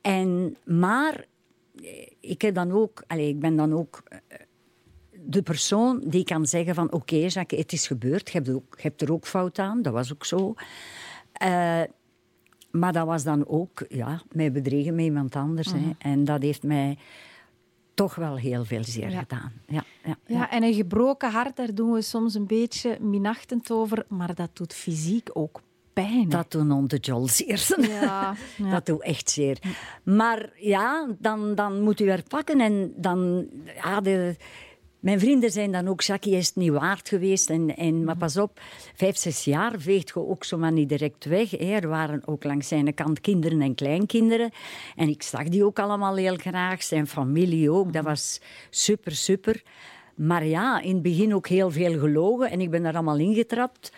En, 0.00 0.56
maar 0.64 1.24
eh, 1.82 2.06
ik, 2.20 2.42
heb 2.42 2.54
dan 2.54 2.72
ook, 2.72 3.02
allez, 3.06 3.28
ik 3.28 3.40
ben 3.40 3.56
dan 3.56 3.72
ook 3.74 4.02
de 5.24 5.42
persoon 5.42 6.02
die 6.04 6.24
kan 6.24 6.46
zeggen 6.46 6.74
van... 6.74 6.92
Oké, 6.92 7.16
Jacques, 7.16 7.60
het 7.60 7.72
is 7.72 7.86
gebeurd. 7.86 8.30
Je 8.30 8.38
hebt, 8.38 8.50
ook, 8.50 8.74
je 8.76 8.82
hebt 8.82 9.02
er 9.02 9.12
ook 9.12 9.26
fout 9.26 9.58
aan. 9.58 9.82
Dat 9.82 9.92
was 9.92 10.12
ook 10.12 10.24
zo. 10.24 10.54
Eh, 11.32 11.80
maar 12.70 12.92
dat 12.92 13.06
was 13.06 13.22
dan 13.22 13.46
ook 13.46 13.84
ja, 13.88 14.22
mij 14.32 14.52
bedriegen 14.52 14.94
met 14.94 15.04
iemand 15.04 15.36
anders. 15.36 15.72
Hè. 15.72 15.90
En 15.98 16.24
dat 16.24 16.42
heeft 16.42 16.62
mij 16.62 16.98
toch 17.94 18.14
wel 18.14 18.36
heel 18.36 18.64
veel 18.64 18.84
zeer 18.84 19.10
Ja. 19.10 19.18
gedaan. 19.18 19.52
Ja, 19.66 19.84
ja, 20.04 20.16
Ja, 20.26 20.50
en 20.50 20.62
een 20.62 20.74
gebroken 20.74 21.30
hart, 21.30 21.56
daar 21.56 21.74
doen 21.74 21.92
we 21.92 22.02
soms 22.02 22.34
een 22.34 22.46
beetje 22.46 22.98
minachtend 23.00 23.70
over, 23.70 24.04
maar 24.08 24.34
dat 24.34 24.50
doet 24.52 24.74
fysiek 24.74 25.30
ook 25.32 25.60
pijn. 25.92 26.28
Dat 26.28 26.50
doen 26.50 26.72
onze 26.72 26.96
Jols 26.96 27.44
eerst. 27.44 27.76
Ja, 27.80 28.34
ja. 28.56 28.70
Dat 28.70 28.86
doet 28.86 29.02
echt 29.02 29.30
zeer. 29.30 29.58
Maar 30.02 30.50
ja, 30.56 31.08
dan, 31.18 31.54
dan 31.54 31.80
moet 31.82 32.00
u 32.00 32.08
er 32.08 32.22
pakken. 32.28 32.60
En 32.60 32.92
dan, 32.96 33.46
ja, 33.74 34.00
de, 34.00 34.36
mijn 35.02 35.20
vrienden 35.20 35.50
zijn 35.50 35.72
dan 35.72 35.88
ook, 35.88 36.00
Jackie 36.00 36.36
is 36.36 36.46
het 36.46 36.56
niet 36.56 36.70
waard 36.70 37.08
geweest. 37.08 37.50
En, 37.50 37.76
en, 37.76 38.04
maar 38.04 38.16
pas 38.16 38.36
op, 38.36 38.60
vijf, 38.94 39.16
zes 39.16 39.44
jaar 39.44 39.80
veegt 39.80 40.08
je 40.08 40.26
ook 40.28 40.44
zomaar 40.44 40.72
niet 40.72 40.88
direct 40.88 41.24
weg. 41.24 41.60
Er 41.60 41.88
waren 41.88 42.22
ook 42.26 42.44
langs 42.44 42.68
zijn 42.68 42.94
kant 42.94 43.20
kinderen 43.20 43.60
en 43.60 43.74
kleinkinderen. 43.74 44.50
En 44.96 45.08
ik 45.08 45.22
zag 45.22 45.48
die 45.48 45.64
ook 45.64 45.78
allemaal 45.78 46.16
heel 46.16 46.36
graag. 46.36 46.82
Zijn 46.82 47.06
familie 47.06 47.70
ook. 47.70 47.92
Dat 47.92 48.04
was 48.04 48.40
super, 48.70 49.12
super. 49.12 49.62
Maar 50.14 50.46
ja, 50.46 50.80
in 50.80 50.94
het 50.94 51.02
begin 51.02 51.34
ook 51.34 51.46
heel 51.46 51.70
veel 51.70 51.98
gelogen. 51.98 52.50
En 52.50 52.60
ik 52.60 52.70
ben 52.70 52.82
daar 52.82 52.94
allemaal 52.94 53.18
ingetrapt. 53.18 53.92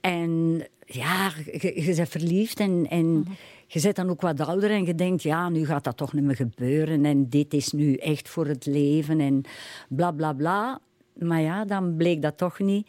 En 0.00 0.62
ja, 0.86 1.32
je, 1.52 1.92
bent 1.96 2.08
verliefd 2.08 2.60
en, 2.60 2.86
en 2.88 3.26
je 3.66 3.80
bent 3.80 3.96
dan 3.96 4.10
ook 4.10 4.20
wat 4.20 4.40
ouder 4.40 4.70
en 4.70 4.84
je 4.84 4.94
denkt, 4.94 5.22
ja, 5.22 5.48
nu 5.48 5.66
gaat 5.66 5.84
dat 5.84 5.96
toch 5.96 6.12
niet 6.12 6.24
meer 6.24 6.36
gebeuren 6.36 7.04
en 7.04 7.28
dit 7.28 7.54
is 7.54 7.72
nu 7.72 7.94
echt 7.94 8.28
voor 8.28 8.46
het 8.46 8.66
leven 8.66 9.20
en 9.20 9.44
bla 9.88 10.10
bla 10.10 10.32
bla. 10.32 10.80
Maar 11.14 11.40
ja, 11.40 11.64
dan 11.64 11.96
bleek 11.96 12.22
dat 12.22 12.36
toch 12.36 12.58
niet. 12.58 12.88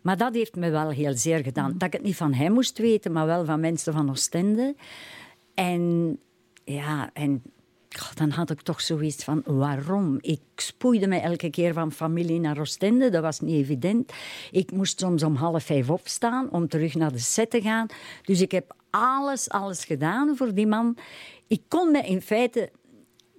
Maar 0.00 0.16
dat 0.16 0.34
heeft 0.34 0.56
me 0.56 0.70
wel 0.70 0.90
heel 0.90 1.16
zeer 1.16 1.42
gedaan. 1.42 1.72
Dat 1.72 1.82
ik 1.82 1.92
het 1.92 2.02
niet 2.02 2.16
van 2.16 2.32
hem 2.32 2.52
moest 2.52 2.78
weten, 2.78 3.12
maar 3.12 3.26
wel 3.26 3.44
van 3.44 3.60
mensen 3.60 3.92
van 3.92 4.10
Oostende. 4.10 4.74
En 5.54 6.18
ja, 6.64 7.10
en 7.12 7.42
dan 8.14 8.30
had 8.30 8.50
ik 8.50 8.60
toch 8.60 8.80
zoiets 8.80 9.24
van, 9.24 9.42
waarom? 9.44 10.18
Ik 10.20 10.40
spoeide 10.56 11.06
me 11.06 11.18
elke 11.18 11.50
keer 11.50 11.72
van 11.72 11.92
familie 11.92 12.40
naar 12.40 12.58
Oostende, 12.58 13.10
dat 13.10 13.22
was 13.22 13.40
niet 13.40 13.54
evident. 13.54 14.12
Ik 14.50 14.72
moest 14.72 15.00
soms 15.00 15.22
om 15.22 15.34
half 15.34 15.64
vijf 15.64 15.90
opstaan 15.90 16.50
om 16.50 16.68
terug 16.68 16.94
naar 16.94 17.12
de 17.12 17.18
set 17.18 17.50
te 17.50 17.60
gaan. 17.60 17.86
Dus 18.22 18.40
ik 18.40 18.50
heb 18.50 18.74
alles, 18.90 19.48
alles 19.48 19.84
gedaan 19.84 20.36
voor 20.36 20.54
die 20.54 20.66
man. 20.66 20.96
Ik 21.46 21.62
kon 21.68 21.90
me 21.90 22.00
in 22.00 22.22
feite 22.22 22.70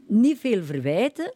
niet 0.08 0.39
veel 0.39 0.64
verwijten. 0.64 1.34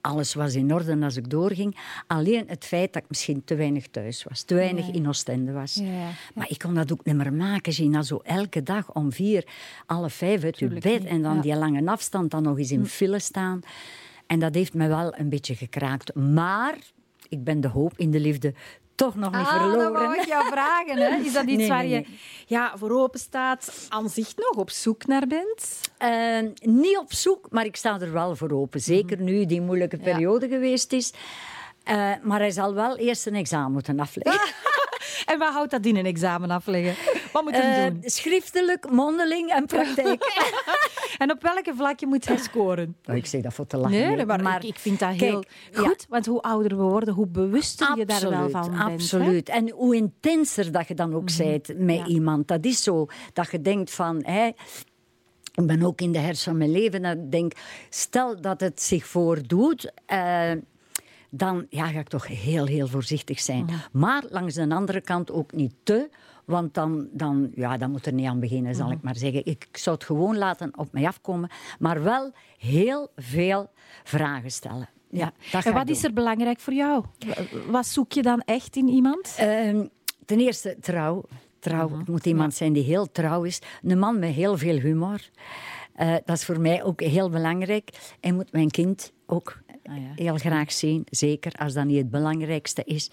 Alles 0.00 0.34
was 0.34 0.54
in 0.54 0.74
orde 0.74 1.04
als 1.04 1.16
ik 1.16 1.30
doorging. 1.30 1.76
Alleen 2.06 2.44
het 2.46 2.64
feit 2.64 2.92
dat 2.92 3.02
ik 3.02 3.08
misschien 3.08 3.44
te 3.44 3.54
weinig 3.54 3.86
thuis 3.86 4.24
was. 4.24 4.42
Te 4.42 4.54
weinig 4.54 4.88
in 4.88 5.08
Oostende 5.08 5.52
was. 5.52 5.74
Ja, 5.74 5.84
ja. 5.84 6.10
Maar 6.34 6.50
ik 6.50 6.58
kon 6.58 6.74
dat 6.74 6.92
ook 6.92 7.04
niet 7.04 7.16
meer 7.16 7.32
maken. 7.32 7.72
Gina, 7.72 8.02
zo 8.02 8.20
elke 8.24 8.62
dag 8.62 8.92
om 8.92 9.12
vier, 9.12 9.46
alle 9.86 10.10
vijf 10.10 10.44
uit 10.44 10.58
je 10.58 10.68
bed. 10.68 10.84
niet, 10.84 11.04
En 11.04 11.22
dan 11.22 11.40
die 11.40 11.56
lange 11.56 11.86
afstand 11.86 12.30
dan 12.30 12.42
nog 12.42 12.58
eens 12.58 12.70
in 12.70 12.86
file 12.86 13.18
staan. 13.18 13.60
En 14.26 14.38
dat 14.38 14.54
heeft 14.54 14.74
me 14.74 14.88
wel 14.88 15.18
een 15.18 15.28
beetje 15.28 15.54
gekraakt. 15.54 16.14
Maar 16.14 16.78
ik 17.28 17.44
ben 17.44 17.60
de 17.60 17.68
hoop 17.68 17.92
in 17.96 18.10
de 18.10 18.20
liefde 18.20 18.54
toch 18.98 19.14
nog 19.14 19.32
niet 19.32 19.46
Ah, 19.46 19.52
dat 19.52 19.60
verloren. 19.62 19.92
wou 19.92 20.14
ik 20.18 20.24
jou 20.26 20.46
vragen. 20.46 20.96
Hè? 20.96 21.16
Is 21.16 21.32
dat 21.32 21.44
iets 21.44 21.56
Nee, 21.62 21.68
waar 21.68 21.78
nee, 21.82 21.88
je 21.88 21.94
nee. 21.94 22.18
Ja, 22.46 22.72
voor 22.76 22.90
open 22.90 23.20
staat, 23.20 23.86
aan 23.88 24.08
zich 24.08 24.36
nog 24.36 24.50
op 24.50 24.70
zoek 24.70 25.06
naar 25.06 25.26
bent? 25.26 25.80
Eh, 25.98 26.38
niet 26.60 26.98
op 26.98 27.12
zoek, 27.12 27.46
maar 27.50 27.64
ik 27.64 27.76
sta 27.76 28.00
er 28.00 28.12
wel 28.12 28.36
voor 28.36 28.50
open. 28.50 28.80
Zeker 28.80 29.20
nu 29.20 29.46
die 29.46 29.60
moeilijke 29.60 29.96
periode 29.96 30.48
geweest 30.48 30.92
is. 30.92 31.12
Eh, 31.84 32.10
maar 32.22 32.38
hij 32.38 32.50
zal 32.50 32.74
wel 32.74 32.96
eerst 32.96 33.26
een 33.26 33.34
examen 33.34 33.72
moeten 33.72 34.00
afleggen. 34.00 34.40
En 35.26 35.38
wat 35.38 35.52
houdt 35.52 35.70
dat 35.70 35.84
in 35.84 35.96
een 35.96 36.06
examen 36.06 36.50
afleggen? 36.50 36.94
Wat 37.32 37.42
moet 37.44 37.52
hij 37.56 37.84
Eh, 37.86 37.92
doen? 37.92 38.02
schriftelijk, 38.04 38.90
mondeling 38.90 39.50
en 39.50 39.66
praktijk. 39.66 40.22
En 41.18 41.30
op 41.30 41.42
welke 41.42 41.72
vlak 41.76 42.00
je 42.00 42.06
moet 42.06 42.26
hij 42.28 42.36
scoren? 42.36 42.96
Nou, 43.04 43.18
ik 43.18 43.26
zeg 43.26 43.42
dat 43.42 43.54
voor 43.54 43.66
te 43.66 43.76
lachen. 43.76 44.16
Nee, 44.16 44.26
maar, 44.26 44.56
ik, 44.56 44.62
ik 44.70 44.78
vind 44.78 44.98
dat 44.98 45.10
heel 45.10 45.44
goed. 45.72 46.06
Want 46.08 46.26
hoe 46.26 46.40
ouder 46.42 46.76
we 46.76 46.82
worden, 46.82 47.14
hoe 47.14 47.26
bewuster 47.26 47.96
je 47.98 48.04
daar 48.04 48.30
wel 48.30 48.50
van 48.50 48.60
bent. 48.70 48.76
hè? 48.82 48.84
Absoluut. 48.84 49.48
En 49.48 49.70
hoe 49.70 49.96
intenser 49.96 50.72
dat 50.72 50.88
je 50.88 50.94
dan 50.94 51.14
ook 51.14 51.36
bent 51.36 51.78
met 51.78 51.96
Ja. 51.96 52.06
iemand. 52.06 52.48
Dat 52.48 52.64
is 52.64 52.82
zo. 52.82 53.06
Dat 53.32 53.50
je 53.50 53.60
denkt 53.60 53.90
van... 53.90 54.24
Hè, 54.24 54.46
ik 55.54 55.66
ben 55.66 55.82
ook 55.82 56.00
in 56.00 56.12
de 56.12 56.18
herfst 56.18 56.42
van 56.44 56.56
mijn 56.56 56.70
leven. 56.70 57.04
Ik 57.04 57.30
denk, 57.30 57.52
stel 57.90 58.40
dat 58.40 58.60
het 58.60 58.82
zich 58.82 59.06
voordoet... 59.06 59.92
eh, 60.06 60.50
dan 61.30 61.66
ja, 61.68 61.86
ga 61.86 61.98
ik 61.98 62.08
toch 62.08 62.26
heel, 62.26 62.66
heel 62.66 62.86
voorzichtig 62.86 63.40
zijn. 63.40 63.66
Maar 63.92 64.24
langs 64.30 64.54
de 64.54 64.74
andere 64.74 65.00
kant 65.00 65.30
ook 65.30 65.52
niet 65.52 65.74
te... 65.82 66.10
Want 66.44 66.74
dan, 66.74 67.08
dan, 67.12 67.50
ja, 67.54 67.76
dan 67.76 67.90
moet 67.90 68.06
er 68.06 68.12
niet 68.12 68.26
aan 68.26 68.40
beginnen, 68.40 68.74
zal 68.74 68.90
ik 68.90 69.02
maar 69.02 69.16
zeggen. 69.16 69.46
Ik 69.46 69.68
zou 69.72 69.96
het 69.96 70.04
gewoon 70.04 70.36
laten 70.38 70.78
op 70.78 70.92
mij 70.92 71.06
afkomen. 71.06 71.50
Maar 71.78 72.02
wel 72.02 72.32
heel 72.58 73.10
veel 73.16 73.70
vragen 74.04 74.50
stellen. 74.50 74.88
Ja, 75.10 75.32
En 75.52 75.72
wat 75.72 75.86
doen. 75.86 75.96
is 75.96 76.04
er 76.04 76.12
belangrijk 76.12 76.60
voor 76.60 76.72
jou? 76.72 77.04
Wat 77.66 77.86
zoek 77.86 78.12
je 78.12 78.22
dan 78.22 78.40
echt 78.44 78.76
in 78.76 78.88
iemand? 78.88 79.34
Ehm, 79.38 79.86
ten 80.24 80.38
eerste 80.38 80.76
trouw. 80.80 81.24
trouw. 81.58 81.88
Mhm. 81.88 81.98
Het 81.98 82.08
moet 82.08 82.26
iemand 82.26 82.54
zijn 82.54 82.72
die 82.72 82.84
heel 82.84 83.10
trouw 83.12 83.42
is. 83.42 83.60
Een 83.82 83.98
man 83.98 84.18
met 84.18 84.30
heel 84.34 84.56
veel 84.58 84.76
humor. 84.76 85.28
Eh, 85.94 86.14
dat 86.24 86.36
is 86.36 86.44
voor 86.44 86.60
mij 86.60 86.82
ook 86.84 87.00
heel 87.00 87.30
belangrijk. 87.30 87.90
En 88.20 88.34
moet 88.34 88.52
mijn 88.52 88.70
kind 88.70 89.12
ook 89.30 89.56
Ah, 89.88 89.96
ja. 89.96 90.24
heel 90.24 90.36
graag 90.36 90.72
zien. 90.72 91.06
Zeker 91.10 91.52
als 91.52 91.72
dat 91.72 91.84
niet 91.84 91.96
het 91.98 92.10
belangrijkste 92.10 92.82
is. 92.84 93.04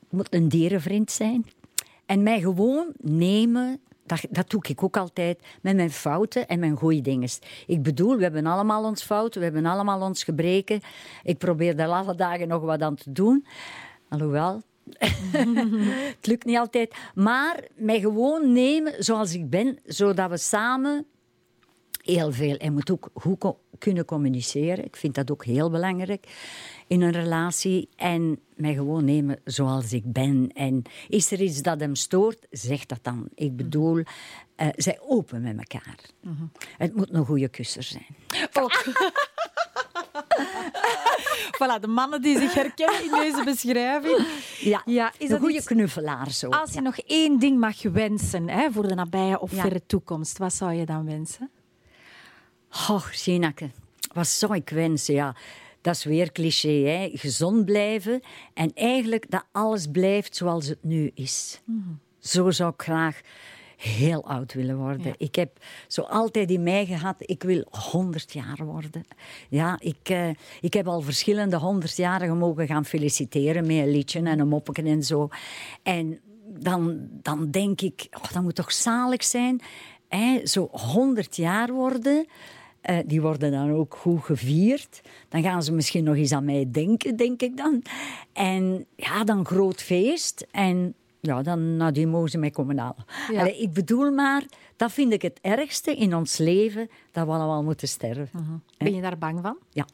Het 0.00 0.12
moet 0.12 0.34
een 0.34 0.48
dierenvriend 0.48 1.10
zijn. 1.10 1.46
En 2.06 2.22
mij 2.22 2.40
gewoon 2.40 2.92
nemen... 3.00 3.80
Dat, 4.06 4.26
dat 4.30 4.50
doe 4.50 4.64
ik 4.68 4.82
ook 4.82 4.96
altijd 4.96 5.38
met 5.62 5.76
mijn 5.76 5.90
fouten 5.90 6.48
en 6.48 6.58
mijn 6.58 6.76
goede 6.76 7.00
dingen. 7.00 7.28
Ik 7.66 7.82
bedoel, 7.82 8.16
we 8.16 8.22
hebben 8.22 8.46
allemaal 8.46 8.84
ons 8.84 9.02
fouten, 9.02 9.38
we 9.38 9.44
hebben 9.44 9.66
allemaal 9.66 10.00
ons 10.00 10.24
gebreken. 10.24 10.80
Ik 11.22 11.38
probeer 11.38 11.76
daar 11.76 11.88
alle 11.88 12.14
dagen 12.14 12.48
nog 12.48 12.62
wat 12.62 12.82
aan 12.82 12.94
te 12.94 13.12
doen. 13.12 13.46
Alhoewel, 14.08 14.62
het 16.16 16.26
lukt 16.26 16.44
niet 16.44 16.58
altijd. 16.58 16.94
Maar 17.14 17.64
mij 17.74 18.00
gewoon 18.00 18.52
nemen 18.52 19.04
zoals 19.04 19.34
ik 19.34 19.50
ben, 19.50 19.78
zodat 19.84 20.30
we 20.30 20.36
samen 20.36 21.06
Heel 22.02 22.32
veel. 22.32 22.54
Hij 22.58 22.70
moet 22.70 22.90
ook 22.90 23.08
goed 23.14 23.44
kunnen 23.78 24.04
communiceren. 24.04 24.84
Ik 24.84 24.96
vind 24.96 25.14
dat 25.14 25.30
ook 25.30 25.44
heel 25.44 25.70
belangrijk 25.70 26.26
in 26.86 27.00
een 27.02 27.12
relatie. 27.12 27.88
En 27.96 28.38
mij 28.56 28.74
gewoon 28.74 29.04
nemen 29.04 29.40
zoals 29.44 29.92
ik 29.92 30.12
ben. 30.12 30.50
En 30.54 30.82
is 31.08 31.30
er 31.32 31.40
iets 31.40 31.62
dat 31.62 31.80
hem 31.80 31.94
stoort, 31.94 32.46
zeg 32.50 32.86
dat 32.86 32.98
dan. 33.02 33.28
Ik 33.34 33.56
bedoel, 33.56 34.02
eh, 34.56 34.68
zij 34.76 34.98
open 35.00 35.42
met 35.42 35.56
elkaar. 35.56 35.98
Het 36.78 36.94
moet 36.96 37.12
een 37.14 37.24
goede 37.24 37.48
kusser 37.48 37.82
zijn. 37.82 38.06
Voilà, 41.58 41.80
de 41.80 41.86
mannen 41.86 42.22
die 42.22 42.38
zich 42.38 42.54
herkennen 42.54 43.04
in 43.04 43.10
deze 43.10 43.44
beschrijving. 43.44 44.26
Ja, 44.60 44.82
Ja, 44.84 45.12
is 45.18 45.30
een 45.30 45.38
goede 45.38 45.54
iets- 45.54 45.66
knuffelaar 45.66 46.30
zo. 46.30 46.48
Als 46.48 46.70
je 46.70 46.76
Ja. 46.76 46.82
nog 46.82 46.98
één 46.98 47.38
ding 47.38 47.58
mag 47.58 47.82
wensen 47.82 48.48
hè, 48.48 48.70
voor 48.72 48.88
de 48.88 48.94
nabije 48.94 49.40
of 49.40 49.54
Ja. 49.54 49.60
verre 49.62 49.86
toekomst, 49.86 50.38
wat 50.38 50.52
zou 50.54 50.72
je 50.72 50.86
dan 50.86 51.04
wensen? 51.04 51.50
Och, 52.72 53.10
Ginake, 53.12 53.70
wat 54.12 54.26
zou 54.26 54.54
ik 54.54 54.68
wensen? 54.68 55.14
Ja, 55.14 55.36
dat 55.80 55.94
is 55.94 56.04
weer 56.04 56.32
cliché, 56.32 56.68
hè? 56.68 57.10
gezond 57.14 57.64
blijven. 57.64 58.20
En 58.54 58.70
eigenlijk 58.74 59.30
dat 59.30 59.44
alles 59.52 59.86
blijft 59.86 60.36
zoals 60.36 60.66
het 60.66 60.82
nu 60.82 61.10
is. 61.14 61.60
Zo 62.18 62.50
zou 62.50 62.72
ik 62.72 62.82
graag 62.82 63.20
heel 63.76 64.24
oud 64.24 64.52
willen 64.54 64.76
worden. 64.76 65.06
Ja. 65.06 65.14
Ik 65.18 65.34
heb 65.34 65.58
zo 65.86 66.02
altijd 66.02 66.50
in 66.50 66.62
mij 66.62 66.86
gehad, 66.86 67.14
ik 67.18 67.42
wil 67.42 67.64
100 67.70 68.32
jaar 68.32 68.64
worden. 68.64 69.04
Ja, 69.48 69.76
ik, 69.80 70.08
eh, 70.08 70.28
ik 70.60 70.74
heb 70.74 70.88
al 70.88 71.00
verschillende 71.00 71.56
honderdjarigen 71.56 72.38
mogen 72.38 72.66
gaan 72.66 72.84
feliciteren 72.84 73.66
met 73.66 73.76
een 73.76 73.90
liedje 73.90 74.22
en 74.22 74.38
een 74.38 74.48
moppetje 74.48 74.82
en 74.82 75.02
zo. 75.02 75.28
En 75.82 76.20
dan, 76.46 77.08
dan 77.10 77.50
denk 77.50 77.80
ik, 77.80 78.06
oh, 78.10 78.32
dat 78.32 78.42
moet 78.42 78.54
toch 78.54 78.72
zalig 78.72 79.24
zijn. 79.24 79.60
Hè? 80.08 80.46
Zo 80.46 80.68
100 80.70 81.36
jaar 81.36 81.72
worden. 81.72 82.26
Eh, 82.82 82.98
die 83.06 83.20
worden 83.20 83.50
dan 83.50 83.70
ook 83.72 83.96
goed 83.96 84.24
gevierd. 84.24 85.00
Dan 85.28 85.42
gaan 85.42 85.62
ze 85.62 85.72
misschien 85.72 86.04
nog 86.04 86.16
eens 86.16 86.32
aan 86.32 86.44
mij 86.44 86.68
denken, 86.70 87.16
denk 87.16 87.42
ik 87.42 87.56
dan. 87.56 87.82
En 88.32 88.86
ja, 88.96 89.24
dan 89.24 89.44
groot 89.46 89.82
feest. 89.82 90.46
En 90.50 90.94
ja, 91.20 91.42
dan 91.42 91.76
nadien 91.76 92.08
mogen 92.08 92.30
ze 92.30 92.38
mij 92.38 92.50
komen 92.50 92.78
halen. 92.78 93.04
Ja. 93.30 93.40
Allee, 93.40 93.58
ik 93.60 93.72
bedoel 93.72 94.10
maar, 94.10 94.44
dat 94.76 94.92
vind 94.92 95.12
ik 95.12 95.22
het 95.22 95.38
ergste 95.40 95.96
in 95.96 96.14
ons 96.14 96.38
leven, 96.38 96.88
dat 97.12 97.26
we 97.26 97.32
allemaal 97.32 97.62
moeten 97.62 97.88
sterven. 97.88 98.62
Ben 98.78 98.94
je 98.94 99.00
daar 99.00 99.18
bang 99.18 99.40
van? 99.42 99.56
Ja. 99.70 99.86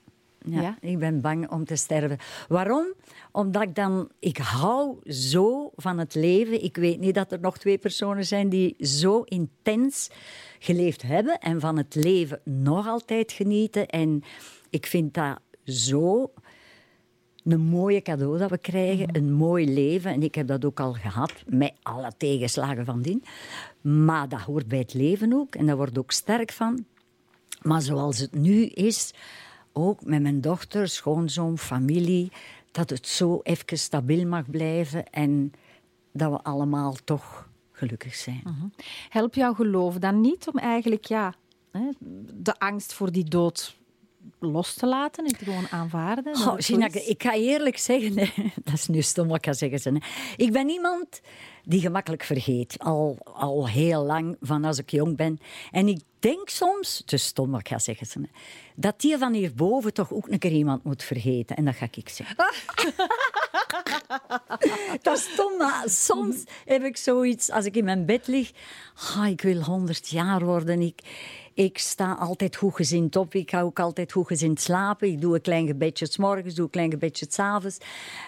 Ja, 0.51 0.61
Ja? 0.61 0.76
ik 0.80 0.99
ben 0.99 1.20
bang 1.20 1.51
om 1.51 1.64
te 1.64 1.76
sterven. 1.76 2.18
Waarom? 2.49 2.92
Omdat 3.32 3.62
ik 3.62 3.74
dan... 3.74 4.09
Ik 4.18 4.36
hou 4.36 5.12
zo 5.12 5.70
van 5.76 5.99
het 5.99 6.14
leven. 6.14 6.64
Ik 6.64 6.76
weet 6.76 7.01
niet 7.01 7.14
dat 7.14 7.32
er 7.32 7.40
nog 7.40 7.59
twee 7.59 7.78
personen 7.78 8.26
zijn 8.26 8.49
die 8.49 8.74
zo 8.78 9.22
intens 9.22 10.11
geleefd 10.59 11.03
hebben 11.03 11.38
en 11.38 11.61
van 11.61 11.76
het 11.76 11.94
leven 11.94 12.40
nog 12.44 12.86
altijd 12.86 13.32
genieten. 13.32 13.86
En 13.86 14.22
ik 14.70 14.86
vind 14.86 15.14
dat 15.14 15.38
zo 15.64 16.32
een 17.44 17.61
mooie 17.61 18.03
cadeau 18.03 18.38
dat 18.38 18.51
we 18.51 18.59
krijgen. 18.59 19.16
Een 19.16 19.32
mooi 19.32 19.72
leven. 19.74 20.12
En 20.12 20.22
ik 20.22 20.34
heb 20.34 20.46
dat 20.46 20.64
ook 20.64 20.80
al 20.80 20.92
gehad, 20.92 21.32
met 21.46 21.72
alle 21.82 22.12
tegenslagen 22.16 22.84
van 22.84 23.03
dien. 23.03 23.24
Maar 23.80 24.28
dat 24.28 24.40
hoort 24.40 24.68
bij 24.68 24.78
het 24.78 24.94
leven 24.94 25.32
ook. 25.32 25.55
En 25.55 25.66
daar 25.66 25.76
word 25.76 25.90
ik 25.90 25.99
ook 25.99 26.12
sterk 26.12 26.53
van. 26.53 26.84
Maar 27.62 27.82
zoals 27.82 28.18
het 28.18 28.34
nu 28.34 28.64
is, 28.64 29.14
ook 29.72 30.04
met 30.04 30.22
mijn 30.22 30.40
dochter, 30.40 30.88
schoonzoon, 30.88 31.58
familie, 31.58 32.32
dat 32.70 32.90
het 32.90 33.06
zo 33.06 33.40
even 33.42 33.78
stabiel 33.78 34.26
mag 34.26 34.50
blijven 34.50 35.10
en 35.10 35.52
dat 36.12 36.30
we 36.30 36.42
allemaal 36.42 36.96
toch 37.04 37.48
gelukkig 37.72 38.14
zijn. 38.14 38.72
Help 39.08 39.34
jouw 39.34 39.54
geloof 39.54 39.94
dan 39.94 40.20
niet 40.20 40.48
om 40.48 40.58
eigenlijk 40.58 41.04
ja, 41.04 41.34
de 42.34 42.58
angst 42.58 42.92
voor 42.92 43.12
die 43.12 43.24
dood 43.24 43.76
los 44.38 44.74
te 44.74 44.86
laten 44.86 45.24
en 45.24 45.30
het 45.30 45.42
gewoon 45.42 45.68
aanvaarden? 45.70 46.36
Gineke, 46.36 46.98
is? 46.98 47.06
ik 47.06 47.22
ga 47.22 47.34
eerlijk 47.34 47.78
zeggen, 47.78 48.14
dat 48.64 48.74
is 48.74 48.86
nu 48.86 49.02
stom 49.02 49.28
wat 49.28 49.36
ik 49.36 49.44
ga 49.44 49.52
zeggen. 49.52 50.02
Ik 50.36 50.52
ben 50.52 50.68
iemand 50.68 51.20
die 51.68 51.80
gemakkelijk 51.80 52.22
vergeet, 52.22 52.78
al, 52.78 53.18
al 53.24 53.68
heel 53.68 54.04
lang, 54.04 54.36
van 54.40 54.64
als 54.64 54.78
ik 54.78 54.90
jong 54.90 55.16
ben. 55.16 55.40
En 55.70 55.88
ik 55.88 56.00
denk 56.18 56.48
soms, 56.48 57.02
is 57.06 57.24
stom 57.24 57.50
wat 57.50 57.60
ik 57.60 57.68
ga 57.68 57.78
zeggen, 57.78 58.06
ze, 58.06 58.28
dat 58.74 59.00
die 59.00 59.18
van 59.18 59.32
hierboven 59.32 59.94
toch 59.94 60.12
ook 60.12 60.28
een 60.28 60.38
keer 60.38 60.52
iemand 60.52 60.84
moet 60.84 61.02
vergeten. 61.02 61.56
En 61.56 61.64
dat 61.64 61.74
ga 61.74 61.88
ik 61.90 62.08
zeggen. 62.08 62.36
dat 65.02 65.16
is 65.16 65.32
stom, 65.32 65.56
maar 65.56 65.82
soms 65.86 66.44
heb 66.64 66.82
ik 66.82 66.96
zoiets, 66.96 67.50
als 67.50 67.64
ik 67.64 67.76
in 67.76 67.84
mijn 67.84 68.06
bed 68.06 68.26
lig, 68.26 68.50
ah, 69.16 69.28
ik 69.28 69.40
wil 69.40 69.62
100 69.62 70.08
jaar 70.08 70.44
worden. 70.44 70.80
Ik, 70.80 71.00
ik 71.59 71.78
sta 71.78 72.12
altijd 72.12 72.56
goed 72.56 72.74
gezind 72.74 73.16
op. 73.16 73.34
Ik 73.34 73.50
ga 73.50 73.61
ook 73.61 73.80
altijd 73.80 74.12
goed 74.12 74.26
gezind 74.26 74.61
slapen. 74.61 75.09
Ik 75.09 75.20
doe 75.20 75.34
een 75.34 75.40
klein 75.40 75.66
gebedje 75.66 76.06
's 76.06 76.16
morgens, 76.16 76.54
doe 76.54 76.64
een 76.64 76.70
klein 76.70 76.90
gebedje 76.90 77.26
's 77.28 77.38
avonds. 77.38 77.78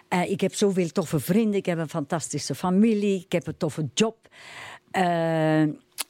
Eh, 0.09 0.31
ik 0.31 0.41
heb 0.41 0.55
zoveel 0.55 0.89
toffe 0.89 1.21
vrienden. 1.21 1.55
Ik 1.55 1.67
heb 1.67 1.79
een 1.79 1.89
fantastische 1.89 2.55
familie. 2.55 3.25
Ik 3.25 3.33
heb 3.33 3.47
een 3.47 3.57
toffe 3.57 3.89
job. 3.95 4.17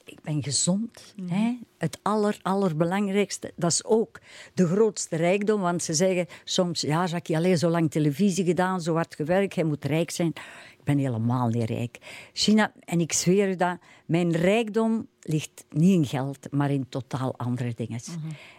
ben 0.21 0.43
gezond. 0.43 1.15
Hè? 1.25 1.57
Het 1.77 1.99
aller, 2.01 2.39
allerbelangrijkste. 2.41 3.51
Dat 3.55 3.71
is 3.71 3.85
ook 3.85 4.19
de 4.53 4.67
grootste 4.67 5.15
rijkdom. 5.15 5.61
Want 5.61 5.83
ze 5.83 5.93
zeggen 5.93 6.27
soms, 6.43 6.81
ja, 6.81 7.05
Jackie, 7.05 7.35
alleen 7.35 7.57
zo 7.57 7.69
lang 7.69 7.91
televisie 7.91 8.45
gedaan, 8.45 8.81
zo 8.81 8.93
hard 8.93 9.15
gewerkt, 9.15 9.55
jij 9.55 9.63
moet 9.63 9.85
rijk 9.85 10.11
zijn. 10.11 10.33
Ik 10.77 10.83
ben 10.83 10.97
helemaal 10.97 11.47
niet 11.47 11.69
rijk. 11.69 11.97
China, 12.33 12.71
en 12.79 12.99
ik 12.99 13.13
zweer 13.13 13.49
u 13.49 13.55
dat, 13.55 13.77
mijn 14.05 14.31
rijkdom 14.31 15.07
ligt 15.21 15.65
niet 15.69 15.93
in 15.93 16.05
geld, 16.05 16.51
maar 16.51 16.71
in 16.71 16.89
totaal 16.89 17.37
andere 17.37 17.73
dingen. 17.75 17.99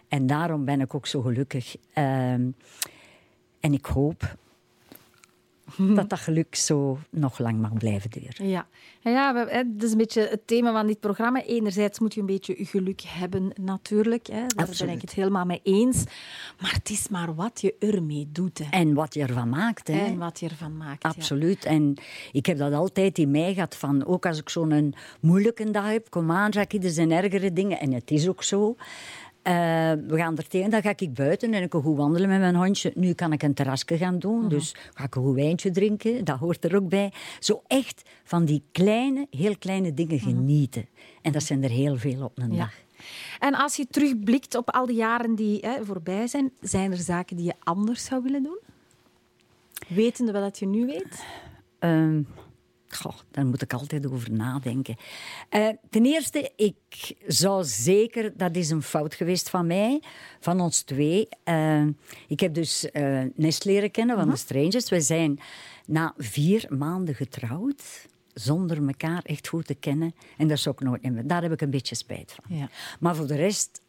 En 0.07 0.27
daarom 0.27 0.65
ben 0.65 0.81
ik 0.81 0.95
ook 0.95 1.07
zo 1.07 1.21
gelukkig. 1.21 1.75
Ehm, 1.93 2.49
en 3.59 3.73
ik 3.73 3.85
hoop 3.85 4.37
dat 5.77 6.09
dat 6.09 6.19
geluk 6.19 6.55
zo 6.55 6.97
nog 7.09 7.39
lang 7.39 7.59
mag 7.59 7.73
blijven 7.73 8.09
duren. 8.09 8.47
Ja, 8.47 8.67
ja, 8.99 9.11
ja 9.11 9.33
we, 9.33 9.51
hè, 9.51 9.63
dat 9.67 9.83
is 9.83 9.91
een 9.91 9.97
beetje 9.97 10.27
het 10.27 10.47
thema 10.47 10.71
van 10.71 10.87
dit 10.87 10.99
programma. 10.99 11.43
Enerzijds 11.43 11.99
moet 11.99 12.13
je 12.13 12.19
een 12.19 12.25
beetje 12.25 12.55
geluk 12.57 13.01
hebben, 13.01 13.51
natuurlijk. 13.61 14.27
Hè. 14.27 14.47
Daar 14.47 14.69
ben 14.77 14.89
ik 14.89 15.01
het 15.01 15.13
helemaal 15.13 15.45
mee 15.45 15.59
eens. 15.63 16.03
Maar 16.61 16.73
het 16.73 16.89
is 16.89 17.07
maar 17.07 17.35
wat 17.35 17.61
je 17.61 17.75
ermee 17.79 18.29
doet. 18.31 18.57
Hè. 18.57 18.65
En 18.69 18.93
wat 18.93 19.13
je 19.13 19.21
ervan 19.21 19.49
maakt. 19.49 19.87
Hè. 19.87 20.05
En 20.05 20.17
wat 20.17 20.39
je 20.39 20.49
ervan 20.49 20.77
maakt. 20.77 21.03
ja. 21.03 21.09
Absoluut. 21.09 21.65
En 21.65 21.93
ik 22.31 22.45
heb 22.45 22.57
dat 22.57 22.73
altijd 22.73 23.17
in 23.17 23.31
mij 23.31 23.53
gehad. 23.53 23.75
Van, 23.75 24.05
ook 24.05 24.25
als 24.25 24.39
ik 24.39 24.49
zo'n 24.49 24.95
moeilijke 25.19 25.71
dag 25.71 25.91
heb, 25.91 26.09
kom 26.09 26.31
aan, 26.31 26.49
Jackie, 26.49 26.81
er 26.81 26.89
zijn 26.89 27.11
ergere 27.11 27.53
dingen. 27.53 27.79
En 27.79 27.91
het 27.91 28.11
is 28.11 28.27
ook 28.27 28.43
zo. 28.43 28.75
Eh, 29.43 29.53
we 30.07 30.17
gaan 30.17 30.37
er 30.37 30.47
tegen, 30.47 30.69
dan 30.69 30.81
ga 30.81 30.93
ik 30.95 31.13
buiten 31.13 31.53
en 31.53 31.63
ik 31.63 31.73
ga 31.73 31.79
goed 31.81 31.97
wandelen 31.97 32.29
met 32.29 32.39
mijn 32.39 32.55
hondje. 32.55 32.91
Nu 32.95 33.13
kan 33.13 33.33
ik 33.33 33.43
een 33.43 33.53
terrasje 33.53 33.97
gaan 33.97 34.19
doen, 34.19 34.49
dus 34.49 34.75
ga 34.93 35.03
ik 35.03 35.15
een 35.15 35.23
goed 35.23 35.35
wijntje 35.35 35.71
drinken. 35.71 36.23
Dat 36.25 36.37
hoort 36.39 36.63
er 36.65 36.75
ook 36.75 36.89
bij. 36.89 37.11
Zo 37.39 37.61
echt 37.67 38.01
van 38.23 38.45
die 38.45 38.63
kleine, 38.71 39.27
heel 39.29 39.57
kleine 39.57 39.93
dingen 39.93 40.19
genieten. 40.19 40.87
En 41.21 41.31
dat 41.31 41.43
zijn 41.43 41.63
er 41.63 41.69
heel 41.69 41.97
veel 41.97 42.23
op 42.23 42.37
een 42.37 42.51
Ja. 42.53 42.57
dag. 42.57 42.73
En 43.39 43.53
als 43.55 43.75
je 43.75 43.87
terugblikt 43.87 44.55
op 44.55 44.71
al 44.71 44.85
die 44.85 44.95
jaren 44.95 45.35
die 45.35 45.59
hè, 45.61 45.85
voorbij 45.85 46.27
zijn, 46.27 46.51
zijn 46.61 46.91
er 46.91 46.97
zaken 46.97 47.35
die 47.35 47.45
je 47.45 47.53
anders 47.59 48.05
zou 48.05 48.23
willen 48.23 48.43
doen? 48.43 48.59
Wetende 49.87 50.31
wat 50.31 50.41
dat 50.41 50.59
je 50.59 50.65
nu 50.65 50.85
weet? 50.85 51.25
Goh, 52.93 53.17
daar 53.31 53.45
moet 53.45 53.61
ik 53.61 53.73
altijd 53.73 54.11
over 54.11 54.31
nadenken. 54.31 54.95
Eh, 55.49 55.67
ten 55.89 56.05
eerste, 56.05 56.51
ik 56.55 57.15
zou 57.27 57.63
zeker, 57.63 58.37
dat 58.37 58.55
is 58.55 58.69
een 58.69 58.83
fout 58.83 59.13
geweest 59.13 59.49
van 59.49 59.67
mij, 59.67 60.01
van 60.39 60.61
ons 60.61 60.81
twee. 60.81 61.27
Eh, 61.43 61.85
ik 62.27 62.39
heb 62.39 62.53
dus 62.53 62.91
eh 62.91 63.21
Nest 63.35 63.65
leren 63.65 63.91
kennen 63.91 64.17
van 64.17 64.29
de 64.29 64.35
Strangers. 64.35 64.89
We 64.89 65.01
zijn 65.01 65.39
na 65.85 66.13
vier 66.17 66.65
maanden 66.69 67.15
getrouwd, 67.15 68.07
zonder 68.33 68.87
elkaar 68.87 69.21
echt 69.23 69.47
goed 69.47 69.65
te 69.65 69.75
kennen. 69.75 70.15
En 70.37 70.47
dat 70.47 70.59
zou 70.59 70.75
ik 70.75 70.81
nooit 70.81 71.11
meer. 71.11 71.27
Daar 71.27 71.41
heb 71.41 71.51
ik 71.51 71.61
een 71.61 71.69
beetje 71.69 71.95
spijt 71.95 72.35
van. 72.41 72.57
Ja. 72.57 72.69
Maar 72.99 73.15
voor 73.15 73.27
de 73.27 73.35
rest, 73.35 73.81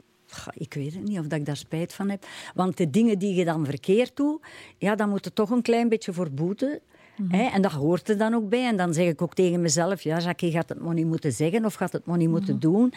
ik 0.55 0.75
weet 0.75 0.95
het 0.95 1.05
niet 1.05 1.19
of 1.19 1.27
dat 1.27 1.39
ik 1.39 1.47
daar 1.47 1.57
spijt 1.57 1.93
van 1.93 2.11
heb. 2.11 2.27
Want 2.55 2.77
de 2.77 2.91
dingen 2.91 3.19
die 3.19 3.35
je 3.35 3.45
dan 3.45 3.65
verkeerd 3.65 4.17
doet, 4.17 4.43
ja, 4.79 4.95
dan 4.95 5.09
moet 5.09 5.25
je 5.25 5.33
toch 5.33 5.51
een 5.51 5.63
klein 5.63 5.89
beetje 5.89 6.13
voor 6.13 6.31
boeten. 6.31 6.81
Hè? 7.29 7.43
En 7.43 7.62
dat 7.62 7.73
hoort 7.73 8.09
er 8.09 8.19
dan 8.19 8.35
ook 8.35 8.49
bij. 8.49 8.67
En 8.67 8.77
dan 8.77 8.95
zeg 8.95 9.09
ik 9.09 9.23
ook 9.23 9.35
tegen 9.35 9.61
mezelf, 9.61 10.03
ja, 10.03 10.19
Jackie, 10.19 10.51
gaat 10.51 10.69
het 10.69 10.81
maar 10.81 10.95
niet 10.95 11.07
moeten 11.07 11.33
zeggen 11.33 11.65
of 11.65 11.75
gaat 11.75 11.93
het 11.93 12.07
maar 12.07 12.17
niet 12.17 12.29
moeten 12.29 12.61
doen. 12.61 12.93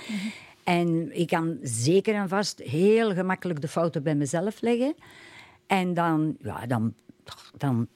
En 0.64 1.20
ik 1.20 1.28
kan 1.28 1.58
zeker 1.62 2.16
en 2.16 2.30
vast 2.30 2.60
heel 2.60 3.14
gemakkelijk 3.14 3.62
de 3.62 3.68
fouten 3.68 4.04
bij 4.04 4.16
mezelf 4.16 4.62
leggen. 4.62 4.96
En 5.68 5.94
dan, 5.94 6.38
ja, 6.42 6.66
dan, 6.66 6.94
dan 7.58 7.88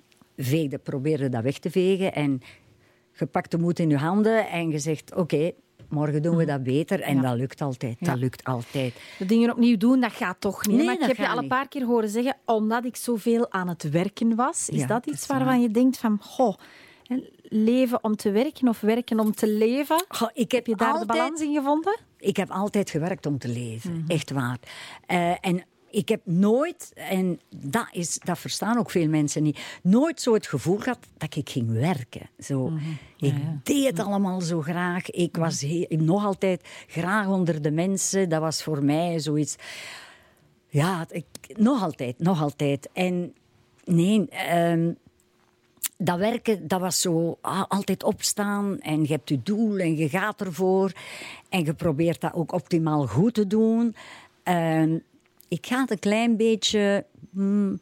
probeerde 0.84 1.30
dat 1.30 1.44
weg 1.44 1.58
te 1.58 1.72
vegen. 1.72 2.14
En 2.14 2.42
je 3.14 3.26
pakt 3.26 3.52
de 3.52 3.58
moed 3.58 3.80
in 3.80 3.90
je 3.90 3.98
handen 3.98 4.50
en 4.50 4.70
je 4.70 4.80
zegt, 4.80 5.16
oké, 5.16 5.52
morgen 5.92 6.22
doen 6.22 6.36
we 6.36 6.46
dat 6.46 6.64
beter. 6.64 7.02
En 7.02 7.16
Ja. 7.16 7.22
dat 7.22 7.38
lukt 7.38 7.62
altijd. 7.62 7.96
Dat 8.00 8.18
lukt 8.18 8.44
altijd. 8.44 8.94
De 9.18 9.26
dingen 9.26 9.52
opnieuw 9.52 9.78
doen, 9.78 10.00
dat 10.00 10.12
gaat 10.12 10.36
toch 10.40 10.66
niet. 10.68 10.76
Nee, 10.78 10.86
maar 10.86 10.96
ik 10.96 11.02
heb 11.02 11.18
je 11.18 11.30
al 11.30 11.38
een 11.38 11.48
paar 11.48 11.68
keer 11.68 11.84
horen 11.86 12.10
zeggen, 12.10 12.36
omdat 12.46 12.86
ik 12.86 12.96
zoveel 12.96 13.52
aan 13.52 13.68
het 13.68 13.90
werken 13.90 14.36
was. 14.36 14.70
Is 14.70 14.88
dat 14.88 15.06
iets 15.06 15.28
waarvan 15.28 15.48
waar. 15.48 15.60
je 15.60 15.72
denkt 15.72 15.98
van, 15.98 16.18
goh, 16.22 16.58
leven 17.44 18.04
om 18.04 18.16
te 18.16 18.32
werken 18.32 18.68
of 18.68 18.80
werken 18.82 19.20
om 19.20 19.32
te 19.36 19.48
leven? 19.48 20.06
Ik 20.34 20.52
heb 20.52 20.52
Heb 20.52 20.66
je 20.68 20.76
daar 20.76 20.88
altijd, 20.92 21.08
de 21.08 21.14
balans 21.18 21.42
in 21.42 21.54
gevonden? 21.54 22.00
Ik 22.18 22.38
heb 22.38 22.50
altijd 22.52 22.90
gewerkt 22.90 23.26
om 23.26 23.38
te 23.38 23.48
leven, 23.48 23.92
Mhm. 23.98 24.10
echt 24.12 24.32
waar. 24.32 24.58
Eh, 25.06 25.32
en 25.46 25.64
ik 25.92 26.10
heb 26.10 26.22
nooit, 26.24 26.92
en 26.96 27.40
dat, 27.56 27.88
is, 27.92 28.20
dat 28.24 28.40
verstaan 28.40 28.78
ook 28.78 28.92
veel 28.92 29.08
mensen 29.08 29.44
niet, 29.44 29.60
nooit 29.84 30.22
zo 30.22 30.34
het 30.34 30.48
gevoel 30.48 30.78
gehad 30.78 31.00
dat 31.18 31.36
ik 31.36 31.50
ging 31.50 31.72
werken. 31.72 32.30
Zo. 32.40 32.70
Mhm. 32.70 32.90
Ik 33.18 33.36
deed 33.64 33.86
het 33.86 34.00
allemaal 34.00 34.42
zo 34.42 34.62
graag. 34.62 35.10
Ik 35.10 35.38
was 35.38 35.62
heel, 35.62 35.86
nog 35.90 36.26
altijd 36.26 36.68
graag 36.88 37.28
onder 37.28 37.62
de 37.62 37.72
mensen. 37.72 38.30
Dat 38.30 38.42
was 38.42 38.64
voor 38.64 38.84
mij 38.84 39.20
zoiets. 39.20 39.56
Ja, 40.68 41.06
ik, 41.10 41.26
nog 41.56 41.84
altijd, 41.84 42.20
nog 42.20 42.42
altijd. 42.42 42.90
En 42.94 43.34
nee, 43.86 44.30
ehm, 44.30 44.92
dat 45.98 46.18
werken, 46.18 46.68
dat 46.68 46.80
was 46.80 47.02
zo 47.02 47.38
ah, 47.42 47.64
altijd 47.68 48.04
opstaan 48.04 48.80
en 48.80 49.02
je 49.02 49.08
hebt 49.08 49.30
je 49.30 49.44
doel 49.44 49.78
en 49.78 49.96
je 49.96 50.10
gaat 50.10 50.42
ervoor. 50.42 50.92
En 51.50 51.66
je 51.66 51.74
probeert 51.74 52.22
dat 52.22 52.34
ook 52.34 52.54
optimaal 52.54 53.08
goed 53.08 53.34
te 53.34 53.48
doen. 53.48 53.96
Ehm, 54.44 54.98
ik 55.52 55.66
ga 55.68 55.80
het 55.82 55.92
een 55.92 56.00
klein 56.00 56.38
beetje 56.38 57.06
hmm, 57.34 57.80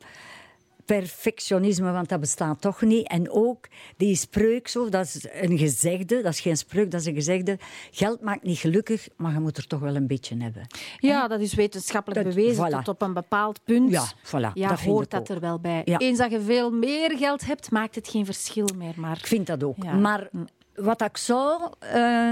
perfectionisme, 0.86 1.92
want 1.92 2.10
dat 2.10 2.20
bestaat 2.20 2.62
toch 2.62 2.82
niet. 2.82 3.08
En 3.08 3.32
ook 3.32 3.68
die 3.98 4.16
spreuk 4.16 4.68
zo, 4.68 4.90
dat 4.90 5.06
is 5.06 5.26
een 5.32 5.58
gezegde, 5.58 6.22
dat 6.22 6.34
is 6.34 6.40
geen 6.40 6.58
spreuk, 6.58 6.92
dat 6.92 7.00
is 7.02 7.06
een 7.08 7.14
gezegde. 7.14 7.58
Geld 7.92 8.22
maakt 8.22 8.44
niet 8.44 8.58
gelukkig, 8.58 9.08
maar 9.18 9.34
je 9.34 9.40
moet 9.40 9.58
er 9.58 9.68
toch 9.68 9.80
wel 9.80 9.96
een 9.96 10.08
beetje 10.08 10.38
hebben. 10.38 10.68
Ja, 10.98 11.28
dat 11.28 11.40
is 11.40 11.54
wetenschappelijk 11.54 12.26
Dat- 12.26 12.36
bewezen 12.36 12.68
voilà. 12.68 12.76
tot 12.76 12.88
op 12.88 13.02
een 13.02 13.14
bepaald 13.14 13.64
punt. 13.64 13.92
Ja, 13.92 14.08
voilà, 14.26 14.54
Ja, 14.54 14.70
dat 14.70 14.80
hoort 14.80 15.12
dat 15.12 15.20
ook. 15.22 15.28
er 15.28 15.40
wel 15.40 15.60
bij. 15.60 15.82
Ja. 15.86 15.98
Eens 15.98 16.18
dat 16.18 16.32
je 16.32 16.42
veel 16.42 16.72
meer 16.72 17.18
geld 17.18 17.46
hebt, 17.46 17.72
maakt 17.72 17.96
het 17.96 18.08
geen 18.08 18.26
verschil 18.26 18.70
meer. 18.78 18.94
Maar 18.96 19.18
Ik 19.18 19.28
vind 19.28 19.48
dat 19.48 19.64
ook. 19.64 19.84
Ja. 19.84 19.94
Mm. 19.94 20.02
Maar 20.02 20.30
wat 20.76 21.02
ik 21.02 21.18
zou, 21.18 21.62
eh, 21.80 22.32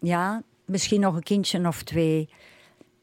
ja, 0.00 0.42
misschien 0.64 1.00
nog 1.00 1.14
een 1.14 1.22
kindje 1.22 1.66
of 1.66 1.82
twee 1.82 2.28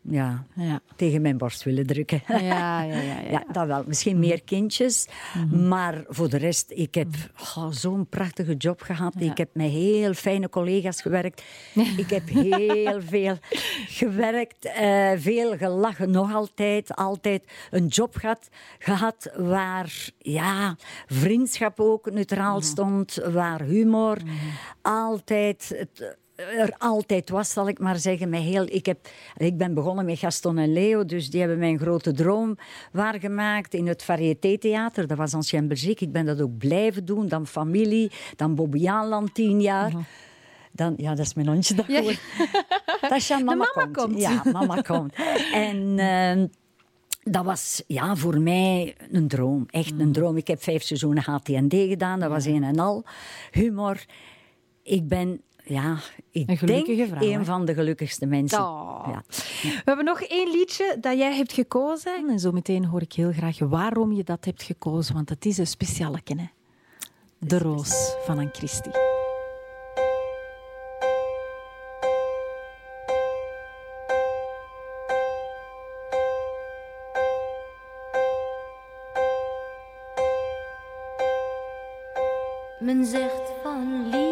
ja, 0.10 0.46
ja. 0.56 0.80
tegen 0.96 1.22
mijn 1.22 1.38
borst 1.38 1.64
willen 1.64 1.88
drukken. 1.88 2.22
Ja, 2.28 2.38
ja, 2.38 2.84
ja, 2.84 3.02
ja. 3.02 3.22
Ja, 3.36 3.44
dat 3.52 3.68
wel. 3.68 3.84
Misschien 3.88 4.20
meer 4.20 4.44
kindjes. 4.44 5.08
Maar 5.52 6.04
voor 6.08 6.30
de 6.30 6.38
rest, 6.38 6.72
ik 6.76 6.96
heb 6.96 7.08
oh, 7.40 7.68
zo'n 7.72 8.08
prachtige 8.08 8.56
job 8.56 8.82
gehad. 8.82 9.14
Ik 9.18 9.38
heb 9.38 9.50
met 9.54 9.70
heel 9.70 10.14
fijne 10.14 10.50
collega's 10.50 11.02
gewerkt. 11.02 11.44
ik 12.04 12.10
heb 12.10 12.30
heel 12.30 13.02
veel 13.02 13.38
gewerkt. 13.88 14.66
eh, 14.66 15.12
veel 15.16 15.58
gelachen, 15.58 16.12
nog 16.12 16.34
altijd. 16.34 16.96
Altijd 16.96 17.44
een 17.72 17.88
job 17.88 18.16
gehad, 18.16 18.50
gehad 18.80 19.32
waar 19.38 20.10
ja, 20.18 20.76
vriendschap 21.08 21.80
ook 21.80 22.12
neutraal 22.12 22.62
stond. 22.62 23.16
Waar 23.32 23.62
humor 23.62 24.18
altijd... 24.82 25.74
Het, 25.76 26.18
er 26.36 26.76
altijd 26.78 27.30
was, 27.30 27.52
zal 27.52 27.68
ik 27.68 27.80
maar 27.80 27.98
zeggen. 27.98 28.30
Met 28.30 28.42
heel, 28.42 28.66
ik, 28.66 28.86
heb, 28.86 29.08
ik 29.38 29.58
ben 29.58 29.74
begonnen 29.74 30.06
met 30.06 30.20
Gaston 30.20 30.58
en 30.58 30.74
Leo, 30.74 31.06
dus 31.06 31.30
die 31.30 31.40
hebben 31.40 31.60
mijn 31.60 31.80
grote 31.80 32.12
droom 32.12 32.58
waargemaakt 32.92 33.74
in 33.74 33.88
het 33.88 34.04
Variété 34.04 34.58
Theater. 34.58 35.08
Dat 35.08 35.18
was 35.18 35.34
Ancien 35.34 35.68
Belgique. 35.68 36.06
Ik 36.06 36.12
ben 36.12 36.26
dat 36.26 36.42
ook 36.42 36.58
blijven 36.58 37.06
doen. 37.06 37.28
Dan 37.28 37.48
familie, 37.48 38.12
dan 38.36 38.56
Bobbejaanland 38.56 39.34
tien 39.34 39.62
jaar. 39.62 39.92
Dan, 40.72 40.94
ja, 40.98 41.16
dat 41.16 41.26
is 41.26 41.34
mijn 41.34 41.48
hondje 41.48 41.76
dat 41.86 41.86
Ja. 41.88 42.02
hoort. 42.02 42.20
Mama, 43.30 43.56
mama 43.56 43.88
komt. 43.92 44.20
Ja, 44.20 44.42
mama 44.52 44.82
komt. 44.82 45.14
En... 45.54 46.00
ehm, 46.00 46.48
dat 47.32 47.46
was 47.46 47.84
ja, 47.88 48.16
voor 48.16 48.42
mij 48.42 48.96
een 49.12 49.28
droom. 49.28 49.66
Echt 49.70 50.00
een 50.00 50.12
droom. 50.12 50.38
Ik 50.38 50.48
heb 50.48 50.64
vijf 50.64 50.84
seizoenen 50.84 51.24
HTND 51.24 51.74
gedaan. 51.74 52.20
Dat 52.20 52.30
was 52.30 52.46
een 52.46 52.64
en 52.64 52.80
al. 52.80 53.04
Humor. 53.52 54.06
Ik 54.84 55.08
ben, 55.08 55.42
ja, 55.66 55.98
ik 56.32 56.50
Een 56.50 56.58
gelukkige 56.58 56.96
denk 56.96 57.10
vrouw, 57.10 57.22
een 57.22 57.38
hè? 57.40 57.46
van 57.46 57.66
de 57.66 57.74
gelukkigste 57.74 58.26
mensen. 58.26 58.60
Oh. 58.60 59.08
Ja. 59.12 59.24
We 59.62 59.82
hebben 59.86 60.06
nog 60.06 60.22
één 60.22 60.52
liedje 60.52 60.98
dat 61.02 61.18
jij 61.18 61.36
hebt 61.36 61.54
gekozen. 61.54 62.30
En 62.30 62.40
zo 62.40 62.52
meteen 62.52 62.86
hoor 62.86 63.02
ik 63.02 63.14
heel 63.14 63.32
graag 63.32 63.60
waarom 63.60 64.12
je 64.12 64.24
dat 64.24 64.46
hebt 64.46 64.64
gekozen. 64.64 65.14
Want 65.14 65.30
het 65.30 65.46
is 65.46 65.58
een 65.58 65.68
speciale 65.68 66.22
kennen. 66.22 66.52
De 67.40 67.58
Roos 67.58 68.16
van 68.26 68.38
Anne 68.38 68.50
Christie. 68.54 68.92
Men 82.80 83.06
zegt 83.06 83.52
van 83.64 84.04
liefde 84.04 84.25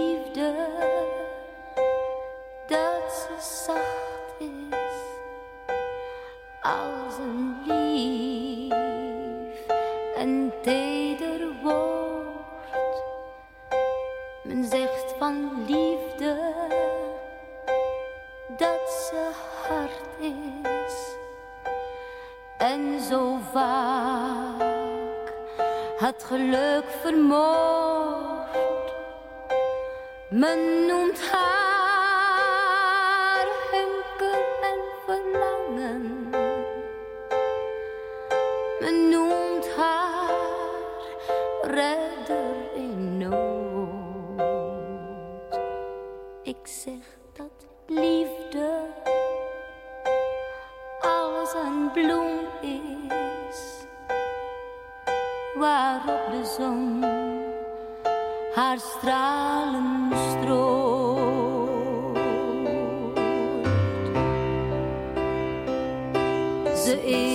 zo 23.09 23.39
vaak 23.51 24.61
het 25.97 26.23
geluk 26.23 26.85
vermoord. 27.01 28.57
Men 30.29 30.85
noemt 30.87 31.29
haar 31.31 31.62
zon 56.45 57.03
haar 58.53 58.77
stralen 58.79 60.11
strooit. 60.29 61.23
Ze 66.83 67.05
is 67.05 67.32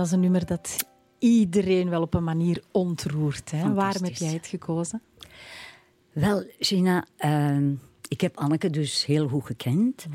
Dat 0.00 0.08
is 0.08 0.14
een 0.14 0.20
nummer 0.20 0.46
dat 0.46 0.76
iedereen 1.18 1.88
wel 1.88 2.02
op 2.02 2.14
een 2.14 2.24
manier 2.24 2.62
ontroert. 2.70 3.50
Hè? 3.50 3.72
Waarom 3.72 4.04
heb 4.04 4.14
jij 4.14 4.32
het 4.32 4.46
gekozen? 4.46 5.02
Wel, 6.12 6.44
Gina, 6.58 7.06
ehm, 7.16 7.74
ik 8.08 8.20
heb 8.20 8.36
Anneke 8.36 8.70
dus 8.70 9.06
heel 9.06 9.28
goed 9.28 9.44
gekend. 9.44 10.06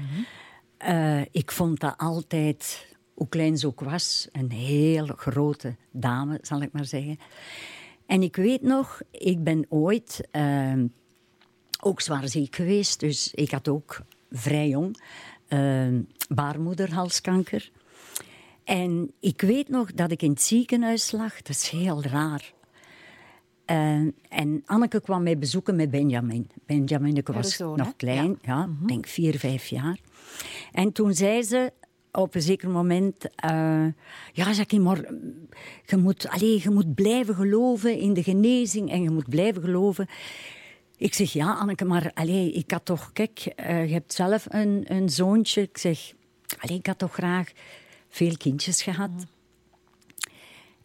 Eh, 0.77 1.21
ik 1.21 1.51
vond 1.51 1.79
dat 1.79 1.93
altijd, 1.97 2.87
hoe 3.13 3.29
klein 3.29 3.57
ze 3.57 3.67
ook 3.67 3.79
was, 3.79 4.27
een 4.31 4.51
heel 4.51 5.05
grote 5.05 5.75
dame, 5.91 6.39
zal 6.41 6.61
ik 6.61 6.71
maar 6.71 6.85
zeggen. 6.85 7.19
En 8.05 8.21
ik 8.21 8.35
weet 8.35 8.61
nog, 8.61 9.01
ik 9.11 9.43
ben 9.43 9.65
ooit 9.69 10.27
ehm, 10.31 10.87
ook 11.81 12.01
zwaar 12.01 12.27
ziek 12.27 12.55
geweest. 12.55 12.99
Dus 12.99 13.33
ik 13.33 13.51
had 13.51 13.67
ook 13.67 14.01
vrij 14.31 14.67
jong 14.67 15.01
ehm, 15.47 16.01
baarmoederhalskanker. 16.29 17.71
En 18.65 19.11
ik 19.19 19.41
weet 19.41 19.69
nog 19.69 19.93
dat 19.93 20.11
ik 20.11 20.21
in 20.21 20.29
het 20.29 20.41
ziekenhuis 20.41 21.11
lag. 21.11 21.41
Dat 21.41 21.55
is 21.55 21.69
heel 21.69 22.03
raar. 22.03 22.53
En, 23.65 24.15
en 24.29 24.63
Anneke 24.65 25.01
kwam 25.01 25.23
mij 25.23 25.37
bezoeken 25.37 25.75
met 25.75 25.91
Benjamin. 25.91 26.49
Benjamin 26.65 27.15
ik 27.15 27.27
was 27.27 27.55
zoon, 27.55 27.77
nog 27.77 27.95
klein, 27.95 28.37
ja, 28.41 28.69
ik 28.81 28.87
denk 28.87 29.07
vier, 29.07 29.39
vijf 29.39 29.65
jaar. 29.65 29.99
En 30.71 30.91
toen 30.91 31.13
zei 31.13 31.43
ze 31.43 31.71
op 32.11 32.35
een 32.35 32.41
zeker 32.41 32.69
moment... 32.69 33.29
eh, 33.35 33.85
ja, 34.33 34.51
Jackie, 34.51 34.79
maar 34.79 35.05
je 35.85 35.97
moet, 35.97 36.27
allez, 36.29 36.63
je 36.63 36.69
moet 36.69 36.95
blijven 36.95 37.35
geloven 37.35 37.97
in 37.97 38.13
de 38.13 38.23
genezing 38.23 38.91
en 38.91 39.01
je 39.01 39.09
moet 39.09 39.29
blijven 39.29 39.61
geloven... 39.61 40.07
Ik 40.97 41.13
zeg, 41.13 41.33
ja, 41.33 41.53
Anneke, 41.53 41.85
maar 41.85 42.11
allez, 42.13 42.53
ik 42.53 42.71
had 42.71 42.85
toch... 42.85 43.09
Kijk, 43.13 43.39
eh, 43.39 43.87
je 43.87 43.93
hebt 43.93 44.13
zelf 44.13 44.45
een, 44.49 44.83
een 44.87 45.09
zoontje. 45.09 45.61
Ik 45.61 45.77
zeg, 45.77 46.13
allez, 46.59 46.77
ik 46.77 46.85
had 46.85 46.97
toch 46.97 47.13
graag 47.13 47.51
veel 48.15 48.37
kindjes 48.37 48.81
gehad. 48.81 49.11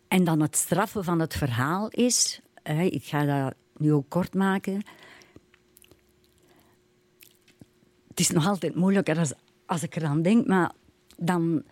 En 0.08 0.24
dan 0.24 0.40
het 0.40 0.56
straffen 0.56 1.04
van 1.04 1.20
het 1.20 1.34
verhaal 1.34 1.88
is... 1.88 2.40
hè, 2.62 2.82
ik 2.82 3.04
ga 3.04 3.24
dat 3.24 3.54
nu 3.76 3.92
ook 3.92 4.08
kort 4.08 4.34
maken. 4.34 4.82
Het 8.08 8.20
is 8.20 8.30
nog 8.30 8.46
altijd 8.46 8.74
moeilijker 8.74 9.18
als, 9.18 9.32
als 9.66 9.82
ik 9.82 9.96
eraan 9.96 10.22
denk, 10.22 10.46
maar 10.46 10.72
dan 11.16 11.62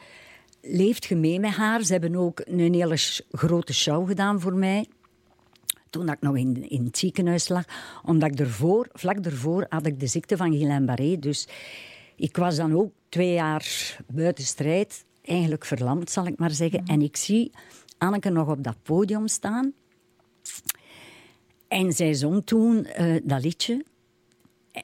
leeft 0.60 1.04
je 1.04 1.16
mee 1.16 1.40
met 1.40 1.54
haar. 1.54 1.82
Ze 1.82 1.92
hebben 1.92 2.16
ook 2.16 2.42
een 2.44 2.74
hele 2.74 3.22
grote 3.30 3.74
show 3.74 4.08
gedaan 4.08 4.40
voor 4.40 4.54
mij. 4.54 4.86
Toen 5.90 6.08
ik 6.08 6.20
nog 6.20 6.36
in, 6.36 6.68
in 6.70 6.84
het 6.84 6.98
ziekenhuis 6.98 7.48
lag. 7.48 7.64
Omdat 8.04 8.32
ik 8.32 8.40
ervoor, 8.40 8.88
vlak 8.92 9.22
daarvoor 9.22 9.66
had 9.68 9.86
ik 9.86 10.00
de 10.00 10.06
ziekte 10.06 10.36
van 10.36 10.52
Guillain-Barré. 10.52 11.18
Dus 11.18 11.48
ik 12.16 12.36
was 12.36 12.56
dan 12.56 12.74
ook 12.74 12.92
twee 13.08 13.32
jaar 13.32 13.96
buiten 14.06 14.44
strijd. 14.44 15.06
Eigenlijk 15.28 15.64
verlamd, 15.64 16.10
zal 16.10 16.26
ik 16.26 16.38
maar 16.38 16.50
zeggen. 16.50 16.84
En 16.86 17.02
ik 17.02 17.16
zie 17.16 17.50
Anneke 17.98 18.30
nog 18.30 18.48
op 18.48 18.62
dat 18.62 18.76
podium 18.82 19.28
staan. 19.28 19.72
En 21.68 21.92
zij 21.92 22.14
zong 22.14 22.46
toen 22.46 22.84
eh, 22.84 23.16
dat 23.24 23.42
liedje. 23.42 23.84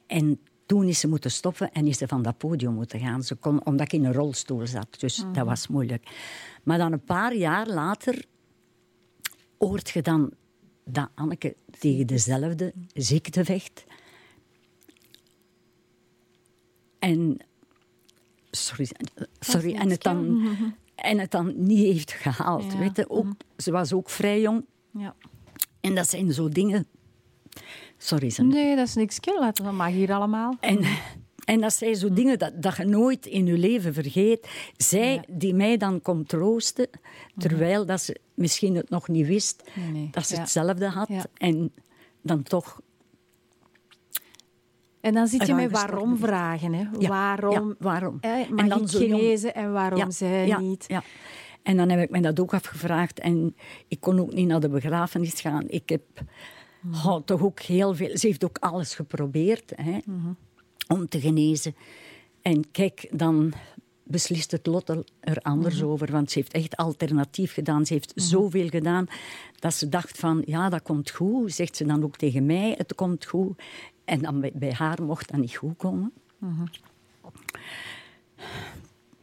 En 0.07 0.39
toen 0.65 0.87
is 0.87 0.99
ze 0.99 1.07
moeten 1.07 1.31
stoppen 1.31 1.71
en 1.71 1.87
is 1.87 1.97
ze 1.97 2.07
van 2.07 2.21
dat 2.21 2.37
podium 2.37 2.73
moeten 2.73 2.99
gaan. 2.99 3.23
Ze 3.23 3.35
kon, 3.35 3.65
omdat 3.65 3.85
ik 3.85 3.99
in 3.99 4.05
een 4.05 4.13
rolstoel 4.13 4.67
zat, 4.67 4.99
dus 4.99 5.23
dat 5.33 5.45
was 5.45 5.67
moeilijk. 5.67 6.07
Maar 6.63 6.77
dan 6.77 6.91
een 6.91 7.03
paar 7.03 7.35
jaar 7.35 7.67
later 7.67 8.25
hoort 9.57 9.89
je 9.89 10.01
dan 10.01 10.31
dat 10.83 11.09
Anneke 11.15 11.55
tegen 11.79 12.07
dezelfde 12.07 12.73
ziekte 12.93 13.45
vecht. 13.45 13.83
En, 16.99 17.37
sorry, 18.55 18.89
sorry 19.39 19.73
en, 19.75 19.89
het 19.89 20.03
dan, 20.03 20.47
en 20.95 21.19
het 21.19 21.31
dan 21.31 21.53
niet 21.57 21.79
heeft 21.79 22.11
gehaald. 22.11 22.71
Ja. 22.71 22.77
Weet 22.77 22.95
je, 22.95 23.09
ook, 23.09 23.27
ze 23.57 23.71
was 23.71 23.93
ook 23.93 24.09
vrij 24.09 24.41
jong. 24.41 24.65
Ja. 24.91 25.15
En 25.81 25.95
dat 25.95 26.09
zijn 26.09 26.33
zo 26.33 26.49
dingen... 26.49 26.87
Sorry, 27.97 28.29
ze. 28.29 28.43
Nee, 28.43 28.75
dat 28.75 28.87
is 28.87 28.95
niks. 28.95 29.19
Laten 29.39 29.63
dat 29.63 29.73
mag 29.73 29.87
hier 29.89 30.13
allemaal. 30.13 30.57
En, 30.59 30.79
en 31.45 31.61
dat 31.61 31.73
zijn 31.73 31.95
zo 31.95 32.13
dingen 32.13 32.39
dat, 32.39 32.61
dat 32.61 32.75
je 32.77 32.85
nooit 32.85 33.25
in 33.25 33.45
je 33.45 33.57
leven 33.57 33.93
vergeet. 33.93 34.47
Zij 34.77 35.23
die 35.27 35.53
mij 35.53 35.77
dan 35.77 36.01
komt 36.01 36.29
troosten, 36.29 36.87
terwijl 37.37 37.85
dat 37.85 38.01
ze 38.01 38.19
misschien 38.33 38.75
het 38.75 38.89
nog 38.89 39.07
niet 39.07 39.27
wist, 39.27 39.63
Nee, 39.75 39.91
nee. 39.91 40.07
dat 40.11 40.27
ze 40.27 40.35
Ja. 40.35 40.41
hetzelfde 40.41 40.87
had. 40.87 41.07
Ja. 41.07 41.25
En 41.33 41.71
dan 42.21 42.43
toch... 42.43 42.81
En 45.05 45.13
dan 45.13 45.27
zit 45.27 45.47
je 45.47 45.53
met 45.53 45.71
waarom 45.71 46.17
vragen. 46.17 46.73
Hè? 46.73 46.83
Ja, 46.99 47.07
waarom? 47.09 47.67
ja, 47.69 47.75
waarom? 47.79 48.17
Mag 48.21 48.31
En 48.59 48.69
dan 48.69 48.81
ik 48.81 48.89
genezen 48.89 49.55
en 49.55 49.71
waarom 49.71 49.99
Ja, 49.99 50.09
zij 50.11 50.55
niet? 50.59 50.85
Ja. 50.87 51.03
En 51.63 51.77
dan 51.77 51.89
heb 51.89 51.99
ik 51.99 52.09
me 52.09 52.19
dat 52.21 52.39
ook 52.39 52.53
afgevraagd. 52.53 53.19
En 53.19 53.55
ik 53.87 53.99
kon 53.99 54.19
ook 54.19 54.33
niet 54.33 54.47
naar 54.47 54.59
de 54.59 54.69
begrafenis 54.69 55.41
gaan. 55.41 55.63
Ik 55.67 55.89
heb 55.89 56.01
Mhm. 56.81 57.07
oh, 57.07 57.21
toch 57.25 57.41
ook 57.41 57.59
heel 57.59 57.93
veel... 57.95 58.17
Ze 58.17 58.27
heeft 58.27 58.43
ook 58.45 58.57
alles 58.59 58.95
geprobeerd 58.95 59.73
hè, 59.75 59.97
Mhm. 60.05 60.31
om 60.87 61.07
te 61.07 61.19
genezen. 61.19 61.75
En 62.41 62.71
kijk, 62.71 63.07
dan 63.11 63.53
beslist 64.03 64.51
het 64.51 64.65
lot 64.65 64.89
er- 64.89 65.03
er 65.19 65.37
anders 65.37 65.75
Mhm. 65.79 65.85
over. 65.85 66.11
Want 66.11 66.31
ze 66.31 66.39
heeft 66.39 66.53
echt 66.53 66.75
alternatief 66.75 67.53
gedaan. 67.53 67.85
Ze 67.85 67.93
heeft 67.93 68.11
zoveel 68.15 68.67
gedaan 68.69 69.07
dat 69.59 69.73
ze 69.73 69.89
dacht 69.89 70.17
van... 70.17 70.41
Ja, 70.45 70.69
dat 70.69 70.81
komt 70.81 71.09
goed. 71.09 71.53
Zegt 71.53 71.75
ze 71.75 71.85
dan 71.85 72.03
ook 72.03 72.17
tegen 72.17 72.45
mij, 72.45 72.73
het 72.77 72.95
komt 72.95 73.25
goed. 73.25 73.61
En 74.05 74.21
dan 74.21 74.51
bij, 74.53 74.73
haar 74.73 75.03
mocht 75.03 75.31
dat 75.31 75.39
niet 75.39 75.55
goed 75.55 75.77
komen. 75.77 76.13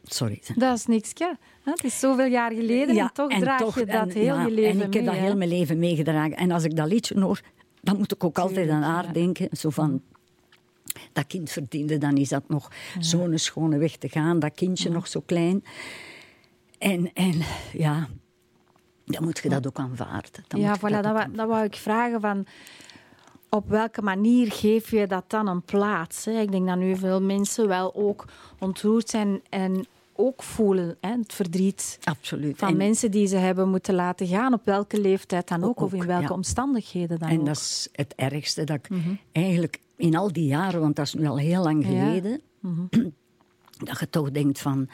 Sorry. 0.03 0.41
Dat 0.55 0.77
is 0.77 0.85
niks. 0.85 1.11
hè. 1.17 1.31
Het 1.63 1.83
is 1.83 1.99
zoveel 1.99 2.25
jaar 2.25 2.51
geleden 2.51 2.97
en 2.97 3.09
toch 3.13 3.39
draag 3.39 3.75
je 3.79 3.85
dat 3.85 4.07
en- 4.07 4.11
heel 4.11 4.35
ja, 4.35 4.45
je 4.45 4.51
leven 4.51 4.81
En 4.81 4.87
ik 4.87 4.93
heb 4.93 5.03
mee, 5.03 5.13
dat 5.13 5.13
heel 5.23 5.35
mijn 5.35 5.49
leven 5.49 5.79
meegedragen. 5.79 6.37
En 6.37 6.51
als 6.51 6.63
ik 6.63 6.75
dat 6.75 6.87
liedje 6.87 7.21
hoor, 7.21 7.41
dan 7.81 7.97
moet 7.97 8.11
ik 8.13 8.23
ook 8.23 8.37
altijd 8.37 8.69
aan 8.69 8.81
haar 8.81 9.05
ja. 9.05 9.11
denken. 9.11 9.57
Zo 9.57 9.69
van, 9.69 10.01
dat 11.13 11.27
kind 11.27 11.49
verdiende, 11.49 11.97
dan 11.97 12.17
is 12.17 12.29
dat 12.29 12.49
nog 12.49 12.71
zo'n 12.99 13.37
schone 13.37 13.77
weg 13.77 13.95
te 13.95 14.09
gaan. 14.09 14.39
Dat 14.39 14.53
kindje 14.53 14.89
nog 14.89 15.07
zo 15.07 15.21
klein. 15.25 15.63
En, 16.77 17.13
en 17.13 17.41
ja, 17.73 18.07
dan 19.05 19.23
moet 19.23 19.39
je 19.43 19.49
dat 19.49 19.67
ook 19.67 19.79
aanvaarden. 19.79 20.43
Dan 20.47 20.59
Ja, 20.59 20.77
voilà, 20.77 20.81
dat, 21.01 21.05
wou, 21.05 21.31
dat 21.31 21.47
wou 21.47 21.63
ik 21.63 21.75
vragen. 21.75 22.21
Van, 22.21 22.45
op 23.53 23.69
welke 23.69 24.01
manier 24.01 24.51
geef 24.51 24.91
je 24.91 25.07
dat 25.07 25.23
dan 25.27 25.47
een 25.47 25.61
plaats? 25.61 26.25
Hè? 26.25 26.39
Ik 26.39 26.51
denk 26.51 26.67
dat 26.67 26.77
nu 26.77 26.95
veel 26.95 27.21
mensen 27.21 27.67
wel 27.67 27.95
ook 27.95 28.25
ontroerd 28.59 29.09
zijn 29.09 29.41
en 29.49 29.85
ook 30.15 30.43
voelen 30.43 30.97
hè, 31.01 31.09
het 31.17 31.33
verdriet 31.33 31.99
Absoluut. 32.03 32.57
van 32.57 32.67
En- 32.69 32.77
mensen 32.77 33.11
die 33.11 33.27
ze 33.27 33.35
hebben 33.37 33.69
moeten 33.69 33.93
laten 33.95 34.27
gaan, 34.27 34.53
op 34.53 34.65
welke 34.65 35.01
leeftijd 35.01 35.47
dan 35.47 35.63
ook, 35.63 35.79
of 35.81 35.93
in 35.93 36.05
welke 36.05 36.23
ja. 36.27 36.29
omstandigheden 36.33 37.19
dan 37.19 37.27
En 37.29 37.33
ook. 37.35 37.41
Mhm. 37.41 37.47
dat 37.53 37.57
is 37.57 37.87
het 37.91 38.13
ergste 38.15 38.63
dat 38.63 38.75
ik 38.75 38.87
eigenlijk 39.31 39.79
in 39.95 40.15
al 40.15 40.33
die 40.33 40.45
jaren, 40.45 40.79
want 40.81 40.95
dat 40.95 41.05
is 41.05 41.13
nu 41.13 41.25
al 41.27 41.37
heel 41.37 41.63
lang 41.63 41.83
Ja. 41.83 41.89
Mhm. 41.91 41.99
geleden, 42.05 42.41
dat 43.89 43.99
je 43.99 44.09
toch 44.09 44.31
denkt 44.31 44.59
van, 44.59 44.87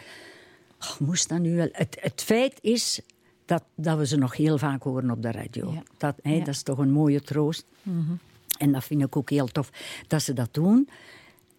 oh, 0.82 1.00
moest 1.00 1.30
dat 1.30 1.40
nu 1.40 1.56
wel? 1.56 1.70
Het, 1.72 1.98
het 2.02 2.22
feit 2.24 2.58
is 2.62 3.02
dat, 3.46 3.64
dat 3.76 3.98
we 3.98 4.06
ze 4.08 4.18
nog 4.18 4.36
heel 4.36 4.58
vaak 4.58 4.84
horen 4.84 5.12
op 5.12 5.22
de 5.22 5.32
radio. 5.32 5.72
Ja. 5.72 5.84
Dat, 5.98 6.16
hè. 6.22 6.30
Mhm. 6.36 6.40
dat 6.40 6.48
is 6.54 6.64
toch 6.64 6.78
een 6.78 6.92
mooie 6.92 7.22
troost. 7.22 7.66
En 8.60 8.72
dat 8.72 8.84
vind 8.84 9.02
ik 9.02 9.16
ook 9.16 9.30
heel 9.30 9.48
tof 9.48 9.70
dat 10.08 10.22
ze 10.22 10.34
dat 10.34 10.54
doen. 10.54 10.90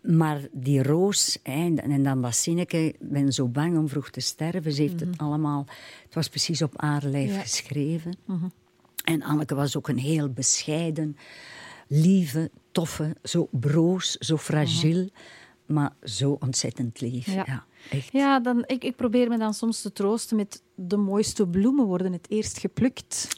Maar 0.03 0.41
die 0.53 0.83
Roos, 0.83 1.39
hè, 1.43 1.75
en, 1.75 2.03
dan 2.03 2.23
dat 2.23 2.37
zinnetje, 2.37 2.79
ik 2.87 2.97
ben 3.01 3.33
zo 3.33 3.49
bang 3.49 3.79
om 3.79 3.89
vroeg 3.89 4.11
te 4.11 4.21
sterven. 4.21 4.73
Ze 4.73 4.83
heeft 4.83 5.01
het 5.01 5.19
allemaal, 5.19 5.67
het 6.05 6.15
was 6.15 6.29
precies 6.29 6.63
op 6.63 6.73
haar 6.81 7.05
lijf 7.05 7.31
Mhm. 7.31 7.41
Geschreven. 7.41 8.15
En 9.05 9.23
Anneke 9.23 9.55
was 9.55 9.77
ook 9.77 9.89
een 9.89 9.99
heel 9.99 10.29
bescheiden, 10.29 11.17
lieve, 11.89 12.51
toffe, 12.73 13.17
zo 13.23 13.49
broos, 13.51 14.13
zo 14.13 14.37
fragiel, 14.37 15.09
maar 15.67 15.93
zo 16.03 16.37
ontzettend 16.41 17.01
lief. 17.01 17.27
Ja. 17.27 17.45
Ja, 17.47 17.65
echt. 17.91 18.13
Ja, 18.13 18.41
dan, 18.41 18.65
ik, 18.67 18.85
ik 18.85 18.97
probeer 18.97 19.29
me 19.29 19.39
dan 19.39 19.55
soms 19.55 19.83
te 19.83 19.93
troosten 19.93 20.37
met 20.37 20.63
de 20.75 20.97
mooiste 20.97 21.47
bloemen 21.47 21.85
worden 21.87 22.13
het 22.13 22.31
eerst 22.31 22.59
geplukt. 22.59 23.29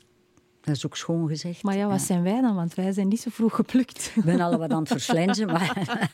Dat 0.62 0.76
is 0.76 0.86
ook 0.86 0.96
schoon 0.96 1.28
gezegd. 1.28 1.62
Maar 1.62 1.76
ja, 1.76 1.86
wat 1.88 2.00
zijn 2.00 2.22
wij 2.22 2.40
dan? 2.40 2.54
Want 2.54 2.74
wij 2.74 2.92
zijn 2.92 3.08
niet 3.08 3.20
zo 3.20 3.30
vroeg 3.32 3.54
geplukt. 3.54 4.12
Ik 4.14 4.24
ben 4.24 4.40
al 4.40 4.58
wat 4.58 4.70
aan 4.70 4.78
het 4.78 4.88
verslenzen, 4.88 5.46
maar, 5.46 5.76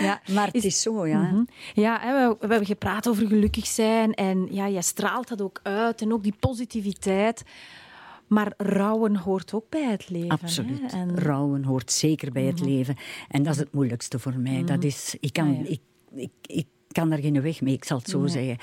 Ja. 0.00 0.20
maar 0.32 0.46
het 0.46 0.64
is 0.64 0.82
zo, 0.82 1.06
ja. 1.06 1.20
Mhm. 1.22 1.42
Ja, 1.74 2.00
we, 2.00 2.36
we 2.40 2.46
hebben 2.46 2.66
gepraat 2.66 3.08
over 3.08 3.26
gelukkig 3.26 3.66
zijn. 3.66 4.14
En 4.14 4.48
ja, 4.50 4.68
jij 4.68 4.82
straalt 4.82 5.28
dat 5.28 5.42
ook 5.42 5.60
uit. 5.62 6.02
En 6.02 6.12
ook 6.12 6.22
die 6.22 6.34
positiviteit. 6.40 7.42
Maar 8.26 8.52
rouwen 8.56 9.16
hoort 9.16 9.52
ook 9.52 9.68
bij 9.68 9.90
het 9.90 10.10
leven. 10.10 10.28
Absoluut. 10.28 10.80
Hè? 10.92 10.98
En, 10.98 11.18
Rouwen 11.18 11.64
hoort 11.64 11.92
zeker 11.92 12.32
bij 12.32 12.44
het 12.44 12.60
leven. 12.60 12.96
En 13.28 13.42
dat 13.42 13.52
is 13.54 13.58
het 13.60 13.72
moeilijkste 13.72 14.18
voor 14.18 14.38
mij. 14.38 14.64
Dat 14.64 14.84
is, 14.84 15.16
ik, 15.20 15.32
kan, 15.32 15.48
Ah, 15.48 15.58
ja. 15.58 15.68
ik, 15.68 15.80
ik, 16.14 16.30
ik 16.46 16.66
kan 16.88 17.10
daar 17.10 17.18
geen 17.18 17.42
weg 17.42 17.60
mee, 17.60 17.74
ik 17.74 17.84
zal 17.84 17.98
het 17.98 18.08
zo 18.08 18.26
zeggen. 18.26 18.58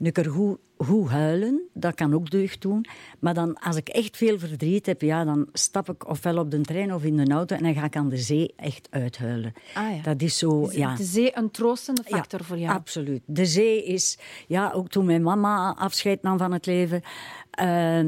Nu 0.00 0.10
keer 0.10 0.30
goed, 0.30 0.58
goed 0.76 1.08
huilen, 1.08 1.68
dat 1.74 1.94
kan 1.94 2.14
ook 2.14 2.30
deugd 2.30 2.60
doen. 2.62 2.84
Maar 3.18 3.34
dan, 3.34 3.54
als 3.58 3.76
ik 3.76 3.88
echt 3.88 4.16
veel 4.16 4.38
verdriet 4.38 4.86
heb, 4.86 5.00
ja, 5.02 5.24
dan 5.24 5.48
stap 5.52 5.90
ik 5.90 6.08
ofwel 6.08 6.38
op 6.38 6.50
de 6.50 6.60
trein 6.60 6.94
of 6.94 7.04
in 7.04 7.16
de 7.16 7.32
auto 7.32 7.56
en 7.56 7.62
dan 7.62 7.74
ga 7.74 7.84
ik 7.84 7.96
aan 7.96 8.08
de 8.08 8.16
zee 8.16 8.52
echt 8.56 8.88
uithuilen. 8.90 9.52
Ah, 9.74 9.96
ja. 9.96 10.02
Dat 10.02 10.22
is 10.22 10.38
zo, 10.38 10.64
is 10.64 10.74
ja. 10.74 10.94
de 10.94 11.04
zee 11.04 11.36
een 11.36 11.50
troostende 11.50 12.02
factor 12.02 12.40
Ja, 12.40 12.46
voor 12.46 12.58
jou? 12.58 12.74
Absoluut. 12.74 13.22
De 13.26 13.46
zee 13.46 13.84
is, 13.84 14.18
ja, 14.46 14.70
ook 14.72 14.88
toen 14.88 15.04
mijn 15.04 15.22
mama 15.22 15.74
afscheid 15.78 16.22
nam 16.22 16.38
van 16.38 16.52
het 16.52 16.66
leven. 16.66 17.02
eh, 17.50 18.00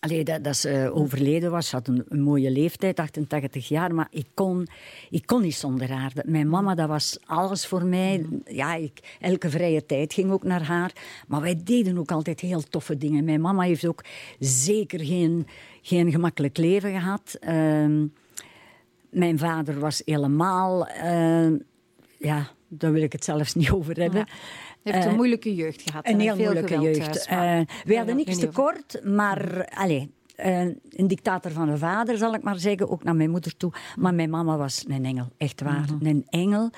allee, 0.00 0.24
dat, 0.24 0.44
dat 0.44 0.56
ze 0.56 0.90
overleden 0.94 1.50
was, 1.50 1.68
ze 1.68 1.76
had 1.76 1.88
een, 1.88 2.04
een 2.08 2.20
mooie 2.20 2.50
leeftijd, 2.50 2.98
88 2.98 3.68
jaar, 3.68 3.94
maar 3.94 4.08
ik 4.10 4.26
kon, 4.34 4.66
ik 5.10 5.26
kon 5.26 5.42
niet 5.42 5.54
zonder 5.54 5.90
haar. 5.92 6.12
Mijn 6.24 6.48
mama, 6.48 6.74
dat 6.74 6.88
was 6.88 7.18
alles 7.24 7.66
voor 7.66 7.84
mij. 7.84 8.26
Ja, 8.44 8.74
ik, 8.74 9.16
elke 9.20 9.50
vrije 9.50 9.86
tijd 9.86 10.12
ging 10.12 10.30
ook 10.30 10.44
naar 10.44 10.62
haar. 10.62 10.92
Maar 11.28 11.40
wij 11.40 11.60
deden 11.64 11.98
ook 11.98 12.10
altijd 12.10 12.40
heel 12.40 12.62
toffe 12.62 12.96
dingen. 12.96 13.24
Mijn 13.24 13.40
mama 13.40 13.62
heeft 13.62 13.86
ook 13.86 14.04
zeker 14.38 15.00
geen, 15.04 15.46
geen 15.82 16.10
gemakkelijk 16.10 16.56
leven 16.56 16.92
gehad. 16.92 17.36
Ehm, 17.40 18.06
mijn 19.10 19.38
vader 19.38 19.78
was 19.78 20.02
helemaal... 20.04 20.86
eh, 20.86 21.50
ja, 22.18 22.50
daar 22.68 22.92
wil 22.92 23.02
ik 23.02 23.12
het 23.12 23.24
zelfs 23.24 23.54
niet 23.60 23.70
over 23.70 24.00
hebben. 24.00 24.26
Je 24.82 24.90
hebt 24.92 25.04
een 25.04 25.10
Eh, 25.10 25.16
moeilijke 25.16 25.54
jeugd 25.54 25.82
gehad. 25.82 26.06
Een 26.06 26.12
en 26.12 26.20
heel 26.20 26.34
veel 26.34 26.44
moeilijke 26.44 26.74
geweld 26.74 26.96
jeugd. 26.96 27.30
maar- 27.30 27.58
Eh, 27.58 27.66
we 27.84 27.96
hadden 27.96 28.18
Ja, 28.18 28.24
niks 28.24 28.38
tekort, 28.38 29.00
maar 29.04 29.64
allee, 29.74 30.10
eh, 30.36 30.60
een 30.90 31.06
dictator 31.06 31.50
van 31.50 31.68
een 31.68 31.78
vader, 31.78 32.16
zal 32.18 32.34
ik 32.34 32.42
maar 32.42 32.58
zeggen, 32.58 32.88
ook 32.90 33.04
naar 33.04 33.16
mijn 33.16 33.30
moeder 33.30 33.56
toe. 33.56 33.72
Maar 33.96 34.14
mijn 34.14 34.30
mama 34.30 34.56
was 34.56 34.84
een 34.88 35.04
engel, 35.04 35.28
echt 35.36 35.60
waar. 35.62 35.88
Mhm. 35.98 36.06
Een 36.06 36.26
engel, 36.28 36.70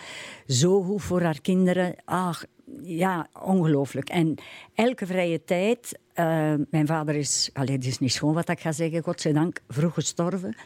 zo 0.46 0.82
goed 0.82 1.02
voor 1.02 1.22
haar 1.22 1.40
kinderen. 1.40 1.94
Ach, 2.04 2.44
ja, 2.82 3.28
ongelooflijk. 3.42 4.08
En 4.08 4.34
elke 4.74 5.06
vrije 5.06 5.44
tijd, 5.44 5.98
eh, 6.12 6.54
mijn 6.70 6.86
vader 6.86 7.14
is, 7.14 7.50
allee, 7.52 7.74
het 7.76 7.86
is 7.86 7.98
niet 7.98 8.12
schoon 8.12 8.34
wat 8.34 8.48
ik 8.48 8.60
ga 8.60 8.72
zeggen, 8.72 9.02
godzijdank, 9.02 9.60
vroeg 9.68 9.94
gestorven. 9.94 10.56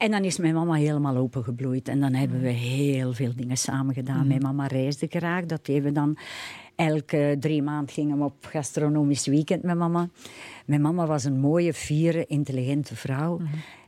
En 0.00 0.10
dan 0.10 0.24
is 0.24 0.38
mijn 0.38 0.54
mama 0.54 0.74
helemaal 0.74 1.16
opengebloeid. 1.16 1.88
En 1.88 2.00
dan 2.00 2.14
hebben 2.14 2.40
we 2.40 2.48
heel 2.48 3.12
veel 3.12 3.32
dingen 3.36 3.56
samen 3.56 3.94
gedaan. 3.94 4.26
Mijn 4.26 4.42
mama 4.42 4.66
reisde 4.66 5.06
graag. 5.06 5.46
Dat 5.46 5.66
deden 5.66 5.82
we 5.82 5.92
dan. 5.92 6.16
Elke 6.74 7.36
drie 7.40 7.62
maanden 7.62 7.94
gingen 7.94 8.18
we 8.18 8.24
op 8.24 8.46
gastronomisch 8.46 9.26
weekend 9.26 9.62
met 9.62 9.76
mama. 9.76 10.08
Mijn 10.66 10.80
mama 10.80 11.06
was 11.06 11.24
een 11.24 11.40
mooie, 11.40 11.74
fiere, 11.74 12.26
intelligente 12.26 12.96
vrouw. 12.96 13.40